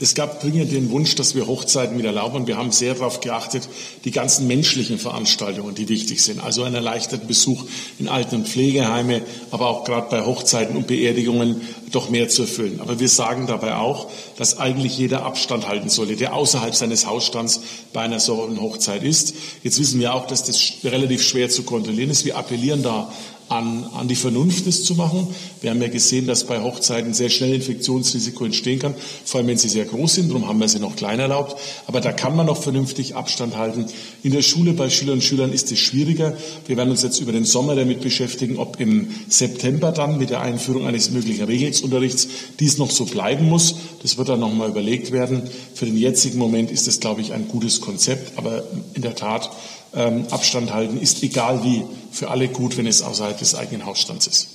Es 0.02 0.16
gab 0.16 0.42
dringend 0.42 0.72
den 0.72 0.90
Wunsch, 0.90 1.14
dass 1.14 1.36
wir 1.36 1.46
Hochzeiten 1.46 1.96
wieder 1.96 2.10
erlauben. 2.10 2.38
Und 2.38 2.48
wir 2.48 2.58
haben 2.58 2.72
sehr 2.72 2.96
darauf 2.96 3.20
geachtet, 3.20 3.70
die 4.04 4.10
ganzen 4.10 4.48
menschlichen 4.48 4.98
Veranstaltungen, 4.98 5.76
die 5.76 5.88
wichtig 5.90 6.24
sind. 6.24 6.44
Also 6.44 6.64
einen 6.64 6.74
erleichterten 6.74 7.28
Besuch 7.28 7.66
in 8.00 8.10
Alten- 8.10 8.38
und 8.38 8.48
Pflegeheime, 8.48 9.22
aber 9.52 9.68
auch 9.68 9.84
gerade 9.84 10.08
bei 10.10 10.26
Hochzeiten 10.26 10.76
und 10.76 10.88
Beerdigungen 10.88 11.62
doch 11.92 12.10
mehr 12.10 12.30
zu 12.30 12.44
erfüllen. 12.44 12.80
Aber 12.82 13.00
wir 13.00 13.10
sagen 13.10 13.46
dabei 13.46 13.76
auch, 13.76 14.08
dass 14.38 14.58
eigentlich 14.58 14.98
jeder 14.98 15.24
Abstand 15.24 15.68
halten 15.68 15.90
sollte, 15.90 16.16
der 16.16 16.34
außerhalb 16.34 16.74
seines 16.74 17.06
Hausstands 17.06 17.62
bei 17.94 18.02
einer 18.02 18.20
solchen 18.20 18.60
Hochzeit 18.60 19.04
ist. 19.04 19.36
Jetzt 19.62 19.80
wissen 19.80 20.00
wir 20.00 20.16
auch, 20.16 20.26
dass 20.26 20.44
das 20.44 20.60
relativ 20.84 21.22
schwer 21.22 21.50
zu 21.50 21.62
kontrollieren 21.62 22.10
ist. 22.10 22.26
Wir 22.26 22.38
appellieren 22.38 22.82
da 22.82 23.12
an, 23.52 23.86
an 23.94 24.08
die 24.08 24.16
Vernunft, 24.16 24.66
das 24.66 24.84
zu 24.84 24.96
machen. 24.96 25.28
Wir 25.60 25.72
haben 25.72 25.82
ja 25.82 25.90
gesehen, 25.90 26.26
dass 26.26 26.46
bei 26.46 26.62
Hochzeiten 26.62 27.14
sehr 27.14 27.30
schnell 27.30 27.54
Infektionsrisiko 27.54 28.46
entstehen 28.46 28.80
kann, 28.80 28.96
vor 29.26 29.40
allem 29.40 29.48
wenn 29.48 29.58
sie 29.58 29.68
sehr 29.68 29.86
groß 29.86 30.16
sind. 30.16 30.30
Darum 30.30 30.48
haben 30.48 30.60
wir 30.60 30.70
sie 30.70 30.80
noch 30.80 30.96
klein 30.96 31.20
erlaubt. 31.20 31.56
Aber 31.86 32.00
da 32.00 32.14
kann 32.14 32.36
man 32.36 32.46
noch 32.46 32.62
vernünftig 32.62 33.16
Abstand 33.16 33.58
halten. 33.58 33.86
In 34.24 34.32
der 34.32 34.42
Schule 34.42 34.74
bei 34.74 34.90
Schülern 34.90 35.16
und 35.16 35.22
Schülern 35.22 35.52
ist 35.52 35.72
es 35.72 35.80
schwieriger. 35.80 36.36
Wir 36.66 36.78
werden 36.78 36.90
uns 36.90 37.04
jetzt 37.04 37.20
über 37.20 37.34
den 37.34 37.46
Sommer 37.46 37.76
damit 37.76 38.02
beschäftigen, 38.02 38.58
ob 38.58 38.80
im 38.80 39.10
September 39.28 39.92
dann 39.92 40.18
mit 40.18 40.30
der 40.30 40.42
Einführung 40.42 40.88
eines 40.88 41.12
möglichen 41.12 41.44
Regelungsunterrichts 41.44 42.28
dies 42.60 42.78
noch 42.78 42.90
so 42.90 43.06
bleiben 43.06 43.50
muss. 43.50 43.76
Das 44.02 44.18
wird 44.18 44.30
dann 44.30 44.40
nochmal 44.40 44.70
überlegt 44.70 45.12
werden. 45.12 45.44
Für 45.74 45.86
den 45.86 45.98
jetzigen 45.98 46.40
Moment 46.40 46.72
ist 46.72 46.88
das, 46.88 47.00
glaube 47.02 47.22
ich, 47.22 47.34
ein 47.34 47.48
gutes 47.50 47.82
Konzept. 47.82 48.38
Aber 48.38 48.64
in 48.94 49.02
der 49.02 49.16
Tat 49.16 49.50
ähm, 49.94 50.26
Abstand 50.32 50.74
halten 50.74 51.00
ist 51.00 51.22
egal 51.24 51.64
wie 51.64 51.84
für 52.12 52.30
alle 52.30 52.48
gut, 52.48 52.78
wenn 52.78 52.88
es 52.88 53.02
außerhalb 53.02 53.38
des 53.38 53.56
eigenen 53.56 53.86
Hausstands 53.86 54.28
ist. 54.28 54.48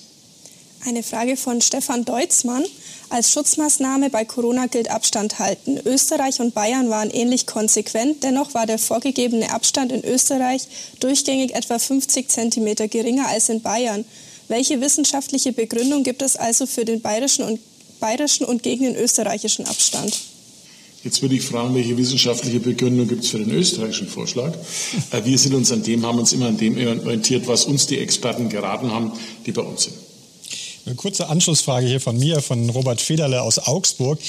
Eine 0.87 1.03
Frage 1.03 1.37
von 1.37 1.61
Stefan 1.61 2.05
Deutzmann. 2.05 2.65
Als 3.09 3.33
Schutzmaßnahme 3.33 4.11
bei 4.11 4.25
Corona 4.25 4.67
gilt 4.67 4.91
Abstand 4.91 5.39
halten. 5.39 5.79
Österreich 5.85 6.41
und 6.41 6.55
Bayern 6.55 6.91
waren 6.91 7.11
ähnlich 7.11 7.47
konsequent. 7.47 8.23
Dennoch 8.23 8.55
war 8.55 8.67
der 8.67 8.79
vorgegebene 8.79 9.51
Abstand 9.53 9.93
in 9.93 10.05
Österreich 10.05 10.67
durchgängig 11.01 11.55
etwa 11.55 11.79
50 11.79 12.29
Zentimeter 12.29 12.89
geringer 12.89 13.29
als 13.29 13.49
in 13.49 13.63
Bayern. 13.63 14.05
Welche 14.49 14.81
wissenschaftliche 14.81 15.53
Begründung 15.53 16.03
gibt 16.03 16.23
es 16.23 16.37
also 16.37 16.67
für 16.67 16.85
den 16.85 17.01
bayerischen 17.01 17.45
und, 17.45 17.61
bayerischen 18.01 18.45
und 18.45 18.63
gegen 18.63 18.85
den 18.85 18.97
österreichischen 18.97 19.67
Abstand? 19.67 20.17
Jetzt 21.07 21.23
würde 21.23 21.37
ich 21.37 21.43
fragen, 21.43 21.73
welche 21.73 21.97
wissenschaftliche 21.97 22.59
Begründung 22.59 23.07
gibt 23.07 23.23
es 23.23 23.31
für 23.31 23.39
den 23.39 23.53
österreichischen 23.53 24.09
Vorschlag? 24.09 24.53
Äh, 25.13 25.25
wir 25.25 25.39
sind 25.39 25.55
uns 25.55 25.71
an 25.71 25.85
dem, 25.85 26.05
haben 26.05 26.19
uns 26.19 26.33
immer 26.33 26.47
an 26.47 26.59
dem 26.59 26.77
orientiert, 26.77 27.47
was 27.47 27.65
uns 27.65 27.87
die 27.87 27.99
Experten 27.99 28.49
geraten 28.49 28.91
haben, 28.91 29.13
die 29.47 29.53
bei 29.53 29.63
uns 29.63 29.85
sind. 29.85 29.95
Eine 30.87 30.95
kurze 30.95 31.29
Anschlussfrage 31.29 31.85
hier 31.85 32.01
von 32.01 32.17
mir, 32.17 32.41
von 32.41 32.71
Robert 32.71 33.01
Federle 33.01 33.43
aus 33.43 33.59
Augsburg, 33.59 34.21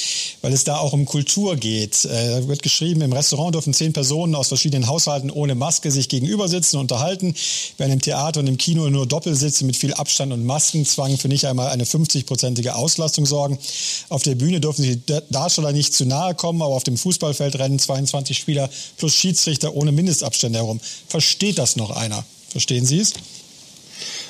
weil 0.42 0.52
es 0.54 0.64
da 0.64 0.78
auch 0.78 0.92
um 0.92 1.06
Kultur 1.06 1.56
geht. 1.56 2.04
Äh, 2.06 2.42
da 2.42 2.48
wird 2.48 2.64
geschrieben, 2.64 3.02
im 3.02 3.14
Restaurant 3.14 3.54
dürfen 3.54 3.76
zehn 3.76 3.94
Personen 3.94 4.34
aus 4.34 4.48
verschiedenen 4.48 4.88
Haushalten 4.88 5.30
ohne 5.30 5.54
Maske 5.54 5.92
sich 5.92 6.10
gegenüber 6.10 6.48
sitzen 6.48 6.78
und 6.78 6.92
unterhalten, 6.92 7.36
während 7.78 7.94
im 7.94 8.02
Theater 8.02 8.40
und 8.40 8.48
im 8.48 8.58
Kino 8.58 8.90
nur 8.90 9.06
Doppelsitze 9.06 9.66
mit 9.66 9.78
viel 9.78 9.94
Abstand 9.94 10.34
und 10.34 10.48
Maskenzwang 10.48 11.20
für 11.20 11.28
nicht 11.28 11.46
einmal 11.46 11.68
eine 11.68 11.84
50-prozentige 11.84 12.72
Auslastung 12.72 13.28
sorgen. 13.28 13.60
Auf 14.10 14.24
der 14.24 14.34
Bühne 14.34 14.60
dürfen 14.60 14.82
die 14.82 15.00
Darsteller 15.30 15.74
nicht 15.74 15.94
zu 15.94 16.08
nahe 16.08 16.34
kommen, 16.34 16.64
aber 16.64 16.74
auf 16.74 16.84
dem 16.84 16.98
Fußballfeld 16.98 17.60
rennen 17.60 17.78
22 17.78 18.36
Spieler 18.36 18.68
plus 18.98 19.14
Schiedsrichter 19.14 19.76
ohne 19.76 19.92
Mindestabstände 19.92 20.58
herum. 20.58 20.80
Versteht 21.08 21.60
das 21.60 21.76
noch 21.76 21.92
einer? 21.92 22.26
Verstehen 22.50 22.88
Sie 22.88 22.98
es? 22.98 23.14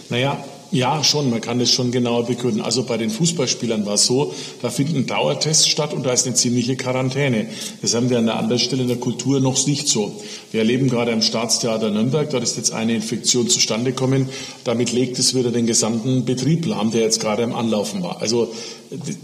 Naja, 0.10 0.44
ja, 0.72 1.04
schon, 1.04 1.30
man 1.30 1.42
kann 1.42 1.60
das 1.60 1.72
schon 1.72 1.92
genauer 1.92 2.26
begründen. 2.26 2.62
Also 2.62 2.84
bei 2.84 2.98
den 2.98 3.10
Fußballspielern 3.10 3.86
war 3.86 3.96
es 3.96 4.06
so, 4.06 4.34
da 4.62 4.70
finden 4.70 5.06
Dauertests 5.06 5.68
statt 5.68 5.94
und 5.94 6.06
da 6.06 6.12
ist 6.12 6.26
eine 6.26 6.36
ziemliche 6.36 6.76
Quarantäne. 6.76 7.48
Das 7.82 7.96
haben 7.96 8.10
wir 8.10 8.18
an 8.18 8.26
der 8.26 8.38
anderen 8.38 8.60
Stelle 8.60 8.82
in 8.82 8.88
der 8.88 8.98
Kultur 8.98 9.40
noch 9.40 9.66
nicht 9.68 9.88
so. 9.88 10.22
Wir 10.52 10.62
erleben 10.62 10.90
gerade 10.90 11.14
am 11.14 11.22
Staatstheater 11.22 11.90
Nürnberg, 11.90 12.30
dort 12.30 12.44
ist 12.44 12.58
jetzt 12.58 12.72
eine 12.72 12.96
Infektion 12.96 13.50
zustande 13.50 13.92
gekommen. 13.92 14.30
Damit 14.64 14.92
legt 14.92 15.20
es 15.20 15.36
wieder 15.36 15.52
den 15.52 15.68
gesamten 15.68 16.26
Betrieb 16.26 16.66
lahm, 16.66 16.92
der 16.92 17.02
jetzt 17.02 17.20
gerade 17.20 17.44
am 17.44 17.56
Anlaufen 17.56 18.04
war. 18.04 18.22
Also 18.22 18.54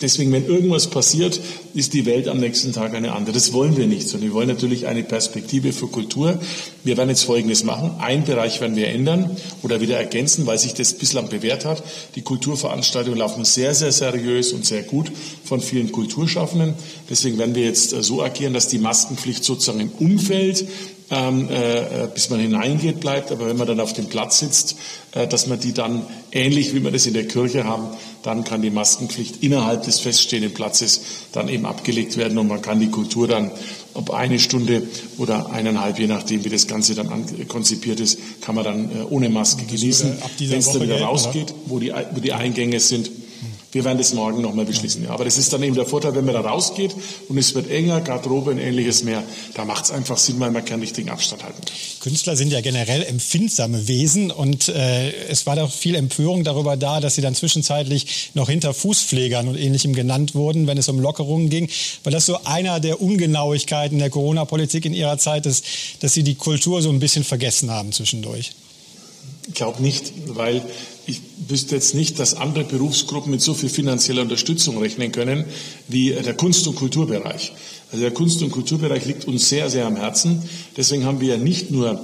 deswegen, 0.01 0.31
wenn 0.31 0.45
irgendwas 0.45 0.87
passiert, 0.87 1.39
ist 1.73 1.93
die 1.93 2.05
Welt 2.05 2.27
am 2.27 2.39
nächsten 2.39 2.73
Tag 2.73 2.93
eine 2.93 3.13
andere. 3.13 3.33
Das 3.33 3.53
wollen 3.53 3.77
wir 3.77 3.87
nicht, 3.87 4.07
sondern 4.07 4.29
wir 4.29 4.35
wollen 4.35 4.47
natürlich 4.47 4.87
eine 4.87 5.03
Perspektive 5.03 5.73
für 5.73 5.87
Kultur. 5.87 6.39
Wir 6.83 6.97
werden 6.97 7.09
jetzt 7.09 7.23
Folgendes 7.23 7.63
machen. 7.63 7.91
Einen 7.99 8.23
Bereich 8.25 8.61
werden 8.61 8.75
wir 8.75 8.87
ändern 8.87 9.35
oder 9.61 9.81
wieder 9.81 9.97
ergänzen, 9.97 10.45
weil 10.45 10.57
sich 10.57 10.73
das 10.73 10.93
bislang 10.93 11.29
bewährt 11.29 11.65
hat. 11.65 11.83
Die 12.15 12.21
Kulturveranstaltungen 12.21 13.19
laufen 13.19 13.45
sehr, 13.45 13.73
sehr 13.73 13.91
seriös 13.91 14.53
und 14.53 14.65
sehr 14.65 14.83
gut 14.83 15.11
von 15.43 15.61
vielen 15.61 15.91
Kulturschaffenden. 15.91 16.75
Deswegen 17.09 17.37
werden 17.37 17.55
wir 17.55 17.63
jetzt 17.63 17.89
so 17.89 18.21
agieren, 18.21 18.53
dass 18.53 18.67
die 18.67 18.79
Maskenpflicht 18.79 19.43
sozusagen 19.43 19.79
im 19.79 19.91
Umfeld 19.91 20.65
ähm, 21.13 21.49
äh, 21.49 22.07
bis 22.13 22.29
man 22.29 22.39
hineingeht, 22.39 22.99
bleibt. 22.99 23.31
Aber 23.31 23.47
wenn 23.47 23.57
man 23.57 23.67
dann 23.67 23.79
auf 23.79 23.93
dem 23.93 24.07
Platz 24.07 24.39
sitzt, 24.39 24.75
äh, 25.11 25.27
dass 25.27 25.47
man 25.47 25.59
die 25.59 25.73
dann 25.73 26.05
ähnlich 26.31 26.73
wie 26.73 26.83
wir 26.83 26.91
das 26.91 27.05
in 27.05 27.13
der 27.13 27.27
Kirche 27.27 27.65
haben, 27.65 27.89
dann 28.23 28.43
kann 28.43 28.61
die 28.61 28.71
Maskenpflicht 28.71 29.43
innerhalb 29.43 29.83
des 29.83 29.99
feststehenden 29.99 30.53
Platzes 30.53 31.01
dann 31.33 31.49
eben 31.49 31.65
abgelegt 31.65 32.17
werden 32.17 32.37
und 32.37 32.47
man 32.47 32.61
kann 32.61 32.79
die 32.79 32.89
Kultur 32.89 33.27
dann, 33.27 33.51
ob 33.93 34.11
eine 34.11 34.39
Stunde 34.39 34.87
oder 35.17 35.51
eineinhalb, 35.51 35.99
je 35.99 36.07
nachdem, 36.07 36.43
wie 36.43 36.49
das 36.49 36.67
Ganze 36.67 36.95
dann 36.95 37.47
konzipiert 37.47 37.99
ist, 37.99 38.41
kann 38.41 38.55
man 38.55 38.63
dann 38.63 38.85
äh, 38.85 39.03
ohne 39.09 39.29
Maske 39.29 39.65
genießen. 39.65 40.17
Wenn 40.39 40.59
es 40.59 40.71
dann 40.71 40.81
wieder 40.81 41.01
rausgeht, 41.01 41.53
wo 41.65 41.79
die, 41.79 41.93
wo 42.13 42.19
die 42.19 42.33
Eingänge 42.33 42.79
sind, 42.79 43.11
wir 43.73 43.83
werden 43.83 43.97
das 43.97 44.13
morgen 44.13 44.41
nochmal 44.41 44.65
beschließen. 44.65 45.03
Ja. 45.03 45.09
Aber 45.09 45.25
das 45.25 45.37
ist 45.37 45.51
dann 45.51 45.63
eben 45.63 45.75
der 45.75 45.85
Vorteil, 45.85 46.15
wenn 46.15 46.25
man 46.25 46.35
da 46.35 46.41
rausgeht 46.41 46.95
und 47.27 47.37
es 47.37 47.55
wird 47.55 47.69
enger, 47.69 48.01
Garderobe 48.01 48.51
und 48.51 48.59
ähnliches 48.59 49.03
mehr, 49.03 49.23
da 49.55 49.65
macht 49.65 49.85
es 49.85 49.91
einfach 49.91 50.17
Sinn, 50.17 50.39
weil 50.39 50.51
man 50.51 50.63
keinen 50.63 50.81
richtigen 50.81 51.09
Abstand 51.09 51.43
halten 51.43 51.61
kann. 51.65 51.75
Künstler 52.01 52.35
sind 52.35 52.51
ja 52.51 52.61
generell 52.61 53.03
empfindsame 53.03 53.87
Wesen 53.87 54.31
und 54.31 54.69
äh, 54.69 55.11
es 55.27 55.45
war 55.45 55.55
doch 55.55 55.71
viel 55.71 55.95
Empörung 55.95 56.43
darüber 56.43 56.77
da, 56.77 56.99
dass 56.99 57.15
sie 57.15 57.21
dann 57.21 57.35
zwischenzeitlich 57.35 58.31
noch 58.33 58.49
hinter 58.49 58.73
Fußpflegern 58.73 59.47
und 59.47 59.55
ähnlichem 59.55 59.93
genannt 59.93 60.35
wurden, 60.35 60.67
wenn 60.67 60.77
es 60.77 60.87
um 60.89 60.99
Lockerungen 60.99 61.49
ging, 61.49 61.69
weil 62.03 62.13
das 62.13 62.25
so 62.25 62.37
einer 62.43 62.79
der 62.79 63.01
Ungenauigkeiten 63.01 63.99
der 63.99 64.09
Corona-Politik 64.09 64.85
in 64.85 64.93
ihrer 64.93 65.17
Zeit 65.17 65.45
ist, 65.45 65.65
dass 66.01 66.13
sie 66.13 66.23
die 66.23 66.35
Kultur 66.35 66.81
so 66.81 66.89
ein 66.89 66.99
bisschen 66.99 67.23
vergessen 67.23 67.71
haben 67.71 67.91
zwischendurch. 67.91 68.51
Ich 69.47 69.55
glaube 69.55 69.81
nicht, 69.81 70.13
weil 70.27 70.61
ich 71.05 71.21
wüsste 71.47 71.75
jetzt 71.75 71.95
nicht, 71.95 72.19
dass 72.19 72.33
andere 72.33 72.63
Berufsgruppen 72.63 73.31
mit 73.31 73.41
so 73.41 73.53
viel 73.53 73.69
finanzieller 73.69 74.21
Unterstützung 74.21 74.77
rechnen 74.77 75.11
können 75.11 75.45
wie 75.87 76.11
der 76.11 76.33
Kunst- 76.33 76.67
und 76.67 76.75
Kulturbereich. 76.75 77.51
Also 77.91 78.01
der 78.01 78.13
Kunst- 78.13 78.41
und 78.41 78.51
Kulturbereich 78.51 79.05
liegt 79.05 79.25
uns 79.25 79.49
sehr, 79.49 79.69
sehr 79.69 79.85
am 79.85 79.97
Herzen. 79.97 80.41
Deswegen 80.77 81.05
haben 81.05 81.21
wir 81.21 81.35
ja 81.35 81.37
nicht 81.37 81.71
nur 81.71 82.03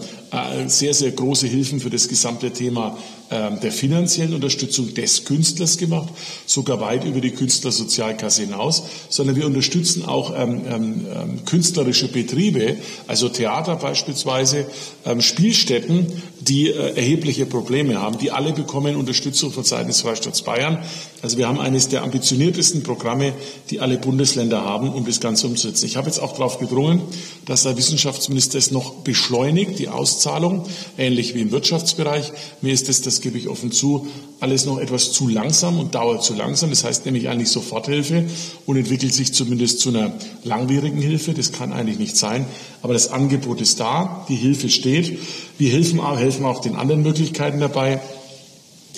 sehr, 0.67 0.93
sehr 0.93 1.11
große 1.11 1.47
Hilfen 1.47 1.79
für 1.79 1.89
das 1.89 2.07
gesamte 2.07 2.51
Thema 2.51 2.97
ähm, 3.31 3.59
der 3.61 3.71
finanziellen 3.71 4.33
Unterstützung 4.33 4.95
des 4.95 5.23
Künstlers 5.23 5.77
gemacht, 5.77 6.09
sogar 6.47 6.79
weit 6.81 7.03
über 7.03 7.21
die 7.21 7.29
Künstlersozialkasse 7.29 8.41
hinaus, 8.41 8.83
sondern 9.09 9.35
wir 9.35 9.45
unterstützen 9.45 10.03
auch 10.03 10.33
ähm, 10.35 10.61
ähm, 10.67 11.05
ähm 11.13 11.45
künstlerische 11.45 12.07
Betriebe, 12.07 12.77
also 13.05 13.29
Theater 13.29 13.75
beispielsweise, 13.75 14.65
ähm, 15.05 15.21
Spielstätten, 15.21 16.07
die 16.39 16.69
äh, 16.69 16.95
erhebliche 16.95 17.45
Probleme 17.45 18.01
haben. 18.01 18.17
Die 18.17 18.31
alle 18.31 18.51
bekommen 18.51 18.95
Unterstützung 18.95 19.51
von 19.51 19.63
Seiten 19.63 19.89
des 19.89 20.01
Freistaats 20.01 20.41
Bayern. 20.41 20.79
Also 21.21 21.37
wir 21.37 21.47
haben 21.47 21.59
eines 21.59 21.89
der 21.89 22.01
ambitioniertesten 22.01 22.81
Programme, 22.81 23.33
die 23.69 23.79
alle 23.79 23.97
Bundesländer 23.97 24.63
haben, 24.63 24.89
um 24.89 25.05
das 25.05 25.19
Ganze 25.19 25.45
umzusetzen. 25.45 25.85
Ich 25.85 25.97
habe 25.97 26.07
jetzt 26.07 26.19
auch 26.19 26.33
darauf 26.33 26.57
gedrungen, 26.57 27.03
dass 27.45 27.63
der 27.63 27.77
Wissenschaftsminister 27.77 28.57
es 28.57 28.71
noch 28.71 28.95
beschleunigt, 28.95 29.77
die 29.77 29.89
Auszahlung, 30.19 30.63
ähnlich 30.97 31.33
wie 31.33 31.39
im 31.39 31.51
Wirtschaftsbereich. 31.51 32.33
Mir 32.61 32.73
ist 32.73 32.89
es 32.89 33.01
das 33.01 33.21
gebe 33.21 33.37
ich 33.37 33.47
offen 33.47 33.71
zu, 33.71 34.07
alles 34.41 34.65
noch 34.65 34.77
etwas 34.77 35.13
zu 35.13 35.29
langsam 35.29 35.79
und 35.79 35.95
dauert 35.95 36.25
zu 36.25 36.33
langsam. 36.33 36.71
Das 36.71 36.83
heißt 36.83 37.05
nämlich 37.05 37.29
eigentlich 37.29 37.49
Soforthilfe 37.49 38.25
und 38.65 38.75
entwickelt 38.75 39.13
sich 39.13 39.33
zumindest 39.33 39.79
zu 39.79 39.89
einer 39.89 40.11
langwierigen 40.43 40.99
Hilfe. 40.99 41.33
Das 41.33 41.53
kann 41.53 41.71
eigentlich 41.71 41.99
nicht 41.99 42.17
sein. 42.17 42.45
Aber 42.81 42.91
das 42.91 43.11
Angebot 43.11 43.61
ist 43.61 43.79
da, 43.79 44.25
die 44.27 44.35
Hilfe 44.35 44.69
steht. 44.69 45.19
Wir 45.57 45.71
helfen 45.71 46.01
auch, 46.01 46.17
helfen 46.17 46.45
auch 46.45 46.59
den 46.59 46.75
anderen 46.75 47.01
Möglichkeiten 47.01 47.61
dabei. 47.61 48.01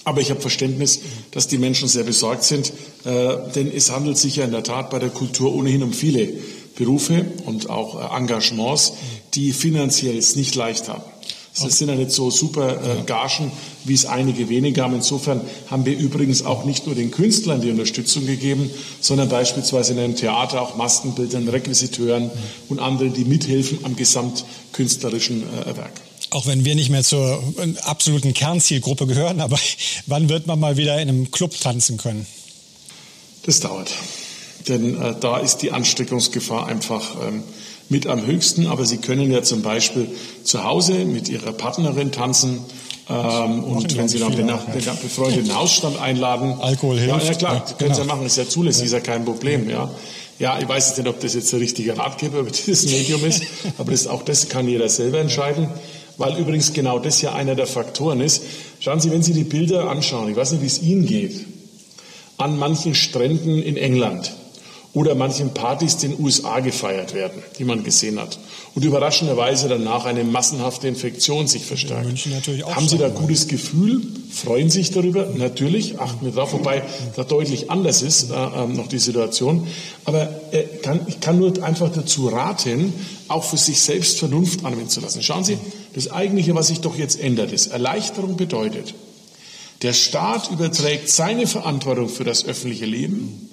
Aber 0.04 0.22
ich 0.22 0.32
habe 0.32 0.42
Verständnis, 0.42 1.02
dass 1.30 1.48
die 1.48 1.60
Menschen 1.60 1.88
sehr 1.88 2.04
besorgt 2.04 2.44
sind, 2.44 2.74
äh, 3.06 3.36
denn 3.54 3.72
es 3.72 3.92
handelt 3.92 4.18
sich 4.18 4.38
ja 4.38 4.46
in 4.46 4.52
der 4.52 4.64
Tat 4.64 4.90
bei 4.90 4.98
der 4.98 5.10
Kultur 5.10 5.54
ohnehin 5.54 5.84
um 5.84 5.94
viele 5.94 6.30
Berufe 6.76 7.26
und 7.46 7.70
auch 7.70 8.00
äh, 8.00 8.18
Engagements, 8.18 8.94
die 9.36 9.52
finanziell 9.52 10.18
es 10.18 10.36
nicht 10.36 10.56
leicht 10.56 10.90
haben. 10.90 11.04
Das 11.60 11.78
sind 11.78 11.90
ja 11.90 11.96
nicht 11.96 12.12
so 12.12 12.32
super 12.32 12.80
äh, 12.82 13.04
Gagen, 13.04 13.52
wie 13.84 13.94
es 13.94 14.06
einige 14.06 14.48
wenige 14.48 14.82
haben. 14.82 14.96
Insofern 14.96 15.42
haben 15.70 15.86
wir 15.86 15.98
übrigens 15.98 16.46
auch 16.46 16.64
nicht 16.64 16.86
nur 16.86 16.96
den 16.96 17.12
Künstlern 17.12 17.60
die 17.62 17.70
Unterstützung 17.70 18.26
gegeben, 18.26 18.70
sondern 19.02 19.28
beispielsweise 19.28 19.94
in 19.94 20.00
einem 20.00 20.16
Theater 20.16 20.62
auch 20.62 20.76
Maskenbildern, 20.76 21.50
Requisiteuren 21.50 22.32
und 22.70 22.80
andere, 22.80 23.10
die 23.10 23.26
mithelfen 23.26 23.80
am 23.84 23.98
gesamtkünstlerischen 23.98 25.44
äh, 25.44 25.76
Werk. 25.76 26.00
Auch 26.30 26.46
wenn 26.46 26.64
wir 26.64 26.76
nicht 26.76 26.90
mehr 26.90 27.04
zur 27.04 27.44
äh, 27.58 27.78
absoluten 27.82 28.34
Kernzielgruppe 28.34 29.06
gehören, 29.06 29.42
aber 29.42 29.60
wann 30.06 30.30
wird 30.30 30.48
man 30.48 30.58
mal 30.58 30.78
wieder 30.78 31.02
in 31.02 31.10
einem 31.10 31.32
Club 31.32 31.60
tanzen 31.60 31.98
können? 31.98 32.26
Das 33.44 33.60
dauert. 33.60 33.92
Denn 34.70 35.02
äh, 35.02 35.16
da 35.20 35.38
ist 35.40 35.58
die 35.58 35.72
Ansteckungsgefahr 35.72 36.68
einfach 36.68 37.16
ähm, 37.28 37.44
mit 37.92 38.08
am 38.08 38.26
höchsten. 38.26 38.66
Aber 38.66 38.86
Sie 38.86 38.98
können 38.98 39.32
ja 39.32 39.44
zum 39.44 39.62
Beispiel 39.62 40.08
zu 40.44 40.64
Hause 40.64 40.94
mit 41.06 41.30
Ihrer 41.30 41.52
Partnerin 41.52 42.12
tanzen. 42.12 42.60
Ähm, 43.10 43.64
und 43.64 43.96
wenn 43.98 44.08
Sie 44.08 44.20
dann 44.20 44.36
den, 44.36 44.48
den 44.48 44.84
befreundeten 45.02 45.52
Ausstand 45.56 46.00
einladen. 46.00 46.56
Alkohol 46.60 46.98
hilft. 46.98 47.24
Ja, 47.24 47.32
ja 47.32 47.34
klar, 47.34 47.54
ja, 47.54 47.60
können 47.60 47.78
genau. 47.78 47.94
Sie 47.94 48.02
ja 48.02 48.08
machen, 48.08 48.26
ist 48.26 48.38
ja 48.38 48.48
zulässig, 48.48 48.86
ist 48.86 48.94
ja 48.94 49.02
kein 49.02 49.26
Problem. 49.26 49.70
Ja. 49.70 49.92
Ja, 50.40 50.58
ich 50.60 50.68
weiß 50.68 50.88
jetzt 50.88 50.98
nicht, 50.98 51.08
ob 51.08 51.20
das 51.20 51.36
jetzt 51.36 51.52
der 51.54 51.60
richtige 51.60 51.96
Ratgeber 51.98 52.40
über 52.40 52.50
dieses 52.50 52.90
Medium 52.90 53.24
ist, 53.26 53.44
aber 53.78 53.92
das, 53.92 54.08
auch 54.08 54.24
das 54.24 54.50
kann 54.50 54.68
jeder 54.68 54.90
selber 54.90 55.20
entscheiden, 55.20 55.68
weil 56.18 56.36
übrigens 56.38 56.74
genau 56.74 56.98
das 56.98 57.22
ja 57.22 57.34
einer 57.34 57.54
der 57.54 57.68
Faktoren 57.68 58.22
ist. 58.22 58.42
Schauen 58.80 59.00
Sie, 59.00 59.12
wenn 59.12 59.22
Sie 59.22 59.34
die 59.34 59.44
Bilder 59.44 59.88
anschauen, 59.88 60.30
ich 60.30 60.36
weiß 60.36 60.54
nicht, 60.54 60.64
wie 60.64 60.68
es 60.68 60.82
Ihnen 60.82 61.06
geht, 61.06 61.46
an 62.38 62.58
manchen 62.58 62.96
Stränden 62.96 63.62
in 63.62 63.78
England, 63.78 64.34
oder 64.94 65.16
manchen 65.16 65.54
Partys 65.54 65.98
den 65.98 66.20
USA 66.20 66.60
gefeiert 66.60 67.14
werden, 67.14 67.42
die 67.58 67.64
man 67.64 67.84
gesehen 67.84 68.20
hat. 68.20 68.38
Und 68.76 68.84
überraschenderweise 68.84 69.70
danach 69.70 70.06
eine 70.06 70.24
massenhafte 70.24 70.88
Infektion 70.88 71.48
sich 71.48 71.66
verstärkt. 71.66 72.08
Haben 72.08 72.88
Sie 72.88 72.98
da 72.98 73.08
gutes 73.08 73.48
Gefühl? 73.48 74.02
Freuen 74.32 74.70
sich 74.70 74.92
darüber? 74.92 75.28
Natürlich, 75.36 76.00
achten 76.00 76.26
wir 76.26 76.34
drauf, 76.34 76.52
wobei 76.52 76.84
da 77.16 77.24
deutlich 77.24 77.72
anders 77.72 78.02
ist 78.02 78.32
äh, 78.32 78.34
äh, 78.34 78.68
noch 78.68 78.88
die 78.88 79.00
Situation. 79.00 79.66
Aber 80.04 80.30
äh, 80.52 80.64
kann, 80.82 81.02
ich 81.08 81.22
kann 81.22 81.40
nur 81.40 81.64
einfach 81.64 81.92
dazu 81.92 82.28
raten, 82.28 82.94
auch 83.30 83.46
für 83.46 83.58
sich 83.58 83.80
selbst 83.80 84.20
Vernunft 84.20 84.66
anwenden 84.66 84.90
zu 84.90 85.00
lassen. 85.00 85.24
Schauen 85.24 85.46
Sie, 85.46 85.58
das 85.94 86.12
Eigentliche, 86.12 86.54
was 86.54 86.68
sich 86.68 86.82
doch 86.82 86.98
jetzt 86.98 87.20
ändert, 87.20 87.54
ist, 87.54 87.68
Erleichterung 87.68 88.36
bedeutet, 88.36 88.94
der 89.84 89.94
Staat 89.94 90.52
überträgt 90.52 91.10
seine 91.10 91.48
Verantwortung 91.48 92.08
für 92.08 92.24
das 92.24 92.46
öffentliche 92.46 92.86
Leben 92.86 93.50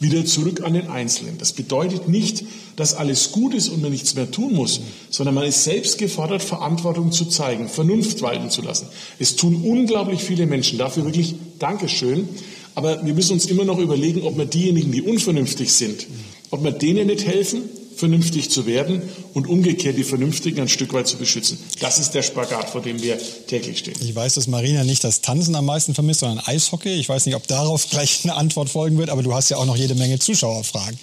wieder 0.00 0.24
zurück 0.24 0.62
an 0.62 0.72
den 0.72 0.88
Einzelnen. 0.88 1.38
Das 1.38 1.52
bedeutet 1.52 2.08
nicht, 2.08 2.42
dass 2.76 2.94
alles 2.94 3.32
gut 3.32 3.54
ist 3.54 3.68
und 3.68 3.82
man 3.82 3.92
nichts 3.92 4.14
mehr 4.14 4.30
tun 4.30 4.54
muss, 4.54 4.80
sondern 5.10 5.34
man 5.34 5.44
ist 5.44 5.62
selbst 5.64 5.98
gefordert, 5.98 6.42
Verantwortung 6.42 7.12
zu 7.12 7.26
zeigen, 7.26 7.68
Vernunft 7.68 8.22
walten 8.22 8.50
zu 8.50 8.62
lassen. 8.62 8.88
Es 9.18 9.36
tun 9.36 9.62
unglaublich 9.62 10.22
viele 10.22 10.46
Menschen 10.46 10.78
dafür 10.78 11.04
wirklich 11.04 11.34
Dankeschön. 11.58 12.28
Aber 12.74 13.04
wir 13.04 13.14
müssen 13.14 13.34
uns 13.34 13.46
immer 13.46 13.64
noch 13.64 13.78
überlegen, 13.78 14.22
ob 14.22 14.38
wir 14.38 14.46
diejenigen, 14.46 14.90
die 14.92 15.02
unvernünftig 15.02 15.72
sind, 15.72 16.06
ob 16.50 16.64
wir 16.64 16.72
denen 16.72 17.08
nicht 17.08 17.26
helfen 17.26 17.62
vernünftig 18.00 18.50
zu 18.50 18.66
werden 18.66 19.02
und 19.34 19.46
umgekehrt 19.46 19.96
die 19.96 20.04
Vernünftigen 20.04 20.60
ein 20.60 20.68
Stück 20.68 20.92
weit 20.92 21.06
zu 21.06 21.16
beschützen. 21.16 21.58
Das 21.78 21.98
ist 21.98 22.12
der 22.12 22.22
Spagat, 22.22 22.70
vor 22.70 22.80
dem 22.80 23.00
wir 23.00 23.18
täglich 23.46 23.78
stehen. 23.78 23.94
Ich 24.00 24.14
weiß, 24.14 24.34
dass 24.34 24.48
Marina 24.48 24.82
nicht 24.82 25.04
das 25.04 25.20
Tanzen 25.20 25.54
am 25.54 25.66
meisten 25.66 25.94
vermisst, 25.94 26.20
sondern 26.20 26.44
Eishockey. 26.44 26.94
Ich 26.94 27.08
weiß 27.08 27.26
nicht, 27.26 27.36
ob 27.36 27.46
darauf 27.46 27.88
gleich 27.88 28.20
eine 28.24 28.34
Antwort 28.34 28.68
folgen 28.68 28.98
wird, 28.98 29.10
aber 29.10 29.22
du 29.22 29.32
hast 29.32 29.50
ja 29.50 29.58
auch 29.58 29.66
noch 29.66 29.76
jede 29.76 29.94
Menge 29.94 30.18
Zuschauerfragen. 30.18 30.98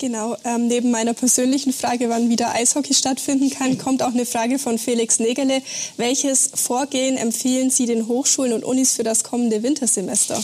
Genau, 0.00 0.34
ähm, 0.46 0.66
neben 0.66 0.90
meiner 0.90 1.12
persönlichen 1.12 1.74
Frage, 1.74 2.08
wann 2.08 2.30
wieder 2.30 2.54
Eishockey 2.54 2.94
stattfinden 2.94 3.50
kann, 3.50 3.76
kommt 3.76 4.02
auch 4.02 4.14
eine 4.14 4.24
Frage 4.24 4.58
von 4.58 4.78
Felix 4.78 5.18
Negele. 5.18 5.60
Welches 5.98 6.50
Vorgehen 6.54 7.18
empfehlen 7.18 7.68
Sie 7.68 7.84
den 7.84 8.08
Hochschulen 8.08 8.54
und 8.54 8.64
Unis 8.64 8.94
für 8.94 9.02
das 9.02 9.24
kommende 9.24 9.62
Wintersemester? 9.62 10.42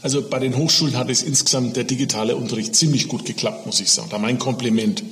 Also 0.00 0.22
bei 0.22 0.38
den 0.38 0.56
Hochschulen 0.56 0.96
hat 0.96 1.10
es 1.10 1.22
insgesamt 1.22 1.76
der 1.76 1.84
digitale 1.84 2.36
Unterricht 2.36 2.76
ziemlich 2.76 3.08
gut 3.08 3.24
geklappt, 3.24 3.66
muss 3.66 3.80
ich 3.80 3.90
sagen. 3.90 4.08
Da 4.10 4.18
mein 4.18 4.38
Kompliment. 4.38 5.02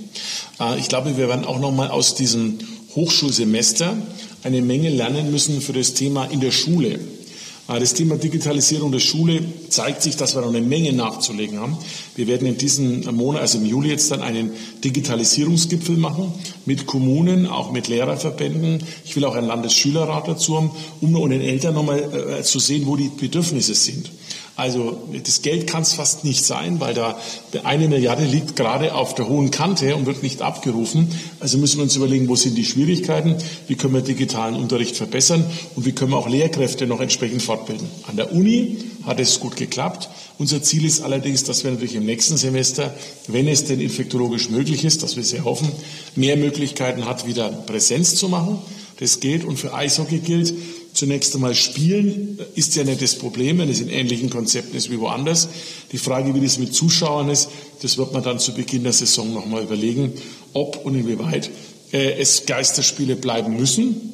Äh, 0.60 0.78
ich 0.78 0.88
glaube, 0.88 1.16
wir 1.16 1.28
werden 1.28 1.44
auch 1.44 1.58
noch 1.58 1.72
mal 1.72 1.88
aus 1.88 2.14
diesem 2.14 2.58
Hochschulsemester 2.94 3.96
eine 4.44 4.62
Menge 4.62 4.90
lernen 4.90 5.30
müssen 5.30 5.60
für 5.60 5.72
das 5.72 5.94
Thema 5.94 6.26
in 6.26 6.40
der 6.40 6.52
Schule. 6.52 7.00
Äh, 7.68 7.80
das 7.80 7.94
Thema 7.94 8.16
Digitalisierung 8.16 8.92
der 8.92 9.00
Schule 9.00 9.40
zeigt 9.70 10.02
sich, 10.02 10.16
dass 10.16 10.36
wir 10.36 10.42
noch 10.42 10.50
eine 10.50 10.60
Menge 10.60 10.92
nachzulegen 10.92 11.58
haben. 11.58 11.76
Wir 12.14 12.28
werden 12.28 12.46
in 12.46 12.56
diesem 12.56 13.00
Monat, 13.16 13.40
also 13.42 13.58
im 13.58 13.66
Juli 13.66 13.90
jetzt 13.90 14.12
dann 14.12 14.22
einen 14.22 14.52
Digitalisierungsgipfel 14.84 15.96
machen 15.96 16.32
mit 16.64 16.86
Kommunen, 16.86 17.46
auch 17.46 17.72
mit 17.72 17.88
Lehrerverbänden. 17.88 18.84
Ich 19.04 19.16
will 19.16 19.24
auch 19.24 19.34
einen 19.34 19.48
Landesschülerrat 19.48 20.28
dazu 20.28 20.56
haben, 20.56 20.70
um 21.00 21.12
den 21.28 21.40
Eltern 21.40 21.74
nochmal 21.74 22.38
äh, 22.38 22.42
zu 22.44 22.60
sehen, 22.60 22.86
wo 22.86 22.94
die 22.94 23.08
Bedürfnisse 23.08 23.74
sind. 23.74 24.10
Also 24.56 25.06
das 25.22 25.42
Geld 25.42 25.66
kann 25.66 25.82
es 25.82 25.92
fast 25.92 26.24
nicht 26.24 26.42
sein, 26.42 26.80
weil 26.80 26.94
da 26.94 27.18
eine 27.62 27.88
Milliarde 27.88 28.24
liegt 28.24 28.56
gerade 28.56 28.94
auf 28.94 29.14
der 29.14 29.28
hohen 29.28 29.50
Kante 29.50 29.94
und 29.94 30.06
wird 30.06 30.22
nicht 30.22 30.40
abgerufen. 30.40 31.08
Also 31.40 31.58
müssen 31.58 31.76
wir 31.76 31.82
uns 31.82 31.94
überlegen, 31.94 32.26
wo 32.28 32.36
sind 32.36 32.56
die 32.56 32.64
Schwierigkeiten, 32.64 33.36
wie 33.68 33.74
können 33.74 33.92
wir 33.92 34.00
digitalen 34.00 34.54
Unterricht 34.54 34.96
verbessern 34.96 35.44
und 35.74 35.84
wie 35.84 35.92
können 35.92 36.12
wir 36.12 36.16
auch 36.16 36.28
Lehrkräfte 36.28 36.86
noch 36.86 37.00
entsprechend 37.00 37.42
fortbilden. 37.42 37.86
An 38.08 38.16
der 38.16 38.32
Uni 38.32 38.78
hat 39.04 39.20
es 39.20 39.40
gut 39.40 39.56
geklappt. 39.56 40.08
Unser 40.38 40.62
Ziel 40.62 40.86
ist 40.86 41.02
allerdings, 41.02 41.44
dass 41.44 41.62
wir 41.62 41.70
natürlich 41.70 41.94
im 41.94 42.06
nächsten 42.06 42.38
Semester, 42.38 42.94
wenn 43.28 43.48
es 43.48 43.66
denn 43.66 43.80
infektologisch 43.80 44.48
möglich 44.48 44.84
ist, 44.84 45.02
dass 45.02 45.16
wir 45.16 45.24
sehr 45.24 45.44
hoffen, 45.44 45.70
mehr 46.14 46.38
Möglichkeiten 46.38 47.04
hat, 47.04 47.26
wieder 47.26 47.50
Präsenz 47.50 48.16
zu 48.16 48.30
machen. 48.30 48.58
Das 48.98 49.20
geht 49.20 49.44
und 49.44 49.58
für 49.58 49.74
Eishockey 49.74 50.20
gilt, 50.20 50.54
Zunächst 50.96 51.34
einmal 51.34 51.54
Spielen 51.54 52.38
ist 52.54 52.74
ja 52.74 52.82
nicht 52.82 53.02
das 53.02 53.16
Problem, 53.16 53.58
wenn 53.58 53.68
es 53.68 53.80
in 53.80 53.90
ähnlichen 53.90 54.30
Konzepten 54.30 54.74
ist 54.74 54.90
wie 54.90 54.98
woanders. 54.98 55.46
Die 55.92 55.98
Frage, 55.98 56.34
wie 56.34 56.40
das 56.40 56.56
mit 56.56 56.74
Zuschauern 56.74 57.28
ist, 57.28 57.50
das 57.82 57.98
wird 57.98 58.14
man 58.14 58.22
dann 58.22 58.38
zu 58.38 58.54
Beginn 58.54 58.82
der 58.82 58.94
Saison 58.94 59.34
nochmal 59.34 59.62
überlegen, 59.62 60.14
ob 60.54 60.82
und 60.86 60.94
inwieweit 60.94 61.50
äh, 61.92 62.18
es 62.18 62.46
Geisterspiele 62.46 63.14
bleiben 63.14 63.56
müssen 63.56 64.10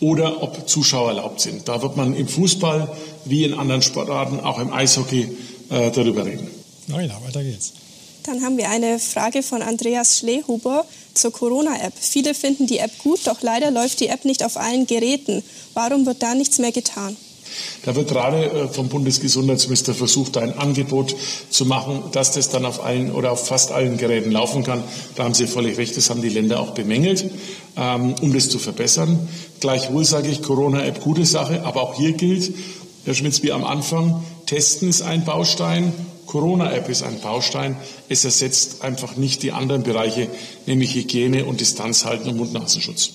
oder 0.00 0.42
ob 0.42 0.68
Zuschauer 0.68 1.08
erlaubt 1.08 1.40
sind. 1.40 1.66
Da 1.66 1.80
wird 1.80 1.96
man 1.96 2.14
im 2.14 2.28
Fußball 2.28 2.94
wie 3.24 3.44
in 3.44 3.54
anderen 3.54 3.80
Sportarten, 3.80 4.40
auch 4.40 4.58
im 4.58 4.70
Eishockey, 4.70 5.28
äh, 5.70 5.90
darüber 5.90 6.26
reden. 6.26 6.48
Na 6.88 7.00
ja, 7.00 7.18
weiter 7.24 7.42
geht's. 7.42 7.72
Dann 8.24 8.42
haben 8.42 8.58
wir 8.58 8.68
eine 8.68 8.98
Frage 8.98 9.42
von 9.42 9.62
Andreas 9.62 10.18
Schlehuber 10.18 10.84
zur 11.18 11.32
Corona-App. 11.32 11.92
Viele 11.98 12.34
finden 12.34 12.66
die 12.66 12.78
App 12.78 12.96
gut, 12.98 13.20
doch 13.26 13.42
leider 13.42 13.70
läuft 13.70 14.00
die 14.00 14.08
App 14.08 14.24
nicht 14.24 14.44
auf 14.44 14.56
allen 14.56 14.86
Geräten. 14.86 15.42
Warum 15.74 16.06
wird 16.06 16.22
da 16.22 16.34
nichts 16.34 16.58
mehr 16.58 16.72
getan? 16.72 17.16
Da 17.84 17.94
wird 17.94 18.08
gerade 18.08 18.44
äh, 18.44 18.68
vom 18.68 18.88
Bundesgesundheitsminister 18.88 19.94
versucht, 19.94 20.36
ein 20.36 20.58
Angebot 20.58 21.14
zu 21.50 21.64
machen, 21.64 22.02
dass 22.12 22.32
das 22.32 22.50
dann 22.50 22.64
auf 22.64 22.84
allen 22.84 23.10
oder 23.12 23.32
auf 23.32 23.46
fast 23.46 23.72
allen 23.72 23.96
Geräten 23.96 24.30
laufen 24.30 24.64
kann. 24.64 24.84
Da 25.16 25.24
haben 25.24 25.34
Sie 25.34 25.46
völlig 25.46 25.78
recht, 25.78 25.96
das 25.96 26.10
haben 26.10 26.22
die 26.22 26.28
Länder 26.28 26.60
auch 26.60 26.72
bemängelt, 26.72 27.30
ähm, 27.76 28.14
um 28.20 28.32
das 28.32 28.48
zu 28.48 28.58
verbessern. 28.58 29.28
Gleichwohl 29.60 30.04
sage 30.04 30.28
ich, 30.28 30.42
Corona-App 30.42 31.00
gute 31.00 31.24
Sache, 31.24 31.64
aber 31.64 31.82
auch 31.82 31.94
hier 31.94 32.12
gilt, 32.12 32.52
Herr 33.04 33.14
Schmitz, 33.14 33.42
wie 33.42 33.52
am 33.52 33.64
Anfang, 33.64 34.22
Testen 34.46 34.88
ist 34.88 35.02
ein 35.02 35.24
Baustein, 35.24 35.92
Corona-App 36.28 36.88
ist 36.88 37.02
ein 37.02 37.20
Baustein. 37.20 37.76
Es 38.08 38.24
ersetzt 38.24 38.82
einfach 38.82 39.16
nicht 39.16 39.42
die 39.42 39.50
anderen 39.50 39.82
Bereiche, 39.82 40.28
nämlich 40.66 40.94
Hygiene 40.94 41.44
und 41.46 41.60
Distanz 41.60 42.04
halten 42.04 42.28
und 42.28 42.36
Mund-Nasenschutz. 42.36 43.10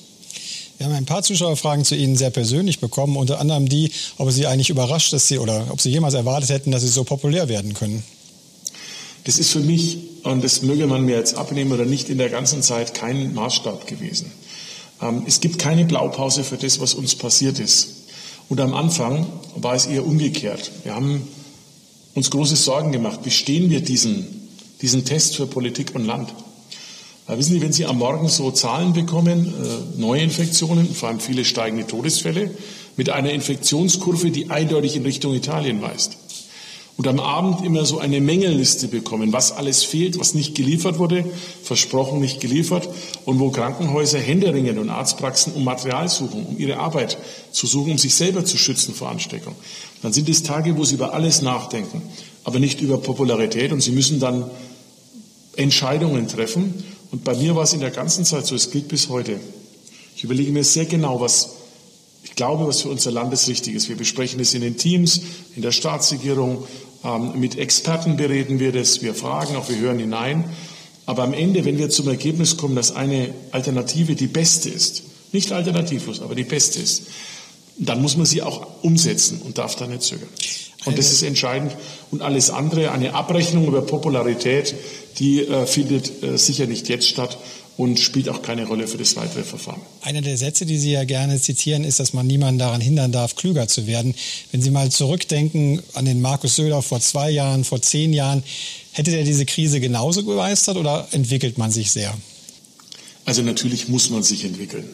Wir 0.78 0.88
haben 0.88 0.96
ein 0.96 1.06
paar 1.06 1.22
Zuschauerfragen 1.22 1.86
zu 1.86 1.96
Ihnen 1.96 2.18
sehr 2.18 2.32
persönlich 2.32 2.80
bekommen, 2.80 3.16
unter 3.16 3.40
anderem 3.40 3.70
die, 3.70 3.92
ob 4.18 4.32
Sie 4.32 4.48
eigentlich 4.48 4.72
überrascht, 4.72 5.14
dass 5.14 5.28
Sie 5.28 5.38
oder 5.38 5.68
ob 5.70 5.80
Sie 5.80 5.92
jemals 5.92 6.16
erwartet 6.16 6.50
hätten, 6.50 6.72
dass 6.72 6.82
Sie 6.82 6.88
so 6.88 7.04
populär 7.04 7.48
werden 7.48 7.76
können. 7.76 8.04
Das 9.26 9.38
ist 9.38 9.52
für 9.52 9.60
mich, 9.60 10.00
und 10.24 10.44
das 10.44 10.64
möge 10.64 10.88
man 10.88 11.04
mir 11.04 11.16
jetzt 11.16 11.36
abnehmen 11.36 11.72
oder 11.72 11.86
nicht, 11.86 12.10
in 12.10 12.18
der 12.18 12.30
ganzen 12.30 12.64
Zeit 12.64 12.96
kein 12.96 13.34
Maßstab 13.36 13.86
gewesen. 13.88 14.32
Ähm, 15.02 15.24
es 15.28 15.40
gibt 15.40 15.60
keine 15.60 15.86
Blaupause 15.86 16.44
für 16.44 16.58
das, 16.58 16.80
was 16.80 16.96
uns 16.96 17.16
passiert 17.16 17.60
ist. 17.60 17.90
Und 18.50 18.60
am 18.60 18.74
Anfang 18.74 19.28
war 19.56 19.76
es 19.76 19.86
eher 19.86 20.06
umgekehrt. 20.06 20.72
Wir 20.84 20.96
haben 20.96 21.28
uns 22.16 22.30
große 22.30 22.56
Sorgen 22.56 22.92
gemacht. 22.92 23.24
Bestehen 23.24 23.70
wir 23.70 23.82
diesen, 23.82 24.26
diesen 24.82 25.06
Test 25.06 25.36
für 25.36 25.48
Politik 25.48 25.96
und 25.96 26.06
Land? 26.06 26.34
Weil 27.26 27.38
wissen 27.38 27.54
Sie, 27.54 27.62
wenn 27.62 27.72
Sie 27.72 27.86
am 27.86 28.00
Morgen 28.00 28.28
so 28.28 28.52
Zahlen 28.52 28.94
bekommen, 28.94 29.48
äh, 29.48 30.00
Neuinfektionen, 30.00 30.94
vor 30.94 31.10
allem 31.10 31.20
viele 31.20 31.46
steigende 31.46 31.88
Todesfälle, 31.88 32.52
mit 32.98 33.10
einer 33.10 33.32
Infektionskurve, 33.32 34.30
die 34.30 34.50
eindeutig 34.50 34.96
in 34.96 35.04
Richtung 35.04 35.34
Italien 35.34 35.82
weist. 35.82 36.18
Und 36.96 37.08
am 37.08 37.20
Abend 37.20 37.66
immer 37.66 37.86
so 37.86 37.98
eine 37.98 38.22
Mängelliste 38.22 38.88
bekommen, 38.88 39.34
was 39.34 39.52
alles 39.52 39.84
fehlt, 39.84 40.20
was 40.20 40.36
nicht 40.36 40.54
geliefert 40.54 41.00
wurde, 41.00 41.26
versprochen 41.64 42.20
nicht 42.20 42.40
geliefert 42.40 42.88
und 43.26 43.40
wo 43.40 43.50
Krankenhäuser 43.50 44.20
händeringend 44.20 44.78
und 44.78 44.90
Arztpraxen 44.90 45.54
um 45.54 45.64
Material 45.64 46.08
suchen, 46.08 46.46
um 46.46 46.60
ihre 46.60 46.78
Arbeit 46.78 47.18
zu 47.52 47.66
suchen, 47.66 47.94
um 47.94 47.98
sich 47.98 48.14
selber 48.14 48.46
zu 48.46 48.58
schützen 48.58 48.94
vor 48.94 49.10
Ansteckung. 49.10 49.56
Dann 50.04 50.14
sind 50.14 50.30
es 50.30 50.44
Tage, 50.44 50.78
wo 50.78 50.86
sie 50.86 50.96
über 50.96 51.14
alles 51.14 51.42
nachdenken, 51.42 52.04
aber 52.44 52.60
nicht 52.60 52.80
über 52.80 53.00
Popularität 53.00 53.72
und 53.72 53.82
sie 53.82 53.92
müssen 53.92 54.20
dann 54.20 54.52
Entscheidungen 55.56 56.28
treffen 56.28 56.84
und 57.12 57.24
bei 57.24 57.36
mir 57.36 57.56
war 57.56 57.64
es 57.64 57.74
in 57.74 57.80
der 57.80 57.92
ganzen 57.92 58.24
Zeit 58.24 58.46
so, 58.46 58.56
es 58.56 58.70
gilt 58.70 58.88
bis 58.88 59.10
heute. 59.10 59.40
Ich 60.16 60.24
überlege 60.24 60.52
mir 60.52 60.64
sehr 60.64 60.86
genau, 60.86 61.20
was 61.20 61.50
ich 62.24 62.36
glaube, 62.36 62.68
was 62.68 62.82
für 62.82 62.90
unser 62.90 63.12
Land 63.12 63.34
ist 63.34 63.48
richtig 63.48 63.76
ist. 63.76 63.90
Wir 63.90 63.98
besprechen 63.98 64.40
es 64.40 64.54
in 64.54 64.62
den 64.62 64.78
Teams, 64.78 65.22
in 65.56 65.62
der 65.62 65.72
Staatsregierung, 65.72 66.66
ähm, 67.04 67.40
mit 67.40 67.58
Experten 67.58 68.18
bereden 68.18 68.60
wir 68.60 68.72
das, 68.72 69.02
wir 69.02 69.14
fragen 69.14 69.56
auch, 69.56 69.70
wir 69.70 69.78
hören 69.78 70.00
hinein. 70.00 70.46
Aber 71.06 71.24
am 71.24 71.34
Ende, 71.34 71.66
wenn 71.66 71.78
wir 71.78 71.90
zum 71.90 72.08
Ergebnis 72.08 72.56
kommen, 72.56 72.76
dass 72.76 72.96
eine 72.96 73.34
Alternative 73.52 74.16
die 74.16 74.28
beste 74.28 74.70
ist, 74.70 75.04
nicht 75.34 75.52
alternativlos, 75.52 76.22
aber 76.22 76.36
die 76.36 76.46
beste 76.46 76.80
ist, 76.80 77.04
dann 77.78 78.02
muss 78.02 78.16
man 78.16 78.26
sie 78.26 78.42
auch 78.42 78.68
umsetzen 78.84 79.42
und 79.44 79.58
darf 79.58 79.76
da 79.76 79.88
nicht 79.88 80.04
zögern. 80.04 80.30
Und 80.86 80.98
das 80.98 81.12
ist 81.12 81.24
entscheidend. 81.24 81.76
Und 82.12 82.22
alles 82.22 82.50
andere, 82.50 82.92
eine 82.92 83.16
Abrechnung 83.16 83.68
über 83.68 83.82
Popularität, 83.82 84.76
die 85.20 85.42
äh, 85.42 85.66
findet 85.66 86.24
äh, 86.24 86.38
sicher 86.38 86.68
nicht 86.68 86.90
jetzt 86.90 87.08
statt 87.08 87.38
und 87.78 88.00
spielt 88.00 88.30
auch 88.30 88.42
keine 88.42 88.68
Rolle 88.68 88.88
für 88.88 88.98
das 88.98 89.16
weitere 89.16 89.44
Verfahren. 89.44 89.82
Einer 90.02 90.22
der 90.22 90.38
Sätze, 90.38 90.66
die 90.66 90.78
Sie 90.78 90.92
ja 90.92 91.04
gerne 91.06 91.40
zitieren, 91.40 91.84
ist, 91.84 92.00
dass 92.00 92.14
man 92.14 92.28
niemanden 92.28 92.60
daran 92.60 92.82
hindern 92.82 93.12
darf, 93.12 93.36
klüger 93.36 93.68
zu 93.68 93.88
werden. 93.88 94.14
Wenn 94.52 94.62
Sie 94.62 94.70
mal 94.70 94.92
zurückdenken 94.92 95.82
an 95.94 96.06
den 96.06 96.22
Markus 96.22 96.56
Söder 96.56 96.82
vor 96.82 97.00
zwei 97.00 97.32
Jahren, 97.32 97.64
vor 97.64 97.82
zehn 97.82 98.14
Jahren, 98.14 98.44
hätte 98.92 99.12
der 99.12 99.24
diese 99.24 99.46
Krise 99.46 99.80
genauso 99.80 100.24
gemeistert 100.24 100.78
oder 100.78 101.08
entwickelt 101.12 101.58
man 101.58 101.72
sich 101.72 101.92
sehr? 101.92 102.14
Also 103.26 103.42
natürlich 103.42 103.88
muss 103.88 104.10
man 104.10 104.22
sich 104.22 104.46
entwickeln. 104.46 104.88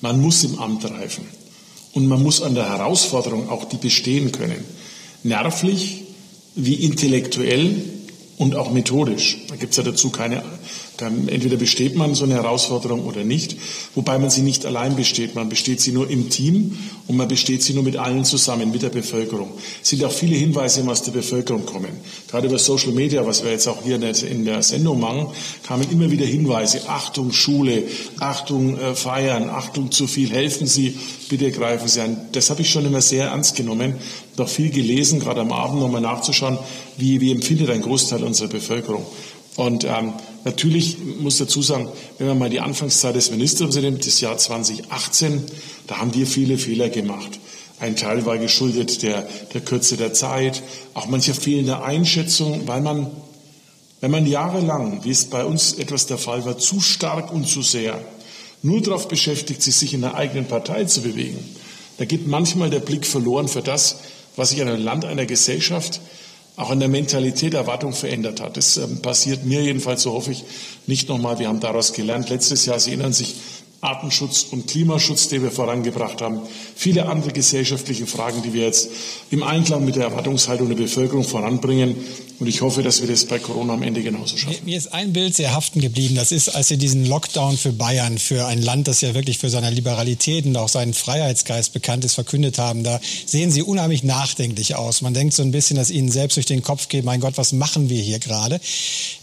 Man 0.00 0.20
muss 0.20 0.44
im 0.44 0.58
Amt 0.58 0.84
reifen. 0.84 1.24
Und 1.92 2.06
man 2.06 2.22
muss 2.22 2.40
an 2.40 2.54
der 2.54 2.68
Herausforderung 2.68 3.50
auch 3.50 3.64
die 3.64 3.76
bestehen 3.76 4.32
können. 4.32 4.64
Nervlich 5.22 6.02
wie 6.54 6.74
intellektuell 6.74 7.82
und 8.38 8.54
auch 8.56 8.70
methodisch. 8.72 9.38
Da 9.48 9.56
gibt 9.56 9.72
es 9.72 9.76
ja 9.76 9.82
dazu 9.82 10.10
keine, 10.10 10.42
entweder 11.06 11.56
besteht 11.56 11.96
man 11.96 12.14
so 12.14 12.24
eine 12.24 12.34
Herausforderung 12.34 13.04
oder 13.04 13.24
nicht, 13.24 13.56
wobei 13.94 14.18
man 14.18 14.30
sie 14.30 14.42
nicht 14.42 14.66
allein 14.66 14.96
besteht. 14.96 15.34
Man 15.34 15.48
besteht 15.48 15.80
sie 15.80 15.92
nur 15.92 16.08
im 16.08 16.30
Team 16.30 16.78
und 17.06 17.16
man 17.16 17.28
besteht 17.28 17.62
sie 17.62 17.74
nur 17.74 17.82
mit 17.82 17.96
allen 17.96 18.24
zusammen, 18.24 18.70
mit 18.70 18.82
der 18.82 18.90
Bevölkerung. 18.90 19.52
Es 19.82 19.90
sind 19.90 20.04
auch 20.04 20.12
viele 20.12 20.36
Hinweise, 20.36 20.82
die 20.82 20.88
aus 20.88 21.02
der 21.02 21.12
Bevölkerung 21.12 21.66
kommen. 21.66 21.90
Gerade 22.30 22.46
über 22.46 22.58
Social 22.58 22.92
Media, 22.92 23.26
was 23.26 23.44
wir 23.44 23.50
jetzt 23.50 23.66
auch 23.66 23.82
hier 23.82 24.00
in 24.00 24.44
der 24.44 24.62
Sendung 24.62 25.00
machen, 25.00 25.28
kamen 25.66 25.86
immer 25.90 26.10
wieder 26.10 26.26
Hinweise. 26.26 26.88
Achtung 26.88 27.32
Schule, 27.32 27.84
Achtung 28.20 28.78
äh, 28.78 28.94
Feiern, 28.94 29.50
Achtung 29.50 29.90
zu 29.90 30.06
viel, 30.06 30.30
helfen 30.30 30.66
Sie, 30.66 30.96
bitte 31.28 31.50
greifen 31.50 31.88
Sie 31.88 32.00
an. 32.00 32.16
Das 32.32 32.50
habe 32.50 32.62
ich 32.62 32.70
schon 32.70 32.86
immer 32.86 33.00
sehr 33.00 33.28
ernst 33.28 33.56
genommen 33.56 33.94
und 34.36 34.42
auch 34.42 34.48
viel 34.48 34.70
gelesen, 34.70 35.20
gerade 35.20 35.40
am 35.40 35.52
Abend 35.52 35.80
nochmal 35.80 36.00
nachzuschauen, 36.00 36.58
wie, 36.96 37.20
wie 37.20 37.32
empfindet 37.32 37.70
ein 37.70 37.82
Großteil 37.82 38.22
unserer 38.22 38.48
Bevölkerung. 38.48 39.04
Und 39.56 39.84
ähm, 39.84 40.14
natürlich 40.44 40.98
muss 41.20 41.38
dazu 41.38 41.62
sagen, 41.62 41.88
wenn 42.18 42.26
man 42.26 42.38
mal 42.38 42.50
die 42.50 42.60
Anfangszeit 42.60 43.14
des 43.14 43.30
Ministerpräsidenten, 43.30 44.04
das 44.04 44.20
Jahr 44.20 44.36
2018, 44.36 45.42
da 45.86 45.98
haben 45.98 46.14
wir 46.14 46.26
viele 46.26 46.58
Fehler 46.58 46.88
gemacht. 46.88 47.38
Ein 47.80 47.96
Teil 47.96 48.24
war 48.26 48.38
geschuldet 48.38 49.02
der, 49.02 49.28
der 49.54 49.60
Kürze 49.60 49.96
der 49.96 50.12
Zeit, 50.12 50.62
auch 50.94 51.06
mancher 51.06 51.34
fehlender 51.34 51.84
Einschätzung, 51.84 52.68
weil 52.68 52.80
man, 52.80 53.10
wenn 54.00 54.10
man 54.10 54.26
jahrelang, 54.26 55.04
wie 55.04 55.10
es 55.10 55.24
bei 55.24 55.44
uns 55.44 55.72
etwas 55.74 56.06
der 56.06 56.18
Fall 56.18 56.44
war, 56.44 56.58
zu 56.58 56.80
stark 56.80 57.32
und 57.32 57.48
zu 57.48 57.62
sehr 57.62 58.00
nur 58.62 58.80
darauf 58.80 59.08
beschäftigt, 59.08 59.62
sich 59.62 59.94
in 59.94 60.02
der 60.02 60.14
eigenen 60.14 60.46
Partei 60.46 60.84
zu 60.84 61.02
bewegen, 61.02 61.38
da 61.98 62.04
geht 62.04 62.26
manchmal 62.28 62.70
der 62.70 62.78
Blick 62.78 63.04
verloren 63.04 63.48
für 63.48 63.62
das, 63.62 63.96
was 64.36 64.50
sich 64.50 64.62
an 64.62 64.68
einem 64.68 64.84
Land, 64.84 65.04
einer 65.04 65.26
Gesellschaft 65.26 66.00
auch 66.56 66.70
in 66.70 66.80
der 66.80 66.88
Mentalität 66.88 67.54
Erwartung 67.54 67.92
verändert 67.92 68.40
hat. 68.40 68.56
Das 68.56 68.76
ähm, 68.76 69.00
passiert 69.00 69.44
mir 69.44 69.62
jedenfalls, 69.62 70.02
so 70.02 70.12
hoffe 70.12 70.32
ich, 70.32 70.44
nicht 70.86 71.08
nochmal. 71.08 71.38
Wir 71.38 71.48
haben 71.48 71.60
daraus 71.60 71.92
gelernt. 71.92 72.28
Letztes 72.28 72.66
Jahr, 72.66 72.78
Sie 72.78 72.90
erinnern 72.90 73.12
sich, 73.12 73.36
Artenschutz 73.82 74.46
und 74.52 74.68
Klimaschutz, 74.68 75.26
den 75.26 75.42
wir 75.42 75.50
vorangebracht 75.50 76.22
haben, 76.22 76.40
viele 76.76 77.06
andere 77.06 77.32
gesellschaftliche 77.32 78.06
Fragen, 78.06 78.40
die 78.42 78.52
wir 78.52 78.62
jetzt 78.62 78.88
im 79.30 79.42
Einklang 79.42 79.84
mit 79.84 79.96
der 79.96 80.04
Erwartungshaltung 80.04 80.68
der 80.68 80.76
Bevölkerung 80.76 81.24
voranbringen. 81.24 81.96
Und 82.38 82.48
ich 82.48 82.60
hoffe, 82.60 82.82
dass 82.82 83.00
wir 83.00 83.08
das 83.08 83.24
bei 83.26 83.38
Corona 83.38 83.74
am 83.74 83.82
Ende 83.82 84.02
genauso 84.02 84.36
schaffen. 84.36 84.56
Mir 84.64 84.76
ist 84.76 84.92
ein 84.92 85.12
Bild 85.12 85.36
sehr 85.36 85.54
haften 85.54 85.80
geblieben. 85.80 86.16
Das 86.16 86.32
ist, 86.32 86.48
als 86.48 86.68
Sie 86.68 86.76
diesen 86.76 87.06
Lockdown 87.06 87.56
für 87.56 87.72
Bayern, 87.72 88.18
für 88.18 88.46
ein 88.46 88.60
Land, 88.60 88.88
das 88.88 89.00
ja 89.00 89.14
wirklich 89.14 89.38
für 89.38 89.48
seine 89.48 89.70
Liberalität 89.70 90.44
und 90.44 90.56
auch 90.56 90.68
seinen 90.68 90.92
Freiheitsgeist 90.92 91.72
bekannt 91.72 92.04
ist, 92.04 92.14
verkündet 92.14 92.58
haben. 92.58 92.82
Da 92.82 93.00
sehen 93.26 93.52
Sie 93.52 93.62
unheimlich 93.62 94.02
nachdenklich 94.02 94.74
aus. 94.74 95.02
Man 95.02 95.14
denkt 95.14 95.34
so 95.34 95.42
ein 95.42 95.52
bisschen, 95.52 95.76
dass 95.76 95.90
Ihnen 95.90 96.10
selbst 96.10 96.36
durch 96.36 96.46
den 96.46 96.62
Kopf 96.62 96.88
geht, 96.88 97.04
mein 97.04 97.20
Gott, 97.20 97.34
was 97.36 97.52
machen 97.52 97.90
wir 97.90 98.02
hier 98.02 98.18
gerade? 98.18 98.60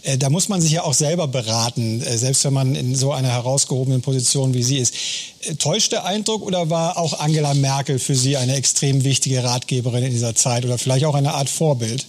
Äh, 0.02 0.16
da 0.16 0.30
muss 0.30 0.48
man 0.48 0.62
sich 0.62 0.72
ja 0.72 0.84
auch 0.84 0.94
selber 0.94 1.28
beraten, 1.28 2.00
äh, 2.00 2.16
selbst 2.16 2.44
wenn 2.44 2.54
man 2.54 2.74
in 2.74 2.94
so 2.94 3.12
einer 3.12 3.28
herausgehobenen 3.28 4.00
Position 4.00 4.49
Person, 4.50 4.54
wie 4.54 4.62
sie 4.62 4.78
ist. 4.78 4.94
Äh, 5.42 5.54
täuscht 5.54 5.92
der 5.92 6.04
Eindruck 6.04 6.42
oder 6.42 6.70
war 6.70 6.98
auch 6.98 7.20
Angela 7.20 7.54
Merkel 7.54 7.98
für 7.98 8.14
Sie 8.14 8.36
eine 8.36 8.56
extrem 8.56 9.04
wichtige 9.04 9.42
Ratgeberin 9.44 10.04
in 10.04 10.10
dieser 10.10 10.34
Zeit 10.34 10.64
oder 10.64 10.78
vielleicht 10.78 11.04
auch 11.04 11.14
eine 11.14 11.34
Art 11.34 11.48
Vorbild? 11.48 12.06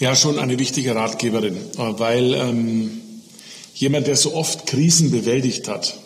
Ja, 0.00 0.16
schon 0.16 0.38
eine 0.38 0.58
wichtige 0.58 0.94
Ratgeberin, 0.96 1.56
weil 1.76 2.34
ähm, 2.34 2.90
jemand, 3.74 4.08
der 4.08 4.16
so 4.16 4.34
oft 4.34 4.66
Krisen 4.66 5.12
bewältigt 5.12 5.68
hat, 5.68 5.96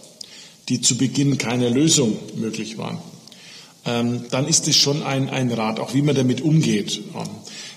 die 0.68 0.82
zu 0.82 0.98
Beginn 0.98 1.38
keine 1.38 1.70
Lösung 1.70 2.18
möglich 2.34 2.76
waren, 2.76 2.98
ähm, 3.86 4.26
dann 4.30 4.46
ist 4.46 4.68
es 4.68 4.76
schon 4.76 5.02
ein, 5.02 5.30
ein 5.30 5.50
Rat, 5.50 5.80
auch 5.80 5.94
wie 5.94 6.02
man 6.02 6.14
damit 6.14 6.42
umgeht. 6.42 7.00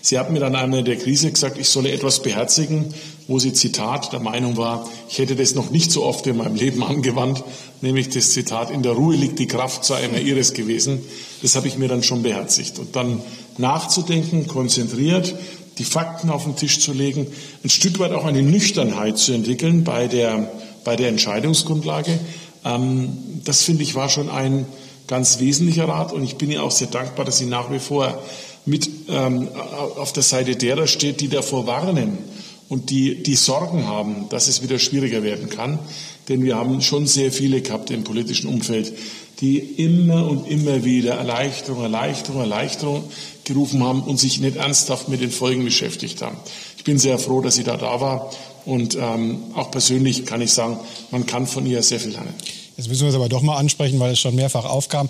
Sie 0.01 0.17
hat 0.17 0.31
mir 0.31 0.39
dann 0.39 0.55
einmal 0.55 0.79
in 0.79 0.85
der 0.85 0.97
Krise 0.97 1.31
gesagt, 1.31 1.57
ich 1.57 1.67
solle 1.67 1.91
etwas 1.91 2.21
beherzigen, 2.21 2.93
wo 3.27 3.37
sie 3.37 3.53
Zitat 3.53 4.11
der 4.13 4.19
Meinung 4.19 4.57
war, 4.57 4.89
ich 5.09 5.19
hätte 5.19 5.35
das 5.35 5.53
noch 5.55 5.69
nicht 5.69 5.91
so 5.91 6.03
oft 6.03 6.25
in 6.27 6.37
meinem 6.37 6.55
Leben 6.55 6.83
angewandt, 6.85 7.43
nämlich 7.81 8.09
das 8.09 8.31
Zitat, 8.31 8.71
in 8.71 8.83
der 8.83 8.93
Ruhe 8.93 9.15
liegt 9.15 9.39
die 9.39 9.47
Kraft, 9.47 9.85
sei 9.85 10.03
immer 10.05 10.19
ihres 10.19 10.53
gewesen. 10.53 10.99
Das 11.41 11.55
habe 11.55 11.67
ich 11.67 11.77
mir 11.77 11.87
dann 11.87 12.03
schon 12.03 12.23
beherzigt. 12.23 12.79
Und 12.79 12.95
dann 12.95 13.21
nachzudenken, 13.57 14.47
konzentriert, 14.47 15.35
die 15.77 15.83
Fakten 15.85 16.29
auf 16.29 16.43
den 16.43 16.55
Tisch 16.55 16.79
zu 16.79 16.91
legen, 16.91 17.27
ein 17.63 17.69
Stück 17.69 17.99
weit 17.99 18.11
auch 18.11 18.25
eine 18.25 18.41
Nüchternheit 18.41 19.17
zu 19.17 19.33
entwickeln 19.33 19.83
bei 19.83 20.07
der, 20.07 20.51
bei 20.83 20.95
der 20.95 21.09
Entscheidungsgrundlage. 21.09 22.19
Ähm, 22.65 23.41
das 23.45 23.63
finde 23.63 23.83
ich 23.83 23.95
war 23.95 24.09
schon 24.09 24.29
ein 24.29 24.65
ganz 25.07 25.39
wesentlicher 25.39 25.87
Rat 25.87 26.13
und 26.13 26.23
ich 26.23 26.35
bin 26.35 26.51
ihr 26.51 26.61
auch 26.63 26.71
sehr 26.71 26.87
dankbar, 26.87 27.25
dass 27.25 27.37
sie 27.37 27.45
nach 27.45 27.71
wie 27.71 27.79
vor 27.79 28.21
mit 28.69 28.89
ähm, 29.09 29.49
auf 29.97 30.13
der 30.13 30.23
Seite 30.23 30.55
derer 30.55 30.87
steht, 30.87 31.21
die 31.21 31.27
davor 31.27 31.67
warnen 31.67 32.17
und 32.69 32.89
die, 32.89 33.23
die 33.23 33.35
Sorgen 33.35 33.87
haben, 33.87 34.29
dass 34.29 34.47
es 34.47 34.61
wieder 34.61 34.79
schwieriger 34.79 35.23
werden 35.23 35.49
kann. 35.49 35.79
Denn 36.29 36.43
wir 36.43 36.55
haben 36.55 36.81
schon 36.81 37.07
sehr 37.07 37.31
viele 37.31 37.61
gehabt 37.61 37.89
im 37.89 38.03
politischen 38.03 38.47
Umfeld, 38.47 38.93
die 39.41 39.57
immer 39.57 40.29
und 40.29 40.47
immer 40.47 40.85
wieder 40.85 41.15
Erleichterung, 41.15 41.81
Erleichterung, 41.81 42.41
Erleichterung 42.41 43.03
gerufen 43.43 43.83
haben 43.83 44.03
und 44.03 44.19
sich 44.19 44.39
nicht 44.39 44.57
ernsthaft 44.57 45.09
mit 45.09 45.21
den 45.21 45.31
Folgen 45.31 45.65
beschäftigt 45.65 46.21
haben. 46.21 46.37
Ich 46.77 46.83
bin 46.83 46.99
sehr 46.99 47.17
froh, 47.17 47.41
dass 47.41 47.55
sie 47.55 47.63
da 47.63 47.77
da 47.77 47.99
war. 47.99 48.31
Und 48.65 48.95
ähm, 48.95 49.39
auch 49.55 49.71
persönlich 49.71 50.25
kann 50.25 50.41
ich 50.41 50.51
sagen, 50.51 50.77
man 51.09 51.25
kann 51.25 51.47
von 51.47 51.65
ihr 51.65 51.81
sehr 51.81 51.99
viel 51.99 52.11
lernen. 52.11 52.33
Jetzt 52.77 52.87
müssen 52.87 53.01
wir 53.01 53.09
es 53.09 53.15
aber 53.15 53.27
doch 53.27 53.41
mal 53.41 53.57
ansprechen, 53.57 53.99
weil 53.99 54.13
es 54.13 54.19
schon 54.19 54.35
mehrfach 54.35 54.65
aufkam. 54.65 55.09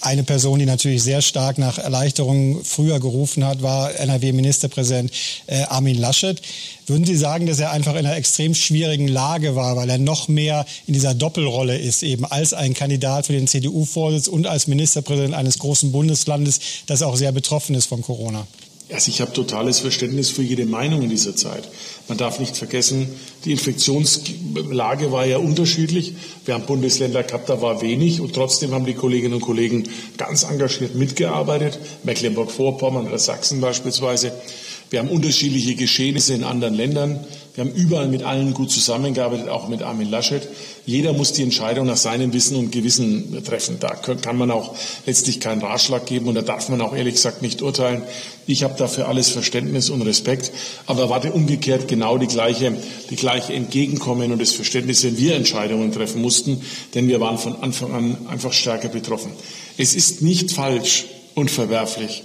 Eine 0.00 0.22
Person, 0.22 0.58
die 0.58 0.66
natürlich 0.66 1.02
sehr 1.02 1.22
stark 1.22 1.58
nach 1.58 1.78
Erleichterungen 1.78 2.64
früher 2.64 3.00
gerufen 3.00 3.44
hat, 3.44 3.62
war 3.62 3.94
NRW-Ministerpräsident 3.94 5.10
äh, 5.46 5.62
Armin 5.62 5.98
Laschet. 5.98 6.40
Würden 6.86 7.04
Sie 7.04 7.16
sagen, 7.16 7.46
dass 7.46 7.58
er 7.58 7.72
einfach 7.72 7.92
in 7.92 8.06
einer 8.06 8.16
extrem 8.16 8.54
schwierigen 8.54 9.08
Lage 9.08 9.56
war, 9.56 9.76
weil 9.76 9.90
er 9.90 9.98
noch 9.98 10.28
mehr 10.28 10.66
in 10.86 10.94
dieser 10.94 11.14
Doppelrolle 11.14 11.76
ist, 11.76 12.02
eben 12.02 12.24
als 12.24 12.54
ein 12.54 12.74
Kandidat 12.74 13.26
für 13.26 13.32
den 13.32 13.48
CDU-Vorsitz 13.48 14.28
und 14.28 14.46
als 14.46 14.66
Ministerpräsident 14.68 15.34
eines 15.34 15.58
großen 15.58 15.90
Bundeslandes, 15.90 16.60
das 16.86 17.02
auch 17.02 17.16
sehr 17.16 17.32
betroffen 17.32 17.74
ist 17.74 17.86
von 17.86 18.02
Corona? 18.02 18.46
Also 18.90 19.10
ich 19.10 19.20
habe 19.20 19.32
totales 19.34 19.80
Verständnis 19.80 20.30
für 20.30 20.42
jede 20.42 20.64
Meinung 20.64 21.02
in 21.02 21.10
dieser 21.10 21.36
Zeit. 21.36 21.68
Man 22.08 22.16
darf 22.16 22.38
nicht 22.38 22.56
vergessen, 22.56 23.06
die 23.44 23.52
Infektionslage 23.52 25.12
war 25.12 25.26
ja 25.26 25.36
unterschiedlich. 25.36 26.14
Wir 26.46 26.54
haben 26.54 26.64
Bundesländer 26.64 27.22
gehabt, 27.22 27.50
da 27.50 27.60
war 27.60 27.82
wenig 27.82 28.22
und 28.22 28.34
trotzdem 28.34 28.72
haben 28.72 28.86
die 28.86 28.94
Kolleginnen 28.94 29.34
und 29.34 29.42
Kollegen 29.42 29.84
ganz 30.16 30.44
engagiert 30.44 30.94
mitgearbeitet. 30.94 31.78
Mecklenburg-Vorpommern 32.04 33.08
oder 33.08 33.18
Sachsen 33.18 33.60
beispielsweise. 33.60 34.32
Wir 34.90 35.00
haben 35.00 35.08
unterschiedliche 35.08 35.74
Geschehnisse 35.74 36.32
in 36.34 36.44
anderen 36.44 36.74
Ländern. 36.74 37.20
Wir 37.54 37.64
haben 37.64 37.74
überall 37.74 38.08
mit 38.08 38.22
allen 38.22 38.54
gut 38.54 38.70
zusammengearbeitet, 38.70 39.48
auch 39.48 39.68
mit 39.68 39.82
Armin 39.82 40.08
Laschet. 40.08 40.48
Jeder 40.86 41.12
muss 41.12 41.32
die 41.32 41.42
Entscheidung 41.42 41.86
nach 41.86 41.96
seinem 41.96 42.32
Wissen 42.32 42.56
und 42.56 42.70
Gewissen 42.70 43.44
treffen. 43.44 43.78
Da 43.80 43.96
kann 43.96 44.38
man 44.38 44.50
auch 44.50 44.76
letztlich 45.06 45.40
keinen 45.40 45.60
Ratschlag 45.60 46.06
geben 46.06 46.28
und 46.28 46.36
da 46.36 46.42
darf 46.42 46.68
man 46.68 46.80
auch 46.80 46.94
ehrlich 46.94 47.14
gesagt 47.14 47.42
nicht 47.42 47.60
urteilen. 47.60 48.02
Ich 48.46 48.62
habe 48.62 48.78
dafür 48.78 49.08
alles 49.08 49.30
Verständnis 49.30 49.90
und 49.90 50.02
Respekt, 50.02 50.52
aber 50.86 51.02
erwarte 51.02 51.32
umgekehrt 51.32 51.88
genau 51.88 52.16
die 52.16 52.28
gleiche, 52.28 52.76
die 53.10 53.16
gleiche 53.16 53.52
Entgegenkommen 53.52 54.30
und 54.30 54.40
das 54.40 54.52
Verständnis, 54.52 55.02
wenn 55.02 55.18
wir 55.18 55.34
Entscheidungen 55.34 55.92
treffen 55.92 56.22
mussten, 56.22 56.62
denn 56.94 57.08
wir 57.08 57.20
waren 57.20 57.38
von 57.38 57.56
Anfang 57.56 57.92
an 57.92 58.28
einfach 58.28 58.52
stärker 58.52 58.88
betroffen. 58.88 59.32
Es 59.76 59.94
ist 59.94 60.22
nicht 60.22 60.52
falsch 60.52 61.06
und 61.34 61.50
verwerflich, 61.50 62.22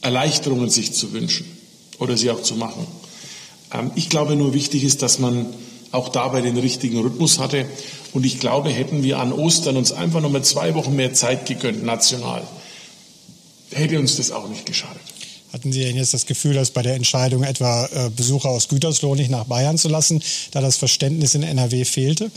Erleichterungen 0.00 0.70
sich 0.70 0.92
zu 0.92 1.12
wünschen 1.12 1.53
oder 1.98 2.16
sie 2.16 2.30
auch 2.30 2.42
zu 2.42 2.54
machen. 2.56 2.86
Ähm, 3.72 3.90
ich 3.94 4.08
glaube 4.08 4.36
nur 4.36 4.54
wichtig 4.54 4.84
ist, 4.84 5.02
dass 5.02 5.18
man 5.18 5.46
auch 5.92 6.08
dabei 6.08 6.40
den 6.40 6.56
richtigen 6.56 6.98
Rhythmus 6.98 7.38
hatte. 7.38 7.66
Und 8.12 8.24
ich 8.26 8.40
glaube, 8.40 8.70
hätten 8.70 9.02
wir 9.02 9.18
an 9.18 9.32
Ostern 9.32 9.76
uns 9.76 9.92
einfach 9.92 10.20
noch 10.20 10.30
mal 10.30 10.42
zwei 10.42 10.74
Wochen 10.74 10.94
mehr 10.94 11.14
Zeit 11.14 11.46
gegönnt, 11.46 11.84
national, 11.84 12.42
hätte 13.70 13.98
uns 13.98 14.16
das 14.16 14.30
auch 14.30 14.48
nicht 14.48 14.66
geschadet. 14.66 15.00
Hatten 15.52 15.72
Sie 15.72 15.80
denn 15.80 15.96
jetzt 15.96 16.14
das 16.14 16.26
Gefühl, 16.26 16.54
dass 16.54 16.70
bei 16.70 16.82
der 16.82 16.94
Entscheidung 16.94 17.44
etwa 17.44 17.86
äh, 17.86 18.10
Besucher 18.10 18.48
aus 18.48 18.68
Gütersloh 18.68 19.14
nicht 19.14 19.30
nach 19.30 19.44
Bayern 19.44 19.78
zu 19.78 19.88
lassen, 19.88 20.20
da 20.50 20.60
das 20.60 20.76
Verständnis 20.76 21.36
in 21.36 21.44
NRW 21.44 21.84
fehlte? 21.84 22.30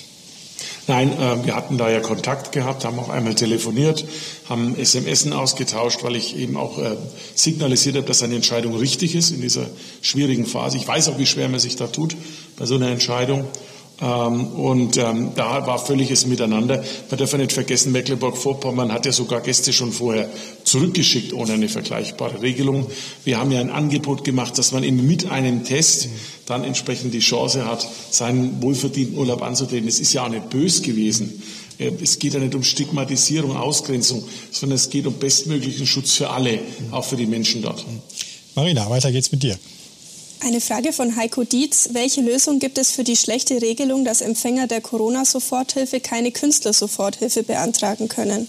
Nein, 0.88 1.12
äh, 1.14 1.45
wir 1.45 1.55
hatten 1.55 1.78
da 1.78 1.89
ja 1.89 1.99
Kontakt 1.99 2.51
gehabt, 2.51 2.86
haben 2.86 2.97
auch 2.99 3.10
einmal 3.10 3.36
telefoniert, 3.36 4.05
haben 4.47 4.76
SMS 4.78 5.30
ausgetauscht, 5.32 6.03
weil 6.03 6.16
ich 6.16 6.36
eben 6.38 6.58
auch 6.58 6.80
äh, 6.80 6.95
signalisiert 7.36 7.95
habe, 7.97 8.08
dass 8.08 8.24
eine 8.24 8.36
Entscheidung 8.36 8.76
richtig 8.76 9.16
ist 9.16 9.32
in 9.32 9.41
dieser 9.41 9.68
schwierigen 10.01 10.45
Phase. 10.45 10.78
Ich 10.78 10.88
weiß 10.88 11.10
auch, 11.10 11.18
wie 11.18 11.26
schwer 11.26 11.49
man 11.49 11.60
sich 11.60 11.76
da 11.76 11.88
tut 11.88 12.16
bei 12.58 12.66
so 12.66 12.76
einer 12.76 12.89
Entscheidung. 12.89 13.45
Ähm, 14.00 14.48
und 14.48 14.98
ähm, 14.98 15.32
da 15.36 15.66
war 15.66 15.80
völliges 15.80 16.28
Miteinander. 16.28 16.84
Man 17.10 17.20
darf 17.20 17.32
ja 17.32 17.38
nicht 17.39 17.52
vergessen, 17.52 17.91
Mecklenburg-Vorpommern 17.93 18.91
hat 18.91 19.06
ja 19.06 19.12
sogar 19.12 19.41
Gäste 19.41 19.74
schon 19.74 19.91
vorher 19.91 20.30
zurückgeschickt 20.64 21.34
ohne 21.34 21.54
eine 21.54 21.68
vergleichbare 21.68 22.41
Regelung. 22.41 22.88
Wir 23.24 23.39
haben 23.39 23.52
ja 23.52 23.60
ein 23.60 23.72
Angebot 23.72 24.24
gemacht, 24.24 24.58
dass 24.58 24.72
man 24.72 24.84
eben 24.84 25.08
mit 25.08 25.32
einem 25.32 25.64
Test 25.64 26.10
dann 26.45 26.64
entsprechend 26.64 27.14
die 27.14 27.20
Chance 27.20 27.66
hat, 27.66 27.88
seinen 28.12 28.62
wohlverdienten 28.62 29.18
Urlaub 29.18 29.41
anzutreten. 29.41 29.88
Es 29.88 30.00
ist 30.00 30.14
ja 30.14 30.26
auch 30.26 30.30
nicht 30.30 30.50
bös 30.50 30.84
gewesen. 30.84 31.41
Äh, 31.80 31.91
es 32.02 32.20
geht 32.20 32.34
ja 32.34 32.39
nicht 32.39 32.54
um 32.54 32.64
Stigmatisierung, 32.64 33.58
Ausgrenzung, 33.58 34.24
sondern 34.52 34.76
es 34.76 34.91
geht 34.91 35.08
um 35.08 35.14
bestmöglichen 35.14 35.88
Schutz 35.88 36.14
für 36.14 36.30
alle, 36.30 36.60
auch 36.91 37.04
für 37.04 37.18
die 37.18 37.26
Menschen 37.26 37.64
dort. 37.64 37.84
Marina, 38.54 38.88
weiter 38.89 39.12
geht's 39.12 39.32
mit 39.32 39.41
dir. 39.41 39.58
Eine 40.39 40.61
Frage 40.61 40.93
von 40.93 41.15
Heiko 41.15 41.43
Dietz. 41.43 41.89
Welche 41.93 42.21
Lösung 42.21 42.59
gibt 42.59 42.77
es 42.77 42.91
für 42.91 43.03
die 43.03 43.15
schlechte 43.15 43.61
Regelung, 43.61 44.05
dass 44.05 44.21
Empfänger 44.21 44.67
der 44.67 44.81
Corona-Soforthilfe 44.81 45.99
keine 45.99 46.31
Künstlersoforthilfe 46.31 47.43
beantragen 47.43 48.07
können? 48.07 48.47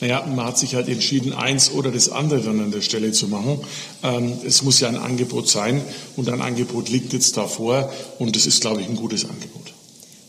Naja, 0.00 0.26
man 0.26 0.46
hat 0.46 0.58
sich 0.58 0.74
halt 0.74 0.88
entschieden, 0.88 1.32
eins 1.32 1.70
oder 1.70 1.92
das 1.92 2.08
andere 2.08 2.40
dann 2.40 2.60
an 2.60 2.72
der 2.72 2.80
Stelle 2.80 3.12
zu 3.12 3.28
machen. 3.28 3.60
Ähm, 4.02 4.32
es 4.44 4.62
muss 4.62 4.80
ja 4.80 4.88
ein 4.88 4.96
Angebot 4.96 5.48
sein 5.48 5.80
und 6.16 6.28
ein 6.28 6.40
Angebot 6.40 6.88
liegt 6.88 7.12
jetzt 7.12 7.36
davor 7.36 7.92
und 8.18 8.34
das 8.34 8.46
ist, 8.46 8.60
glaube 8.60 8.80
ich, 8.80 8.88
ein 8.88 8.96
gutes 8.96 9.24
Angebot. 9.24 9.72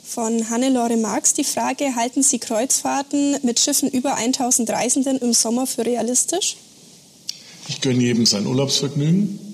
Von 0.03 0.51
Hannelore 0.51 0.95
Marx 0.97 1.33
die 1.33 1.43
Frage, 1.43 1.95
halten 1.95 2.21
Sie 2.21 2.37
Kreuzfahrten 2.37 3.37
mit 3.41 3.59
Schiffen 3.59 3.89
über 3.89 4.13
1000 4.13 4.69
Reisenden 4.69 5.17
im 5.17 5.33
Sommer 5.33 5.65
für 5.65 5.83
realistisch? 5.83 6.57
Ich 7.67 7.81
gönne 7.81 8.03
jedem 8.03 8.27
sein 8.27 8.45
Urlaubsvergnügen. 8.45 9.52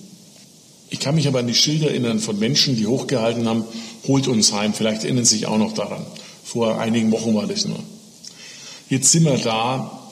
Ich 0.90 1.00
kann 1.00 1.16
mich 1.16 1.28
aber 1.28 1.40
an 1.40 1.48
die 1.48 1.56
Schilder 1.56 1.90
erinnern 1.90 2.20
von 2.20 2.40
Menschen, 2.40 2.76
die 2.76 2.88
hochgehalten 2.88 3.48
haben, 3.48 3.64
holt 4.08 4.28
uns 4.28 4.54
heim. 4.54 4.74
Vielleicht 4.74 5.04
erinnern 5.04 5.26
Sie 5.26 5.36
sich 5.36 5.46
auch 5.48 5.58
noch 5.58 5.74
daran. 5.74 6.06
Vor 6.44 6.80
einigen 6.80 7.12
Wochen 7.12 7.36
war 7.36 7.46
das 7.46 7.66
nur. 7.66 7.80
Jetzt 8.90 9.12
sind 9.12 9.26
wir 9.26 9.38
da. 9.38 10.10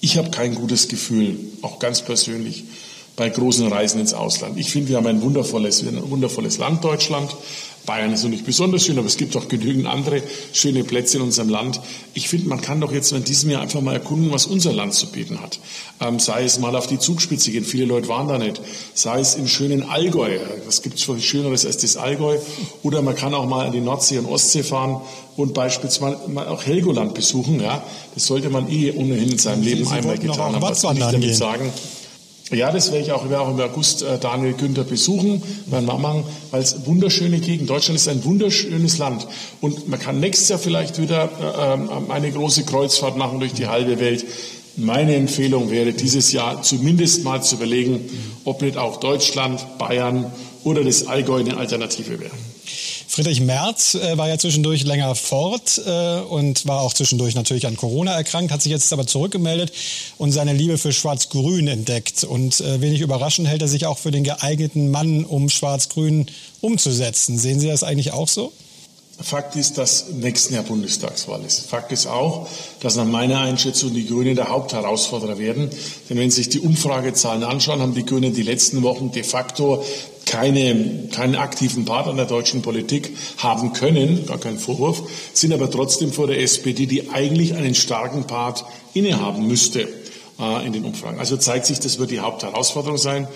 Ich 0.00 0.16
habe 0.16 0.30
kein 0.30 0.54
gutes 0.54 0.88
Gefühl, 0.88 1.38
auch 1.60 1.78
ganz 1.78 2.00
persönlich, 2.00 2.64
bei 3.16 3.28
großen 3.28 3.66
Reisen 3.66 4.00
ins 4.00 4.14
Ausland. 4.14 4.58
Ich 4.58 4.70
finde, 4.70 4.88
wir 4.88 4.96
haben 4.96 5.06
ein 5.06 5.20
wundervolles, 5.20 5.82
ein 5.82 6.10
wundervolles 6.10 6.56
Land, 6.56 6.82
Deutschland. 6.82 7.36
Bayern 7.86 8.12
ist 8.12 8.22
noch 8.22 8.30
nicht 8.30 8.44
besonders 8.44 8.84
schön, 8.84 8.98
aber 8.98 9.06
es 9.06 9.16
gibt 9.16 9.36
auch 9.36 9.48
genügend 9.48 9.86
andere 9.86 10.22
schöne 10.52 10.84
Plätze 10.84 11.16
in 11.16 11.24
unserem 11.24 11.48
Land. 11.48 11.80
Ich 12.14 12.28
finde, 12.28 12.48
man 12.48 12.60
kann 12.60 12.80
doch 12.80 12.92
jetzt 12.92 13.12
in 13.12 13.24
diesem 13.24 13.50
Jahr 13.50 13.62
einfach 13.62 13.80
mal 13.80 13.94
erkunden, 13.94 14.30
was 14.32 14.46
unser 14.46 14.72
Land 14.72 14.94
zu 14.94 15.06
bieten 15.10 15.40
hat. 15.40 15.58
Ähm, 16.00 16.18
sei 16.18 16.44
es 16.44 16.58
mal 16.58 16.76
auf 16.76 16.86
die 16.86 16.98
Zugspitze 16.98 17.50
gehen, 17.50 17.64
viele 17.64 17.86
Leute 17.86 18.08
waren 18.08 18.28
da 18.28 18.38
nicht. 18.38 18.60
Sei 18.94 19.18
es 19.20 19.34
im 19.34 19.48
schönen 19.48 19.82
Allgäu, 19.82 20.38
was 20.66 20.82
gibt 20.82 20.98
es 20.98 21.04
für 21.04 21.18
Schöneres 21.20 21.66
als 21.66 21.78
das 21.78 21.96
Allgäu? 21.96 22.38
Oder 22.82 23.02
man 23.02 23.16
kann 23.16 23.34
auch 23.34 23.46
mal 23.46 23.66
an 23.66 23.72
die 23.72 23.80
Nordsee 23.80 24.18
und 24.18 24.26
Ostsee 24.26 24.62
fahren 24.62 25.00
und 25.36 25.54
beispielsweise 25.54 26.28
mal 26.28 26.48
auch 26.48 26.64
Helgoland 26.64 27.14
besuchen. 27.14 27.60
Ja, 27.60 27.82
das 28.14 28.26
sollte 28.26 28.50
man 28.50 28.70
eh 28.70 28.92
ohnehin 28.92 29.30
in 29.30 29.38
seinem 29.38 29.62
Leben 29.62 29.84
Sie 29.84 29.92
einmal 29.92 30.18
getan 30.18 30.54
haben. 30.54 30.62
Was 30.62 30.82
will 30.82 30.92
ich 30.92 30.98
damit 30.98 31.20
gehen. 31.20 31.34
sagen? 31.34 31.72
Ja, 32.50 32.72
das 32.72 32.90
werde 32.90 33.04
ich 33.04 33.12
auch, 33.12 33.22
werde 33.30 33.40
auch 33.42 33.50
im 33.50 33.60
August 33.60 34.02
äh, 34.02 34.18
Daniel 34.18 34.54
Günther 34.54 34.82
besuchen, 34.82 35.40
mein 35.66 35.84
Mama, 35.84 36.24
weil 36.50 36.60
es 36.60 36.84
wunderschöne 36.84 37.38
Gegend. 37.38 37.70
Deutschland 37.70 37.96
ist 37.96 38.08
ein 38.08 38.24
wunderschönes 38.24 38.98
Land. 38.98 39.28
Und 39.60 39.88
man 39.88 40.00
kann 40.00 40.18
nächstes 40.18 40.48
Jahr 40.48 40.58
vielleicht 40.58 41.00
wieder 41.00 41.30
äh, 41.40 41.74
ähm, 41.74 42.10
eine 42.10 42.32
große 42.32 42.64
Kreuzfahrt 42.64 43.16
machen 43.16 43.38
durch 43.38 43.52
die 43.52 43.68
halbe 43.68 44.00
Welt. 44.00 44.24
Meine 44.76 45.14
Empfehlung 45.14 45.70
wäre, 45.70 45.92
dieses 45.92 46.32
Jahr 46.32 46.62
zumindest 46.62 47.22
mal 47.22 47.40
zu 47.40 47.54
überlegen, 47.54 48.00
ob 48.44 48.62
nicht 48.62 48.76
auch 48.76 48.98
Deutschland, 48.98 49.78
Bayern 49.78 50.32
oder 50.64 50.82
das 50.82 51.06
Allgäu 51.06 51.40
eine 51.40 51.56
Alternative 51.56 52.18
wäre. 52.18 52.32
Friedrich 53.08 53.40
Merz 53.40 53.94
äh, 53.94 54.16
war 54.16 54.28
ja 54.28 54.38
zwischendurch 54.38 54.84
länger 54.84 55.14
fort 55.14 55.80
äh, 55.84 56.20
und 56.20 56.66
war 56.66 56.80
auch 56.80 56.92
zwischendurch 56.92 57.34
natürlich 57.34 57.66
an 57.66 57.76
Corona 57.76 58.12
erkrankt, 58.12 58.52
hat 58.52 58.62
sich 58.62 58.70
jetzt 58.70 58.92
aber 58.92 59.06
zurückgemeldet 59.06 59.72
und 60.18 60.32
seine 60.32 60.52
Liebe 60.52 60.78
für 60.78 60.92
Schwarz-Grün 60.92 61.68
entdeckt. 61.68 62.24
Und 62.24 62.60
äh, 62.60 62.80
wenig 62.80 63.00
überraschend 63.00 63.48
hält 63.48 63.62
er 63.62 63.68
sich 63.68 63.86
auch 63.86 63.98
für 63.98 64.10
den 64.10 64.24
geeigneten 64.24 64.90
Mann, 64.90 65.24
um 65.24 65.48
Schwarz-Grün 65.48 66.26
umzusetzen. 66.60 67.38
Sehen 67.38 67.60
Sie 67.60 67.68
das 67.68 67.82
eigentlich 67.82 68.12
auch 68.12 68.28
so? 68.28 68.52
Fakt 69.22 69.54
ist, 69.54 69.76
dass 69.76 70.06
nächsten 70.08 70.54
Jahr 70.54 70.62
Bundestagswahl 70.62 71.44
ist. 71.44 71.66
Fakt 71.66 71.92
ist 71.92 72.06
auch, 72.06 72.48
dass 72.80 72.96
nach 72.96 73.04
meiner 73.04 73.40
Einschätzung 73.40 73.92
die 73.92 74.06
Grünen 74.06 74.34
der 74.34 74.48
Hauptherausforderer 74.48 75.38
werden. 75.38 75.68
Denn 76.08 76.16
wenn 76.16 76.30
Sie 76.30 76.36
sich 76.36 76.48
die 76.48 76.60
Umfragezahlen 76.60 77.44
anschauen, 77.44 77.80
haben 77.80 77.94
die 77.94 78.06
Grünen 78.06 78.34
die 78.34 78.42
letzten 78.42 78.82
Wochen 78.82 79.12
de 79.12 79.22
facto 79.22 79.84
keine, 80.30 81.08
keinen 81.10 81.34
aktiven 81.34 81.84
Part 81.84 82.06
an 82.06 82.16
der 82.16 82.24
deutschen 82.24 82.62
Politik 82.62 83.10
haben 83.38 83.72
können, 83.72 84.26
gar 84.26 84.38
kein 84.38 84.60
Vorwurf, 84.60 85.02
sind 85.32 85.52
aber 85.52 85.68
trotzdem 85.68 86.12
vor 86.12 86.28
der 86.28 86.40
SPD, 86.40 86.86
die 86.86 87.10
eigentlich 87.10 87.54
einen 87.56 87.74
starken 87.74 88.28
Part 88.28 88.64
innehaben 88.94 89.48
müsste 89.48 89.88
äh, 90.38 90.64
in 90.64 90.72
den 90.72 90.84
Umfragen. 90.84 91.18
Also 91.18 91.36
zeigt 91.36 91.66
sich, 91.66 91.80
das 91.80 91.98
wird 91.98 92.12
die 92.12 92.20
Hauptherausforderung 92.20 92.96
sein. 92.96 93.26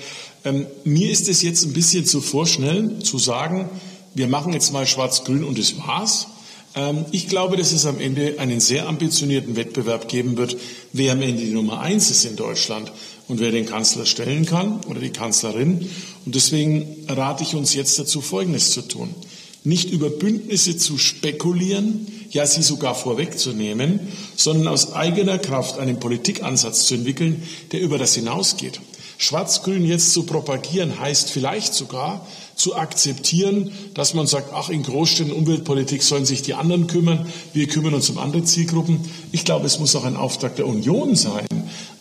Ähm, 0.45 0.67
mir 0.85 1.11
ist 1.11 1.29
es 1.29 1.43
jetzt 1.43 1.65
ein 1.65 1.73
bisschen 1.73 2.07
zu 2.07 2.21
vorschnell 2.21 3.01
zu 3.01 3.19
sagen, 3.19 3.69
wir 4.15 4.29
machen 4.29 4.53
jetzt 4.53 4.73
mal 4.73 4.87
Schwarz-Grün 4.87 5.43
und 5.43 5.59
das 5.59 5.77
war's. 5.77 6.29
Ähm, 6.77 7.07
ich 7.11 7.27
glaube, 7.27 7.57
dass 7.57 7.73
es 7.73 7.87
am 7.87 7.99
Ende 7.99 8.37
einen 8.39 8.61
sehr 8.61 8.87
ambitionierten 8.87 9.57
Wettbewerb 9.57 10.07
geben 10.07 10.37
wird, 10.37 10.57
wer 10.93 11.11
am 11.11 11.23
Ende 11.23 11.43
die 11.43 11.51
Nummer 11.51 11.81
eins 11.81 12.09
ist 12.13 12.25
in 12.25 12.37
Deutschland 12.37 12.93
und 13.27 13.41
wer 13.41 13.51
den 13.51 13.67
Kanzler 13.67 14.07
stellen 14.07 14.47
kann 14.47 14.81
oder 14.89 15.01
die 15.01 15.11
Kanzlerin. 15.11 15.91
Und 16.27 16.35
deswegen 16.35 17.07
rate 17.09 17.43
ich 17.43 17.55
uns 17.55 17.75
jetzt 17.75 17.99
dazu, 17.99 18.21
Folgendes 18.21 18.71
zu 18.71 18.83
tun. 18.83 19.15
Nicht 19.63 19.91
über 19.91 20.11
Bündnisse 20.11 20.77
zu 20.77 20.99
spekulieren, 20.99 22.07
ja 22.31 22.47
sie 22.47 22.63
sogar 22.63 22.95
vorwegzunehmen, 22.95 24.01
sondern 24.37 24.69
aus 24.69 24.93
eigener 24.93 25.39
Kraft 25.39 25.79
einen 25.79 26.01
Politikansatz 26.01 26.87
zu 26.87 26.95
entwickeln, 26.95 27.43
der 27.73 27.81
über 27.81 27.97
das 27.97 28.15
hinausgeht. 28.15 28.81
Schwarz-Grün 29.19 29.87
jetzt 29.87 30.13
zu 30.13 30.25
propagieren 30.25 30.99
heißt 30.99 31.31
vielleicht 31.31 31.73
sogar 31.73 32.27
zu 32.55 32.77
akzeptieren, 32.77 33.73
dass 33.95 34.15
man 34.15 34.27
sagt, 34.27 34.53
ach, 34.53 34.69
in 34.69 34.83
Großstädten 34.83 35.33
Umweltpolitik 35.33 36.03
sollen 36.03 36.27
sich 36.27 36.43
die 36.43 36.55
anderen 36.55 36.87
kümmern, 36.87 37.27
wir 37.53 37.67
kümmern 37.67 37.95
uns 37.95 38.11
um 38.11 38.19
andere 38.19 38.45
Zielgruppen. 38.45 39.01
Ich 39.33 39.45
glaube, 39.45 39.67
es 39.67 39.79
muss 39.79 39.97
auch 39.97 40.05
ein 40.05 40.17
Auftrag 40.17 40.57
der 40.57 40.67
Union 40.67 41.17
sein, 41.17 41.47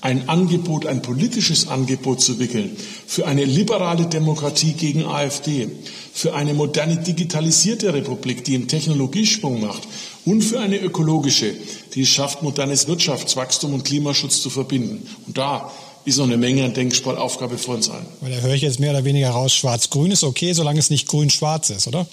ein 0.01 0.27
Angebot, 0.29 0.85
ein 0.85 1.01
politisches 1.01 1.67
Angebot 1.67 2.21
zu 2.21 2.39
wickeln 2.39 2.75
für 3.07 3.25
eine 3.25 3.45
liberale 3.45 4.05
Demokratie 4.05 4.73
gegen 4.73 5.05
AfD, 5.05 5.69
für 6.13 6.35
eine 6.35 6.53
moderne 6.53 6.97
digitalisierte 6.97 7.93
Republik, 7.93 8.43
die 8.43 8.55
einen 8.55 8.67
Technologiesprung 8.67 9.61
macht 9.61 9.87
und 10.25 10.41
für 10.41 10.59
eine 10.59 10.77
ökologische, 10.77 11.53
die 11.95 12.01
es 12.01 12.09
schafft, 12.09 12.43
modernes 12.43 12.87
Wirtschaftswachstum 12.87 13.73
und 13.73 13.85
Klimaschutz 13.85 14.41
zu 14.41 14.49
verbinden. 14.49 15.07
Und 15.25 15.37
da 15.37 15.71
ist 16.05 16.17
noch 16.17 16.25
eine 16.25 16.37
Menge 16.37 16.65
an 16.65 16.73
Denksportaufgabe 16.73 17.57
vor 17.57 17.75
uns 17.75 17.89
allen. 17.89 18.05
Weil 18.21 18.31
da 18.31 18.37
höre 18.39 18.53
ich 18.53 18.61
jetzt 18.61 18.79
mehr 18.79 18.91
oder 18.91 19.05
weniger 19.05 19.29
raus, 19.29 19.53
schwarz-grün 19.53 20.11
ist 20.11 20.23
okay, 20.23 20.53
solange 20.53 20.79
es 20.79 20.89
nicht 20.89 21.07
grün-schwarz 21.07 21.69
ist, 21.69 21.87
oder? 21.87 22.07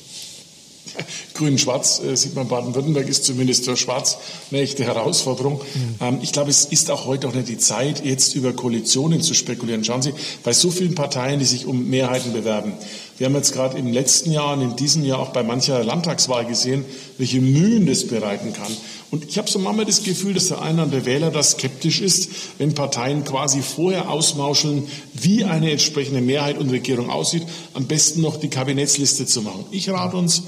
Grün-Schwarz 1.35 2.01
äh, 2.01 2.17
sieht 2.17 2.35
man, 2.35 2.49
Baden-Württemberg 2.49 3.09
ist 3.09 3.25
zumindest 3.25 3.65
für 3.65 3.77
Schwarz 3.77 4.19
eine 4.51 4.61
echte 4.61 4.85
Herausforderung. 4.85 5.61
Mhm. 5.75 5.95
Ähm, 6.01 6.19
ich 6.23 6.33
glaube, 6.33 6.51
es 6.51 6.65
ist 6.65 6.91
auch 6.91 7.07
heute 7.07 7.29
auch 7.29 7.35
nicht 7.35 7.49
die 7.49 7.59
Zeit, 7.59 8.05
jetzt 8.05 8.35
über 8.35 8.53
Koalitionen 8.53 9.21
zu 9.21 9.35
spekulieren. 9.35 9.85
Schauen 9.85 10.03
Sie, 10.03 10.13
bei 10.43 10.53
so 10.53 10.71
vielen 10.71 10.95
Parteien, 10.95 11.39
die 11.39 11.45
sich 11.45 11.67
um 11.67 11.89
Mehrheiten 11.89 12.33
bewerben. 12.33 12.73
Wir 13.21 13.27
haben 13.27 13.35
jetzt 13.35 13.53
gerade 13.53 13.77
im 13.77 13.93
letzten 13.93 14.33
Jahr 14.33 14.55
und 14.55 14.63
in 14.63 14.77
diesem 14.77 15.05
Jahr 15.05 15.19
auch 15.19 15.29
bei 15.29 15.43
mancher 15.43 15.85
Landtagswahl 15.85 16.47
gesehen, 16.47 16.87
welche 17.19 17.43
Mühen 17.43 17.85
das 17.85 18.07
bereiten 18.07 18.55
kann. 18.55 18.75
Und 19.11 19.27
ich 19.29 19.37
habe 19.37 19.51
so 19.51 19.59
manchmal 19.59 19.85
das 19.85 20.03
Gefühl, 20.03 20.33
dass 20.33 20.49
der 20.49 20.63
eine 20.63 20.77
oder 20.77 20.83
andere 20.85 21.05
Wähler 21.05 21.31
da 21.31 21.43
skeptisch 21.43 22.01
ist, 22.01 22.31
wenn 22.57 22.75
Parteien 22.75 23.23
quasi 23.25 23.61
vorher 23.61 24.09
ausmauscheln, 24.09 24.89
wie 25.13 25.45
eine 25.45 25.71
entsprechende 25.71 26.23
Mehrheit 26.23 26.57
und 26.57 26.71
Regierung 26.71 27.11
aussieht, 27.11 27.43
am 27.75 27.85
besten 27.85 28.23
noch 28.23 28.39
die 28.39 28.49
Kabinettsliste 28.49 29.27
zu 29.27 29.43
machen. 29.43 29.67
Ich 29.71 29.91
rate 29.91 30.17
uns, 30.17 30.45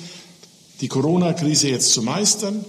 die 0.81 0.89
Corona-Krise 0.89 1.69
jetzt 1.69 1.93
zu 1.93 2.01
meistern. 2.01 2.65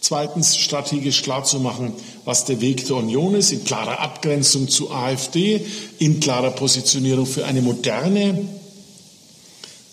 Zweitens 0.00 0.56
strategisch 0.56 1.22
klarzumachen, 1.22 1.92
was 2.24 2.44
der 2.44 2.60
Weg 2.60 2.88
der 2.88 2.96
Union 2.96 3.36
ist, 3.36 3.52
in 3.52 3.62
klarer 3.62 4.00
Abgrenzung 4.00 4.68
zu 4.68 4.90
AfD, 4.90 5.64
in 6.00 6.18
klarer 6.18 6.50
Positionierung 6.50 7.24
für 7.24 7.46
eine 7.46 7.62
moderne, 7.62 8.48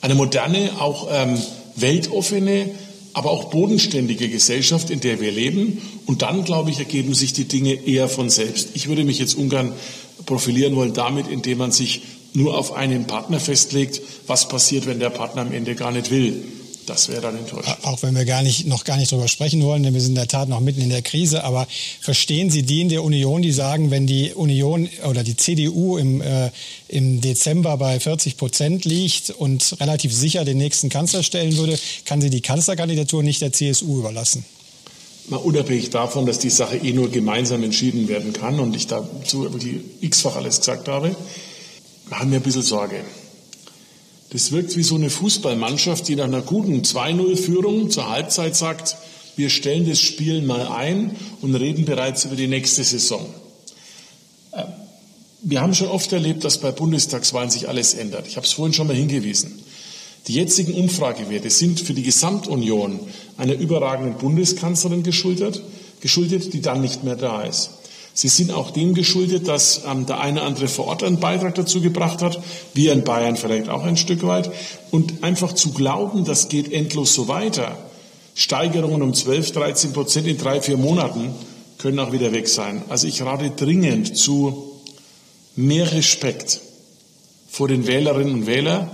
eine 0.05 0.13
moderne, 0.13 0.69
auch 0.79 1.07
ähm, 1.11 1.41
weltoffene, 1.75 2.69
aber 3.13 3.31
auch 3.31 3.45
bodenständige 3.45 4.29
Gesellschaft, 4.29 4.91
in 4.91 4.99
der 4.99 5.19
wir 5.19 5.31
leben. 5.31 5.81
Und 6.05 6.21
dann, 6.21 6.43
glaube 6.43 6.69
ich, 6.69 6.77
ergeben 6.77 7.15
sich 7.15 7.33
die 7.33 7.45
Dinge 7.45 7.73
eher 7.73 8.07
von 8.07 8.29
selbst. 8.29 8.69
Ich 8.75 8.87
würde 8.87 9.03
mich 9.03 9.17
jetzt 9.17 9.33
ungern 9.33 9.73
profilieren 10.27 10.75
wollen 10.75 10.93
damit, 10.93 11.27
indem 11.27 11.57
man 11.57 11.71
sich 11.71 12.03
nur 12.33 12.55
auf 12.55 12.73
einen 12.73 13.07
Partner 13.07 13.39
festlegt, 13.39 13.99
was 14.27 14.47
passiert, 14.47 14.85
wenn 14.85 14.99
der 14.99 15.09
Partner 15.09 15.41
am 15.41 15.51
Ende 15.51 15.73
gar 15.73 15.91
nicht 15.91 16.11
will. 16.11 16.43
Das 16.85 17.09
wäre 17.09 17.21
dann 17.21 17.37
enttäuschend. 17.37 17.77
Auch 17.83 18.03
wenn 18.03 18.15
wir 18.15 18.25
gar 18.25 18.43
nicht, 18.43 18.67
noch 18.67 18.83
gar 18.83 18.97
nicht 18.97 19.11
darüber 19.11 19.27
sprechen 19.27 19.63
wollen, 19.63 19.83
denn 19.83 19.93
wir 19.93 20.01
sind 20.01 20.11
in 20.11 20.15
der 20.15 20.27
Tat 20.27 20.49
noch 20.49 20.59
mitten 20.59 20.81
in 20.81 20.89
der 20.89 21.01
Krise. 21.01 21.43
Aber 21.43 21.67
verstehen 21.99 22.49
Sie 22.49 22.63
die 22.63 22.81
in 22.81 22.89
der 22.89 23.03
Union, 23.03 23.41
die 23.41 23.51
sagen, 23.51 23.91
wenn 23.91 24.05
die 24.05 24.33
Union 24.33 24.87
oder 25.07 25.23
die 25.23 25.35
CDU 25.35 25.97
im, 25.97 26.21
äh, 26.21 26.51
im 26.87 27.21
Dezember 27.21 27.77
bei 27.77 27.99
40 27.99 28.37
Prozent 28.37 28.85
liegt 28.85 29.31
und 29.31 29.77
relativ 29.79 30.13
sicher 30.13 30.45
den 30.45 30.57
nächsten 30.57 30.89
Kanzler 30.89 31.23
stellen 31.23 31.57
würde, 31.57 31.79
kann 32.05 32.21
sie 32.21 32.29
die 32.29 32.41
Kanzlerkandidatur 32.41 33.23
nicht 33.23 33.41
der 33.41 33.51
CSU 33.51 33.99
überlassen? 33.99 34.45
Mal 35.27 35.37
unabhängig 35.37 35.89
davon, 35.89 36.27
dass 36.27 36.37
die 36.37 36.51
Sache 36.51 36.77
eh 36.77 36.93
nur 36.93 37.09
gemeinsam 37.09 37.63
entschieden 37.63 38.07
werden 38.07 38.31
kann 38.31 38.59
und 38.59 38.75
ich 38.75 38.85
dazu 38.85 39.41
wirklich 39.41 39.77
x-fach 40.01 40.35
alles 40.35 40.59
gesagt 40.59 40.87
habe, 40.87 41.15
haben 42.11 42.29
wir 42.29 42.39
ein 42.39 42.43
bisschen 42.43 42.61
Sorge. 42.61 43.03
Das 44.35 44.51
wirkt 44.51 44.75
wie 44.75 44.83
so 44.83 44.95
eine 44.95 45.09
Fußballmannschaft, 45.09 46.09
die 46.09 46.17
nach 46.17 46.25
einer 46.25 46.41
guten 46.41 46.81
2-0-Führung 46.81 47.89
zur 47.89 48.09
Halbzeit 48.09 48.53
sagt, 48.53 48.97
wir 49.37 49.49
stellen 49.49 49.87
das 49.87 50.01
Spiel 50.01 50.41
mal 50.41 50.67
ein 50.67 51.15
und 51.39 51.55
reden 51.55 51.85
bereits 51.85 52.25
über 52.25 52.35
die 52.35 52.47
nächste 52.47 52.83
Saison. 52.83 53.25
Äh, 54.51 54.63
wir 55.41 55.61
haben 55.61 55.73
schon 55.73 55.87
oft 55.87 56.11
erlebt, 56.11 56.43
dass 56.43 56.59
bei 56.59 56.73
Bundestagswahlen 56.73 57.49
sich 57.49 57.69
alles 57.69 57.93
ändert. 57.93 58.27
Ich 58.27 58.35
habe 58.35 58.45
es 58.45 58.51
vorhin 58.51 58.73
schon 58.73 58.87
mal 58.87 58.95
hingewiesen. 58.97 59.57
Die 60.27 60.33
jetzigen 60.33 60.73
Umfragewerte 60.73 61.49
sind 61.49 61.79
für 61.79 61.93
die 61.93 62.03
Gesamtunion 62.03 62.99
einer 63.37 63.53
überragenden 63.53 64.17
Bundeskanzlerin 64.17 65.03
geschuldet, 65.03 65.61
geschuldet, 66.01 66.51
die 66.53 66.59
dann 66.59 66.81
nicht 66.81 67.05
mehr 67.05 67.15
da 67.15 67.43
ist. 67.43 67.69
Sie 68.17 68.29
sind 68.29 68.51
auch 68.51 68.71
dem 68.71 68.93
geschuldet, 68.93 69.49
dass 69.49 69.81
ähm, 69.85 70.05
der 70.05 70.21
eine 70.21 70.41
andere 70.41 70.69
vor 70.69 70.87
Ort 70.87 71.03
einen 71.03 71.19
Beitrag 71.19 71.53
dazu 71.55 71.81
gebracht 71.81 72.21
hat, 72.21 72.41
wir 72.73 72.93
in 72.93 73.03
Bayern 73.03 73.35
vielleicht 73.35 73.67
auch 73.67 73.83
ein 73.83 73.97
Stück 73.97 74.23
weit. 74.25 74.49
Und 74.89 75.21
einfach 75.21 75.51
zu 75.51 75.73
glauben, 75.73 76.23
das 76.23 76.47
geht 76.47 76.71
endlos 76.71 77.13
so 77.13 77.27
weiter. 77.27 77.77
Steigerungen 78.33 79.01
um 79.01 79.13
12, 79.13 79.51
13 79.51 79.93
Prozent 79.93 80.27
in 80.27 80.37
drei, 80.37 80.61
vier 80.61 80.77
Monaten 80.77 81.35
können 81.77 81.99
auch 81.99 82.13
wieder 82.13 82.31
weg 82.31 82.47
sein. 82.47 82.83
Also 82.87 83.05
ich 83.05 83.21
rate 83.21 83.51
dringend 83.51 84.17
zu 84.17 84.71
mehr 85.57 85.91
Respekt 85.91 86.61
vor 87.49 87.67
den 87.67 87.85
Wählerinnen 87.85 88.33
und 88.33 88.47
Wählern, 88.47 88.91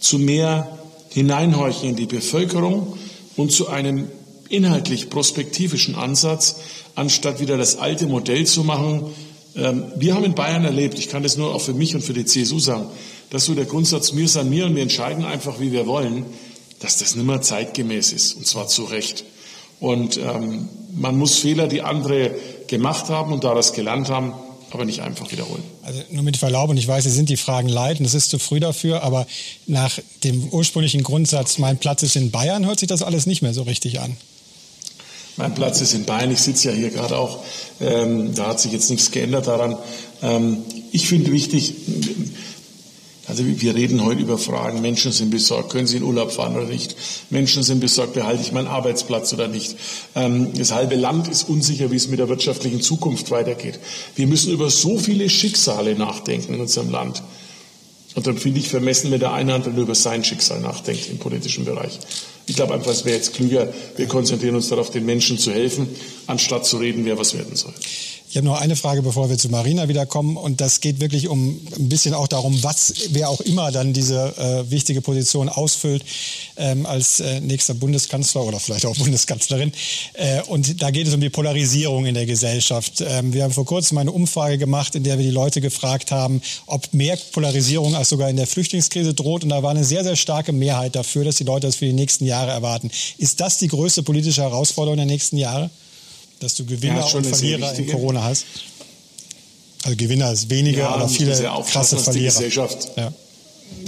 zu 0.00 0.18
mehr 0.18 0.78
Hineinhorchen 1.10 1.90
in 1.90 1.96
die 1.96 2.06
Bevölkerung 2.06 2.98
und 3.36 3.52
zu 3.52 3.68
einem 3.68 4.08
inhaltlich 4.48 5.10
prospektivischen 5.10 5.94
Ansatz, 5.94 6.56
anstatt 6.94 7.40
wieder 7.40 7.56
das 7.56 7.76
alte 7.76 8.06
Modell 8.06 8.46
zu 8.46 8.64
machen. 8.64 9.04
Ähm, 9.56 9.84
wir 9.96 10.14
haben 10.14 10.24
in 10.24 10.34
Bayern 10.34 10.64
erlebt, 10.64 10.98
ich 10.98 11.08
kann 11.08 11.22
das 11.22 11.36
nur 11.36 11.54
auch 11.54 11.60
für 11.60 11.74
mich 11.74 11.94
und 11.94 12.02
für 12.02 12.12
die 12.12 12.24
CSU 12.24 12.58
sagen, 12.58 12.86
dass 13.30 13.44
so 13.44 13.54
der 13.54 13.64
Grundsatz 13.64 14.12
mir 14.12 14.28
san 14.28 14.50
mir 14.50 14.66
und 14.66 14.74
wir 14.74 14.82
entscheiden 14.82 15.24
einfach, 15.24 15.60
wie 15.60 15.72
wir 15.72 15.86
wollen, 15.86 16.24
dass 16.80 16.98
das 16.98 17.14
nicht 17.14 17.26
mehr 17.26 17.40
zeitgemäß 17.40 18.12
ist 18.12 18.34
und 18.34 18.46
zwar 18.46 18.68
zu 18.68 18.84
Recht. 18.84 19.24
Und 19.80 20.16
ähm, 20.18 20.68
man 20.94 21.16
muss 21.18 21.38
Fehler, 21.38 21.66
die 21.66 21.82
andere 21.82 22.32
gemacht 22.68 23.08
haben 23.08 23.32
und 23.32 23.44
daraus 23.44 23.72
gelernt 23.72 24.08
haben, 24.08 24.34
aber 24.70 24.84
nicht 24.84 25.00
einfach 25.00 25.30
wiederholen. 25.30 25.62
Also 25.82 26.00
nur 26.10 26.22
mit 26.22 26.36
Verlaub, 26.36 26.70
und 26.70 26.76
ich 26.76 26.88
weiß, 26.88 27.04
Sie 27.04 27.10
sind 27.10 27.28
die 27.28 27.36
Fragen 27.36 27.68
leid 27.68 28.00
und 28.00 28.06
es 28.06 28.14
ist 28.14 28.30
zu 28.30 28.38
früh 28.38 28.60
dafür, 28.60 29.02
aber 29.02 29.26
nach 29.66 29.98
dem 30.24 30.48
ursprünglichen 30.48 31.02
Grundsatz, 31.02 31.58
mein 31.58 31.78
Platz 31.78 32.02
ist 32.02 32.16
in 32.16 32.30
Bayern, 32.30 32.66
hört 32.66 32.80
sich 32.80 32.88
das 32.88 33.02
alles 33.02 33.26
nicht 33.26 33.42
mehr 33.42 33.54
so 33.54 33.62
richtig 33.62 34.00
an. 34.00 34.16
Mein 35.36 35.54
Platz 35.54 35.80
ist 35.80 35.94
in 35.94 36.04
Bayern. 36.04 36.30
Ich 36.30 36.40
sitze 36.40 36.70
ja 36.70 36.74
hier 36.74 36.90
gerade 36.90 37.18
auch. 37.18 37.44
Ähm, 37.80 38.34
da 38.34 38.48
hat 38.48 38.60
sich 38.60 38.72
jetzt 38.72 38.90
nichts 38.90 39.10
geändert 39.10 39.46
daran. 39.46 39.76
Ähm, 40.22 40.58
ich 40.92 41.08
finde 41.08 41.32
wichtig, 41.32 41.74
also 43.26 43.44
wir 43.46 43.74
reden 43.74 44.04
heute 44.04 44.20
über 44.20 44.36
Fragen, 44.36 44.82
Menschen 44.82 45.10
sind 45.10 45.30
besorgt, 45.30 45.70
können 45.70 45.86
sie 45.86 45.96
in 45.96 46.02
Urlaub 46.02 46.30
fahren 46.30 46.56
oder 46.56 46.66
nicht? 46.66 46.94
Menschen 47.30 47.62
sind 47.62 47.80
besorgt, 47.80 48.12
behalte 48.12 48.42
ich 48.42 48.52
meinen 48.52 48.68
Arbeitsplatz 48.68 49.32
oder 49.32 49.48
nicht? 49.48 49.76
Ähm, 50.14 50.52
das 50.54 50.72
halbe 50.72 50.94
Land 50.94 51.28
ist 51.28 51.48
unsicher, 51.48 51.90
wie 51.90 51.96
es 51.96 52.08
mit 52.08 52.18
der 52.18 52.28
wirtschaftlichen 52.28 52.82
Zukunft 52.82 53.30
weitergeht. 53.30 53.80
Wir 54.14 54.26
müssen 54.26 54.52
über 54.52 54.68
so 54.68 54.98
viele 54.98 55.30
Schicksale 55.30 55.94
nachdenken 55.94 56.54
in 56.54 56.60
unserem 56.60 56.90
Land. 56.90 57.22
Und 58.14 58.26
dann 58.26 58.36
finde 58.36 58.60
ich 58.60 58.68
vermessen, 58.68 59.10
wenn 59.10 59.20
der 59.20 59.32
eine 59.32 59.54
andere 59.54 59.72
nur 59.72 59.84
über 59.84 59.94
sein 59.94 60.22
Schicksal 60.22 60.60
nachdenkt 60.60 61.08
im 61.10 61.18
politischen 61.18 61.64
Bereich. 61.64 61.98
Ich 62.46 62.56
glaube 62.56 62.74
einfach, 62.74 62.90
es 62.90 63.04
wäre 63.04 63.16
jetzt 63.16 63.34
klüger, 63.34 63.72
wir 63.96 64.06
konzentrieren 64.06 64.54
uns 64.54 64.68
darauf, 64.68 64.90
den 64.90 65.06
Menschen 65.06 65.38
zu 65.38 65.52
helfen, 65.52 65.88
anstatt 66.26 66.66
zu 66.66 66.76
reden, 66.76 67.04
wer 67.04 67.18
was 67.18 67.34
werden 67.34 67.56
soll. 67.56 67.72
Ich 68.30 68.36
habe 68.38 68.46
noch 68.46 68.60
eine 68.60 68.74
Frage, 68.74 69.02
bevor 69.02 69.28
wir 69.28 69.38
zu 69.38 69.48
Marina 69.48 69.88
wiederkommen. 69.88 70.36
Und 70.36 70.60
das 70.60 70.80
geht 70.80 70.98
wirklich 71.00 71.28
um 71.28 71.60
ein 71.76 71.88
bisschen 71.88 72.14
auch 72.14 72.26
darum, 72.26 72.62
was 72.62 72.92
wer 73.10 73.28
auch 73.28 73.40
immer 73.40 73.70
dann 73.70 73.92
diese 73.92 74.34
äh, 74.36 74.70
wichtige 74.70 75.02
Position 75.02 75.48
ausfüllt 75.48 76.04
ähm, 76.56 76.86
als 76.86 77.20
äh, 77.20 77.40
nächster 77.40 77.74
Bundeskanzler 77.74 78.42
oder 78.42 78.58
vielleicht 78.58 78.86
auch 78.86 78.96
Bundeskanzlerin. 78.98 79.72
Äh, 80.14 80.42
und 80.42 80.82
da 80.82 80.90
geht 80.90 81.06
es 81.06 81.14
um 81.14 81.20
die 81.20 81.30
Polarisierung 81.30 82.06
in 82.06 82.14
der 82.14 82.26
Gesellschaft. 82.26 83.02
Ähm, 83.06 83.32
wir 83.32 83.44
haben 83.44 83.52
vor 83.52 83.66
kurzem 83.66 83.98
eine 83.98 84.10
Umfrage 84.10 84.58
gemacht, 84.58 84.94
in 84.94 85.04
der 85.04 85.18
wir 85.18 85.24
die 85.24 85.30
Leute 85.30 85.60
gefragt 85.60 86.10
haben, 86.10 86.40
ob 86.66 86.92
mehr 86.92 87.16
Polarisierung 87.32 87.94
als 87.94 88.08
sogar 88.08 88.30
in 88.30 88.36
der 88.36 88.46
Flüchtlingskrise 88.46 89.14
droht. 89.14 89.44
Und 89.44 89.50
da 89.50 89.62
war 89.62 89.70
eine 89.70 89.84
sehr, 89.84 90.02
sehr 90.02 90.16
starke 90.16 90.52
Mehrheit 90.52 90.96
dafür, 90.96 91.24
dass 91.24 91.36
die 91.36 91.44
Leute 91.44 91.66
das 91.66 91.76
für 91.76 91.86
die 91.86 91.92
nächsten 91.92 92.24
Jahre 92.24 92.50
erwarten. 92.50 92.90
Ist 93.18 93.40
das 93.40 93.58
die 93.58 93.68
größte 93.68 94.02
politische 94.02 94.42
Herausforderung 94.42 94.96
der 94.96 95.06
nächsten 95.06 95.36
Jahre? 95.36 95.70
Dass 96.40 96.54
du 96.54 96.64
Gewinner 96.64 97.06
ja, 97.06 97.16
und 97.16 97.26
Verlierer 97.26 97.74
in 97.74 97.86
Corona 97.86 98.22
hast? 98.22 98.44
Also 99.84 99.96
Gewinner 99.96 100.32
ist 100.32 100.48
weniger, 100.50 100.78
ja, 100.78 100.88
aber 100.90 101.08
viele 101.08 101.32
krasse 101.70 101.98
Verlierer. 101.98 102.32
Gesellschaft. 102.32 102.88
Ja. 102.96 103.12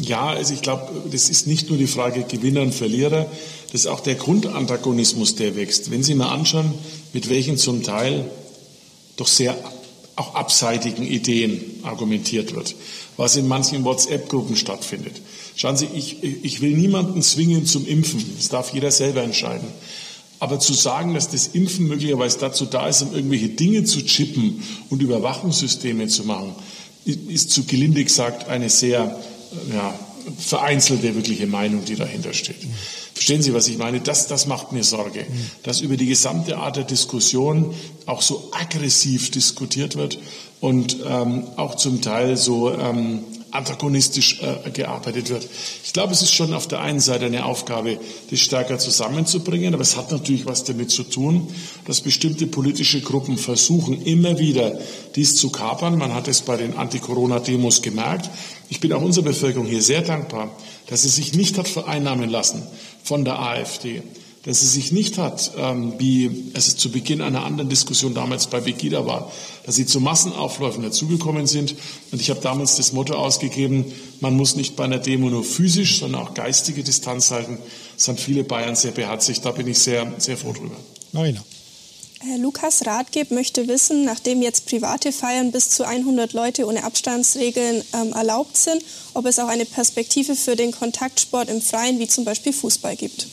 ja, 0.01 0.27
also 0.29 0.53
ich 0.53 0.61
glaube, 0.61 1.09
das 1.11 1.31
ist 1.31 1.47
nicht 1.47 1.71
nur 1.71 1.79
die 1.79 1.87
Frage 1.87 2.25
Gewinner 2.25 2.63
und 2.63 2.75
Verlierer, 2.75 3.27
das 3.73 3.83
ist 3.83 3.87
auch 3.87 4.01
der 4.01 4.15
Grundantagonismus, 4.15 5.37
der 5.37 5.57
wächst. 5.57 5.91
Wenn 5.91 6.03
Sie 6.03 6.15
mal 6.15 6.29
anschauen, 6.29 6.73
mit 7.13 7.29
welchen 7.31 7.57
zum 7.57 7.83
Teil 7.83 8.31
doch 9.17 9.27
sehr 9.27 9.57
auch 10.17 10.35
abseitigen 10.35 11.07
Ideen 11.07 11.61
argumentiert 11.83 12.55
wird, 12.55 12.75
was 13.17 13.37
in 13.37 13.47
manchen 13.47 13.85
WhatsApp-Gruppen 13.85 14.57
stattfindet. 14.57 15.15
Schauen 15.57 15.77
Sie, 15.77 15.89
ich, 15.95 16.23
ich 16.23 16.61
will 16.61 16.73
niemanden 16.73 17.23
zwingen 17.23 17.67
zum 17.67 17.87
Impfen. 17.87 18.25
Das 18.37 18.49
darf 18.49 18.73
jeder 18.73 18.91
selber 18.91 19.23
entscheiden. 19.23 19.69
Aber 20.39 20.61
zu 20.61 20.75
sagen, 20.75 21.15
dass 21.15 21.31
das 21.31 21.49
Impfen 21.49 21.89
möglicherweise 21.89 22.39
dazu 22.39 22.67
da 22.67 22.89
ist, 22.89 23.03
um 23.03 23.15
irgendwelche 23.15 23.49
Dinge 23.49 23.85
zu 23.85 24.05
chippen 24.05 24.63
und 24.91 25.01
Überwachungssysteme 25.03 26.09
zu 26.09 26.25
machen, 26.25 26.55
ist 27.05 27.51
zu 27.51 27.65
gelinde 27.65 28.05
gesagt 28.05 28.49
eine 28.49 28.69
sehr 28.69 29.19
ja, 29.73 29.95
vereinzelte 30.39 31.15
wirkliche 31.15 31.47
Meinung, 31.47 31.85
die 31.85 31.95
dahinter 31.95 32.35
steht. 32.35 32.57
Verstehen 33.15 33.43
Sie, 33.43 33.55
was 33.55 33.69
ich 33.69 33.79
meine? 33.79 34.01
Das, 34.01 34.27
das 34.27 34.47
macht 34.47 34.73
mir 34.73 34.85
Sorge, 34.85 35.25
dass 35.63 35.81
über 35.81 35.97
die 35.97 36.07
gesamte 36.07 36.59
Art 36.59 36.77
der 36.77 36.85
Diskussion 36.85 37.75
auch 38.05 38.21
so 38.21 38.51
aggressiv 38.53 39.31
diskutiert 39.31 39.97
wird 39.97 40.19
und 40.61 40.99
ähm, 41.09 41.45
auch 41.57 41.77
zum 41.77 42.03
Teil 42.03 42.37
so 42.37 42.73
ähm, 42.73 43.21
antagonistisch 43.51 44.41
äh, 44.41 44.71
gearbeitet 44.71 45.31
wird. 45.31 45.49
Ich 45.85 45.93
glaube, 45.93 46.13
es 46.13 46.23
ist 46.23 46.33
schon 46.33 46.53
auf 46.53 46.69
der 46.69 46.81
einen 46.81 47.01
Seite 47.01 47.27
eine 47.27 47.45
Aufgabe, 47.45 47.99
das 48.31 48.41
stärker 48.41 48.79
zusammenzubringen, 48.79 49.73
aber 49.75 49.83
es 49.83 49.97
hat 49.97 50.11
natürlich 50.11 50.47
was 50.47 50.65
damit 50.65 50.91
zu 50.91 51.05
tun, 51.05 51.49
dass 51.87 52.01
bestimmte 52.01 52.47
politische 52.47 53.01
Gruppen 53.01 53.39
versuchen, 53.39 54.03
immer 54.03 54.39
wieder 54.39 54.79
dies 55.15 55.37
zu 55.37 55.51
kapern. 55.51 55.99
Man 55.99 56.15
hat 56.15 56.29
es 56.29 56.43
bei 56.43 56.57
den 56.57 56.77
Anti-Corona-Demos 56.77 57.83
gemerkt. 57.83 58.31
Ich 58.69 58.81
bin 58.81 58.93
auch 58.93 59.03
unserer 59.03 59.25
Bevölkerung 59.27 59.67
hier 59.67 59.83
sehr 59.83 60.03
dankbar, 60.03 60.51
dass 60.89 61.03
sie 61.03 61.09
sich 61.09 61.35
nicht 61.35 61.57
hat 61.59 61.69
vereinnahmen 61.69 62.29
lassen 62.29 62.63
von 63.05 63.25
der 63.25 63.39
AfD 63.39 64.03
dass 64.47 64.61
sie 64.61 64.67
sich 64.67 64.93
nicht 64.93 65.19
hat, 65.19 65.51
ähm, 65.59 65.95
wie 65.99 66.53
es 66.55 66.77
zu 66.77 66.91
Beginn 66.91 67.21
einer 67.21 67.45
anderen 67.45 67.69
Diskussion 67.69 68.15
damals 68.15 68.47
bei 68.47 68.61
Begida 68.61 69.05
war, 69.05 69.31
dass 69.65 69.75
sie 69.75 69.87
zu 69.87 70.01
Massenaufläufen 70.01 70.85
dazugekommen 70.85 71.49
sind. 71.49 71.75
Und 72.13 72.21
ich 72.21 72.31
habe 72.31 72.41
damals 72.41 72.77
das 72.77 72.93
Motto 72.93 73.15
ausgegeben, 73.15 73.85
man 74.21 74.37
muss 74.37 74.55
nicht 74.55 74.77
bei 74.77 74.85
einer 74.85 74.99
Demo 74.99 75.29
nur 75.29 75.43
physisch, 75.43 75.99
sondern 75.99 76.23
auch 76.23 76.35
geistige 76.35 76.85
Distanz 76.85 77.33
halten. 77.33 77.59
Das 77.97 78.07
haben 78.07 78.19
viele 78.19 78.45
Bayern 78.45 78.77
sehr 78.77 78.93
beherzigt. 78.93 79.45
Da 79.45 79.51
bin 79.51 79.67
ich 79.67 79.81
sehr, 79.81 80.13
sehr 80.19 80.37
froh 80.37 80.53
drüber. 80.53 80.77
Marina. 81.13 81.45
Herr 82.21 82.39
Lukas 82.39 82.87
Ratgeb 82.87 83.31
möchte 83.33 83.69
wissen, 83.69 84.05
nachdem 84.05 84.43
jetzt 84.43 84.67
private 84.67 85.13
Feiern 85.13 85.51
bis 85.51 85.71
zu 85.71 85.87
100 85.87 86.33
Leute 86.33 86.67
ohne 86.67 86.85
Abstandsregeln 86.85 87.83
ähm, 87.93 88.13
erlaubt 88.13 88.57
sind, 88.57 88.83
ob 89.13 89.27
es 89.27 89.39
auch 89.39 89.49
eine 89.49 89.65
Perspektive 89.65 90.37
für 90.37 90.57
den 90.57 90.71
Kontaktsport 90.71 91.51
im 91.51 91.61
Freien, 91.61 91.99
wie 91.99 92.07
zum 92.07 92.25
Beispiel 92.25 92.53
Fußball, 92.53 92.97
gibt. 92.97 93.27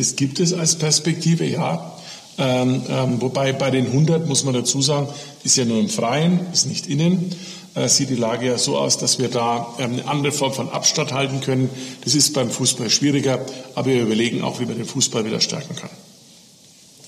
Das 0.00 0.16
gibt 0.16 0.40
es 0.40 0.54
als 0.54 0.76
Perspektive, 0.76 1.44
ja. 1.44 1.94
Ähm, 2.38 2.80
ähm, 2.88 3.20
wobei 3.20 3.52
bei 3.52 3.70
den 3.70 3.88
100 3.88 4.26
muss 4.26 4.44
man 4.44 4.54
dazu 4.54 4.80
sagen, 4.80 5.08
ist 5.44 5.58
ja 5.58 5.66
nur 5.66 5.78
im 5.78 5.90
Freien, 5.90 6.40
ist 6.54 6.64
nicht 6.64 6.86
innen. 6.86 7.34
Äh, 7.74 7.86
sieht 7.86 8.08
die 8.08 8.14
Lage 8.14 8.46
ja 8.46 8.56
so 8.56 8.78
aus, 8.78 8.96
dass 8.96 9.18
wir 9.18 9.28
da 9.28 9.74
ähm, 9.78 9.92
eine 9.92 10.08
andere 10.08 10.32
Form 10.32 10.54
von 10.54 10.70
Abstand 10.70 11.12
halten 11.12 11.42
können. 11.42 11.68
Das 12.02 12.14
ist 12.14 12.32
beim 12.32 12.50
Fußball 12.50 12.88
schwieriger, 12.88 13.44
aber 13.74 13.88
wir 13.88 14.00
überlegen 14.00 14.40
auch, 14.40 14.58
wie 14.58 14.64
man 14.64 14.78
den 14.78 14.86
Fußball 14.86 15.26
wieder 15.26 15.42
stärken 15.42 15.76
kann. 15.76 15.90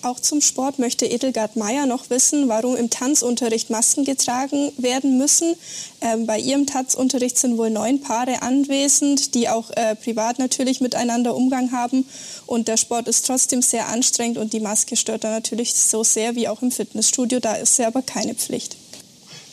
Auch 0.03 0.19
zum 0.19 0.41
Sport 0.41 0.81
möchte 0.81 1.07
Edelgard 1.07 1.55
Meyer 1.55 1.87
noch 1.87 2.11
wissen, 2.11 2.49
warum 2.49 2.75
im 2.75 2.91
Tanzunterricht 2.91 3.71
Masken 3.71 4.05
getragen 4.05 4.73
werden 4.77 5.17
müssen. 5.17 5.55
Ähm, 6.01 6.27
bei 6.27 6.41
ihrem 6.41 6.67
Tanzunterricht 6.67 7.39
sind 7.39 7.57
wohl 7.57 7.71
neun 7.71 8.01
Paare 8.01 8.43
anwesend, 8.43 9.37
die 9.37 9.49
auch 9.49 9.71
äh, 9.71 9.95
privat 9.95 10.41
natürlich 10.41 10.81
miteinander 10.81 11.37
Umgang 11.37 11.71
haben. 11.71 12.05
Und 12.47 12.67
der 12.67 12.79
Sport 12.79 13.07
ist 13.07 13.27
trotzdem 13.27 13.63
sehr 13.63 13.87
anstrengend 13.89 14.39
und 14.39 14.53
die 14.53 14.61
Maske 14.61 14.97
stört 14.97 15.23
da 15.23 15.31
natürlich 15.31 15.73
so 15.75 16.03
sehr 16.03 16.35
wie 16.35 16.49
auch 16.49 16.63
im 16.63 16.73
Fitnessstudio. 16.73 17.39
Da 17.39 17.55
ist 17.55 17.77
sie 17.77 17.85
aber 17.85 18.03
keine 18.03 18.35
Pflicht. 18.35 18.82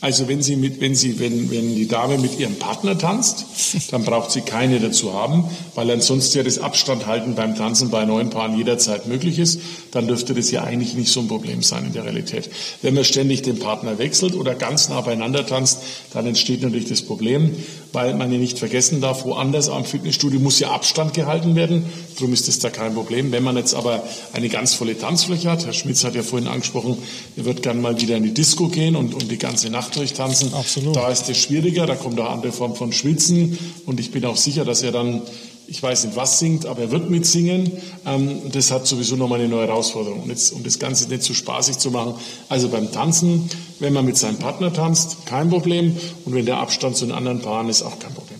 Also 0.02 0.28
wenn 0.28 0.42
sie 0.42 0.56
mit, 0.56 0.80
wenn 0.80 0.94
sie, 0.94 1.18
wenn, 1.18 1.50
wenn 1.50 1.74
die 1.74 1.86
Dame 1.86 2.16
mit 2.16 2.38
ihrem 2.38 2.56
Partner 2.56 2.96
tanzt, 2.96 3.44
dann 3.90 4.02
braucht 4.04 4.30
sie 4.30 4.40
keine 4.40 4.80
dazu 4.80 5.12
haben, 5.12 5.44
weil 5.74 5.90
ansonsten 5.90 6.38
ja 6.38 6.44
das 6.44 6.58
Abstand 6.58 7.06
halten 7.06 7.34
beim 7.34 7.54
Tanzen 7.54 7.90
bei 7.90 8.06
neuen 8.06 8.30
Paaren 8.30 8.56
jederzeit 8.56 9.06
möglich 9.06 9.38
ist. 9.38 9.60
Dann 9.90 10.06
dürfte 10.06 10.32
das 10.32 10.50
ja 10.50 10.62
eigentlich 10.62 10.94
nicht 10.94 11.12
so 11.12 11.20
ein 11.20 11.28
Problem 11.28 11.62
sein 11.62 11.84
in 11.84 11.92
der 11.92 12.04
Realität. 12.04 12.48
Wenn 12.80 12.94
man 12.94 13.04
ständig 13.04 13.42
den 13.42 13.58
Partner 13.58 13.98
wechselt 13.98 14.34
oder 14.34 14.54
ganz 14.54 14.88
nah 14.88 15.02
beieinander 15.02 15.46
tanzt, 15.46 15.80
dann 16.14 16.26
entsteht 16.26 16.62
natürlich 16.62 16.88
das 16.88 17.02
Problem, 17.02 17.54
weil 17.92 18.14
man 18.14 18.30
ja 18.32 18.38
nicht 18.38 18.58
vergessen 18.58 19.00
darf, 19.00 19.24
woanders 19.24 19.68
am 19.68 19.84
Fitnessstudio 19.84 20.40
muss 20.40 20.60
ja 20.60 20.70
Abstand 20.70 21.14
gehalten 21.14 21.56
werden. 21.56 21.84
Darum 22.16 22.32
ist 22.32 22.48
das 22.48 22.58
da 22.58 22.70
kein 22.70 22.94
Problem. 22.94 23.32
Wenn 23.32 23.42
man 23.42 23.56
jetzt 23.56 23.74
aber 23.74 24.02
eine 24.32 24.48
ganz 24.48 24.74
volle 24.74 24.98
Tanzfläche 24.98 25.50
hat, 25.50 25.66
Herr 25.66 25.72
Schmitz 25.72 26.04
hat 26.04 26.14
ja 26.14 26.22
vorhin 26.22 26.48
angesprochen, 26.48 26.98
er 27.36 27.44
wird 27.44 27.62
gern 27.62 27.80
mal 27.80 28.00
wieder 28.00 28.16
in 28.16 28.22
die 28.22 28.34
Disco 28.34 28.68
gehen 28.68 28.96
und, 28.96 29.14
und 29.14 29.30
die 29.30 29.38
ganze 29.38 29.70
Nacht 29.70 29.96
durchtanzen. 29.96 30.54
Absolut. 30.54 30.96
Da 30.96 31.08
ist 31.08 31.28
es 31.28 31.38
schwieriger, 31.38 31.86
da 31.86 31.94
kommt 31.94 32.20
auch 32.20 32.30
andere 32.30 32.52
Form 32.52 32.74
von 32.74 32.92
Schwitzen 32.92 33.58
und 33.86 34.00
ich 34.00 34.10
bin 34.10 34.24
auch 34.24 34.36
sicher, 34.36 34.64
dass 34.64 34.82
er 34.82 34.92
dann 34.92 35.22
ich 35.70 35.80
weiß 35.80 36.04
nicht, 36.04 36.16
was 36.16 36.40
singt, 36.40 36.66
aber 36.66 36.82
er 36.82 36.90
wird 36.90 37.10
mitsingen. 37.10 37.70
Ähm, 38.04 38.50
das 38.50 38.72
hat 38.72 38.88
sowieso 38.88 39.14
nochmal 39.14 39.38
eine 39.38 39.48
neue 39.48 39.68
Herausforderung. 39.68 40.24
Und 40.24 40.28
jetzt, 40.28 40.52
um 40.52 40.64
das 40.64 40.80
Ganze 40.80 41.08
nicht 41.08 41.22
zu 41.22 41.32
spaßig 41.32 41.78
zu 41.78 41.92
machen, 41.92 42.14
also 42.48 42.68
beim 42.68 42.90
Tanzen, 42.90 43.48
wenn 43.78 43.92
man 43.92 44.04
mit 44.04 44.18
seinem 44.18 44.36
Partner 44.36 44.72
tanzt, 44.72 45.26
kein 45.26 45.48
Problem. 45.48 45.96
Und 46.24 46.34
wenn 46.34 46.44
der 46.44 46.58
Abstand 46.58 46.96
zu 46.96 47.06
den 47.06 47.14
anderen 47.14 47.40
Paaren 47.40 47.68
ist, 47.68 47.82
auch 47.82 47.96
kein 48.00 48.12
Problem. 48.12 48.36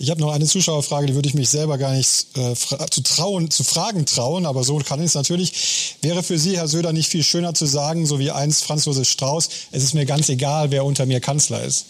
Ich 0.00 0.10
habe 0.10 0.20
noch 0.20 0.32
eine 0.32 0.44
Zuschauerfrage, 0.44 1.06
die 1.06 1.14
würde 1.14 1.28
ich 1.28 1.34
mich 1.34 1.50
selber 1.50 1.78
gar 1.78 1.92
nicht 1.92 2.26
äh, 2.36 2.54
zu 2.90 3.02
trauen, 3.04 3.48
zu 3.48 3.62
fragen 3.62 4.04
trauen, 4.04 4.44
aber 4.44 4.64
so 4.64 4.76
kann 4.78 4.98
ich 4.98 5.06
es 5.06 5.14
natürlich. 5.14 5.96
Wäre 6.02 6.24
für 6.24 6.36
Sie, 6.36 6.56
Herr 6.56 6.66
Söder, 6.66 6.92
nicht 6.92 7.08
viel 7.08 7.22
schöner 7.22 7.54
zu 7.54 7.66
sagen, 7.66 8.06
so 8.06 8.18
wie 8.18 8.32
einst 8.32 8.64
Franz 8.64 8.86
Josef 8.86 9.08
Strauß, 9.08 9.48
es 9.70 9.84
ist 9.84 9.94
mir 9.94 10.04
ganz 10.04 10.28
egal, 10.28 10.72
wer 10.72 10.84
unter 10.84 11.06
mir 11.06 11.20
Kanzler 11.20 11.62
ist? 11.62 11.86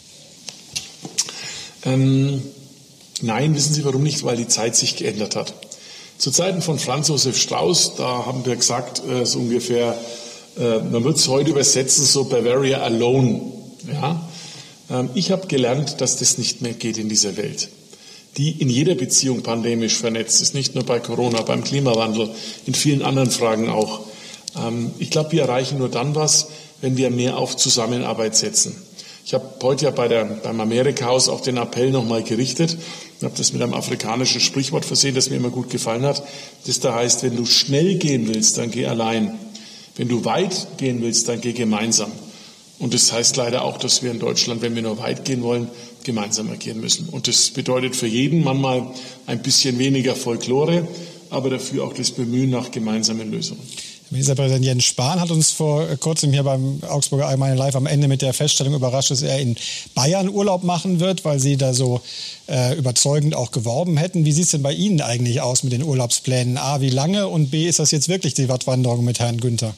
Ähm 1.86 2.42
Nein, 3.20 3.54
wissen 3.54 3.74
Sie 3.74 3.84
warum 3.84 4.02
nicht? 4.02 4.24
Weil 4.24 4.36
die 4.36 4.48
Zeit 4.48 4.74
sich 4.74 4.96
geändert 4.96 5.36
hat. 5.36 5.54
Zu 6.18 6.30
Zeiten 6.30 6.62
von 6.62 6.78
Franz 6.78 7.08
Josef 7.08 7.36
Strauß, 7.36 7.96
da 7.96 8.26
haben 8.26 8.46
wir 8.46 8.56
gesagt, 8.56 9.02
äh, 9.06 9.26
so 9.26 9.40
ungefähr, 9.40 9.98
äh, 10.58 10.78
man 10.78 11.04
wird 11.04 11.16
es 11.16 11.28
heute 11.28 11.50
übersetzen, 11.50 12.04
so 12.04 12.24
Bavaria 12.24 12.80
alone. 12.80 13.40
Ja? 13.92 14.28
Ähm, 14.90 15.10
ich 15.14 15.30
habe 15.30 15.46
gelernt, 15.48 16.00
dass 16.00 16.18
das 16.18 16.38
nicht 16.38 16.62
mehr 16.62 16.74
geht 16.74 16.96
in 16.96 17.08
dieser 17.08 17.36
Welt, 17.36 17.68
die 18.36 18.52
in 18.52 18.68
jeder 18.68 18.94
Beziehung 18.94 19.42
pandemisch 19.42 19.96
vernetzt 19.96 20.40
ist, 20.42 20.54
nicht 20.54 20.74
nur 20.74 20.84
bei 20.84 21.00
Corona, 21.00 21.42
beim 21.42 21.64
Klimawandel, 21.64 22.30
in 22.66 22.74
vielen 22.74 23.02
anderen 23.02 23.30
Fragen 23.30 23.68
auch. 23.68 24.00
Ähm, 24.56 24.92
ich 24.98 25.10
glaube, 25.10 25.32
wir 25.32 25.42
erreichen 25.42 25.78
nur 25.78 25.88
dann 25.88 26.14
was, 26.14 26.48
wenn 26.80 26.96
wir 26.96 27.10
mehr 27.10 27.36
auf 27.36 27.56
Zusammenarbeit 27.56 28.36
setzen. 28.36 28.76
Ich 29.24 29.34
habe 29.34 29.46
heute 29.62 29.84
ja 29.84 29.90
bei 29.90 30.08
der, 30.08 30.24
beim 30.24 30.60
Amerika-Haus 30.60 31.28
auch 31.28 31.40
den 31.40 31.56
Appell 31.56 31.90
nochmal 31.90 32.22
gerichtet. 32.24 32.76
Ich 33.18 33.24
habe 33.24 33.34
das 33.36 33.52
mit 33.52 33.62
einem 33.62 33.74
afrikanischen 33.74 34.40
Sprichwort 34.40 34.84
versehen, 34.84 35.14
das 35.14 35.30
mir 35.30 35.36
immer 35.36 35.50
gut 35.50 35.70
gefallen 35.70 36.02
hat. 36.02 36.22
Das 36.66 36.80
da 36.80 36.94
heißt, 36.94 37.22
wenn 37.22 37.36
du 37.36 37.46
schnell 37.46 37.94
gehen 37.96 38.26
willst, 38.26 38.58
dann 38.58 38.70
geh 38.70 38.86
allein. 38.86 39.38
Wenn 39.96 40.08
du 40.08 40.24
weit 40.24 40.66
gehen 40.76 41.02
willst, 41.02 41.28
dann 41.28 41.40
geh 41.40 41.52
gemeinsam. 41.52 42.10
Und 42.80 42.94
das 42.94 43.12
heißt 43.12 43.36
leider 43.36 43.62
auch, 43.62 43.76
dass 43.76 44.02
wir 44.02 44.10
in 44.10 44.18
Deutschland, 44.18 44.60
wenn 44.60 44.74
wir 44.74 44.82
nur 44.82 44.98
weit 44.98 45.24
gehen 45.24 45.42
wollen, 45.42 45.68
gemeinsam 46.02 46.50
agieren 46.50 46.80
müssen. 46.80 47.08
Und 47.10 47.28
das 47.28 47.50
bedeutet 47.50 47.94
für 47.94 48.08
jeden 48.08 48.42
manchmal 48.42 48.88
ein 49.26 49.40
bisschen 49.40 49.78
weniger 49.78 50.16
Folklore, 50.16 50.88
aber 51.30 51.50
dafür 51.50 51.84
auch 51.84 51.92
das 51.92 52.10
Bemühen 52.10 52.50
nach 52.50 52.72
gemeinsamen 52.72 53.30
Lösungen. 53.30 53.62
Ministerpräsident 54.12 54.62
Jens 54.62 54.84
Spahn 54.84 55.20
hat 55.20 55.30
uns 55.30 55.52
vor 55.52 55.86
kurzem 55.96 56.32
hier 56.32 56.42
beim 56.42 56.80
Augsburger 56.86 57.28
Allgemeinen 57.28 57.56
Live 57.56 57.74
am 57.76 57.86
Ende 57.86 58.08
mit 58.08 58.20
der 58.20 58.34
Feststellung 58.34 58.74
überrascht, 58.74 59.10
dass 59.10 59.22
er 59.22 59.38
in 59.38 59.56
Bayern 59.94 60.28
Urlaub 60.28 60.64
machen 60.64 61.00
wird, 61.00 61.24
weil 61.24 61.38
Sie 61.38 61.56
da 61.56 61.72
so 61.72 62.02
äh, 62.46 62.76
überzeugend 62.76 63.34
auch 63.34 63.52
geworben 63.52 63.96
hätten. 63.96 64.26
Wie 64.26 64.32
sieht 64.32 64.44
es 64.44 64.50
denn 64.50 64.62
bei 64.62 64.74
Ihnen 64.74 65.00
eigentlich 65.00 65.40
aus 65.40 65.62
mit 65.62 65.72
den 65.72 65.82
Urlaubsplänen? 65.82 66.58
A, 66.58 66.82
wie 66.82 66.90
lange 66.90 67.26
und 67.26 67.50
B, 67.50 67.66
ist 67.66 67.78
das 67.78 67.90
jetzt 67.90 68.10
wirklich 68.10 68.34
die 68.34 68.50
Wattwanderung 68.50 69.02
mit 69.02 69.18
Herrn 69.18 69.40
Günther? 69.40 69.72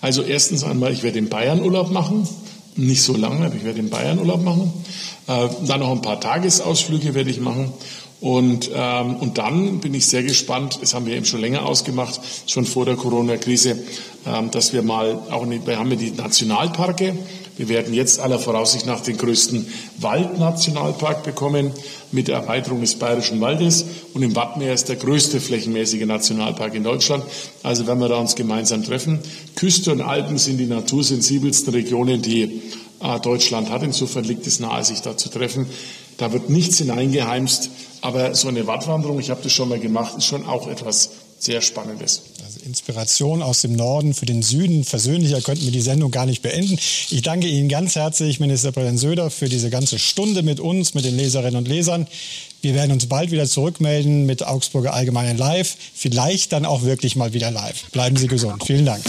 Also 0.00 0.22
erstens 0.22 0.62
einmal, 0.62 0.92
ich 0.92 1.02
werde 1.02 1.18
in 1.18 1.28
Bayern 1.28 1.62
Urlaub 1.62 1.90
machen. 1.90 2.28
Nicht 2.76 3.02
so 3.02 3.16
lange, 3.16 3.46
aber 3.46 3.56
ich 3.56 3.64
werde 3.64 3.80
in 3.80 3.90
Bayern 3.90 4.20
Urlaub 4.20 4.42
machen. 4.44 4.72
Äh, 5.26 5.48
dann 5.66 5.80
noch 5.80 5.90
ein 5.90 6.00
paar 6.00 6.20
Tagesausflüge 6.20 7.14
werde 7.14 7.30
ich 7.30 7.40
machen. 7.40 7.72
Und, 8.22 8.70
ähm, 8.72 9.16
und 9.16 9.36
dann 9.38 9.80
bin 9.80 9.94
ich 9.94 10.06
sehr 10.06 10.22
gespannt, 10.22 10.78
das 10.80 10.94
haben 10.94 11.06
wir 11.06 11.16
eben 11.16 11.24
schon 11.24 11.40
länger 11.40 11.66
ausgemacht, 11.66 12.20
schon 12.46 12.64
vor 12.64 12.84
der 12.84 12.94
Corona-Krise, 12.94 13.76
ähm, 14.24 14.48
dass 14.52 14.72
wir 14.72 14.82
mal 14.82 15.18
auch, 15.28 15.44
nicht, 15.44 15.66
wir 15.66 15.76
haben 15.76 15.90
ja 15.90 15.96
die 15.96 16.12
Nationalparke, 16.12 17.16
wir 17.56 17.68
werden 17.68 17.92
jetzt 17.92 18.20
aller 18.20 18.38
Voraussicht 18.38 18.86
nach 18.86 19.00
den 19.00 19.18
größten 19.18 19.66
Waldnationalpark 19.98 21.24
bekommen 21.24 21.72
mit 22.12 22.28
der 22.28 22.36
Erweiterung 22.36 22.80
des 22.80 22.94
Bayerischen 22.94 23.40
Waldes. 23.40 23.84
Und 24.14 24.22
im 24.22 24.36
Wattmeer 24.36 24.72
ist 24.72 24.88
der 24.88 24.96
größte 24.96 25.40
flächenmäßige 25.40 26.06
Nationalpark 26.06 26.74
in 26.74 26.84
Deutschland. 26.84 27.24
Also 27.64 27.88
werden 27.88 27.98
wir 27.98 28.08
da 28.08 28.18
uns 28.18 28.36
gemeinsam 28.36 28.84
treffen. 28.84 29.18
Küste 29.56 29.90
und 29.90 30.00
Alpen 30.00 30.38
sind 30.38 30.58
die 30.58 30.66
natursensibelsten 30.66 31.74
Regionen, 31.74 32.22
die 32.22 32.62
äh, 33.00 33.20
Deutschland 33.20 33.68
hat. 33.70 33.82
Insofern 33.82 34.24
liegt 34.24 34.46
es 34.46 34.60
nahe, 34.60 34.84
sich 34.84 35.00
da 35.00 35.16
zu 35.16 35.28
treffen. 35.28 35.66
Da 36.16 36.32
wird 36.32 36.50
nichts 36.50 36.78
hineingeheimst. 36.78 37.70
Aber 38.00 38.34
so 38.34 38.48
eine 38.48 38.66
Wattwanderung, 38.66 39.20
ich 39.20 39.30
habe 39.30 39.40
das 39.42 39.52
schon 39.52 39.68
mal 39.68 39.78
gemacht, 39.78 40.16
ist 40.18 40.26
schon 40.26 40.44
auch 40.44 40.68
etwas 40.68 41.10
sehr 41.38 41.60
Spannendes. 41.60 42.22
Also 42.44 42.60
Inspiration 42.64 43.42
aus 43.42 43.62
dem 43.62 43.74
Norden 43.74 44.14
für 44.14 44.26
den 44.26 44.42
Süden. 44.42 44.84
Versöhnlicher 44.84 45.40
könnten 45.40 45.64
wir 45.64 45.72
die 45.72 45.80
Sendung 45.80 46.12
gar 46.12 46.26
nicht 46.26 46.42
beenden. 46.42 46.78
Ich 47.10 47.22
danke 47.22 47.48
Ihnen 47.48 47.68
ganz 47.68 47.96
herzlich, 47.96 48.38
Ministerpräsident 48.38 49.00
Söder, 49.00 49.30
für 49.30 49.48
diese 49.48 49.68
ganze 49.68 49.98
Stunde 49.98 50.42
mit 50.42 50.60
uns, 50.60 50.94
mit 50.94 51.04
den 51.04 51.16
Leserinnen 51.16 51.56
und 51.56 51.66
Lesern. 51.66 52.06
Wir 52.60 52.74
werden 52.74 52.92
uns 52.92 53.06
bald 53.06 53.32
wieder 53.32 53.46
zurückmelden 53.48 54.24
mit 54.24 54.46
Augsburger 54.46 54.94
Allgemeinen 54.94 55.36
Live. 55.36 55.76
Vielleicht 55.94 56.52
dann 56.52 56.64
auch 56.64 56.82
wirklich 56.82 57.16
mal 57.16 57.32
wieder 57.32 57.50
live. 57.50 57.90
Bleiben 57.90 58.16
Sie 58.16 58.28
gesund. 58.28 58.62
Vielen 58.64 58.86
Dank. 58.86 59.02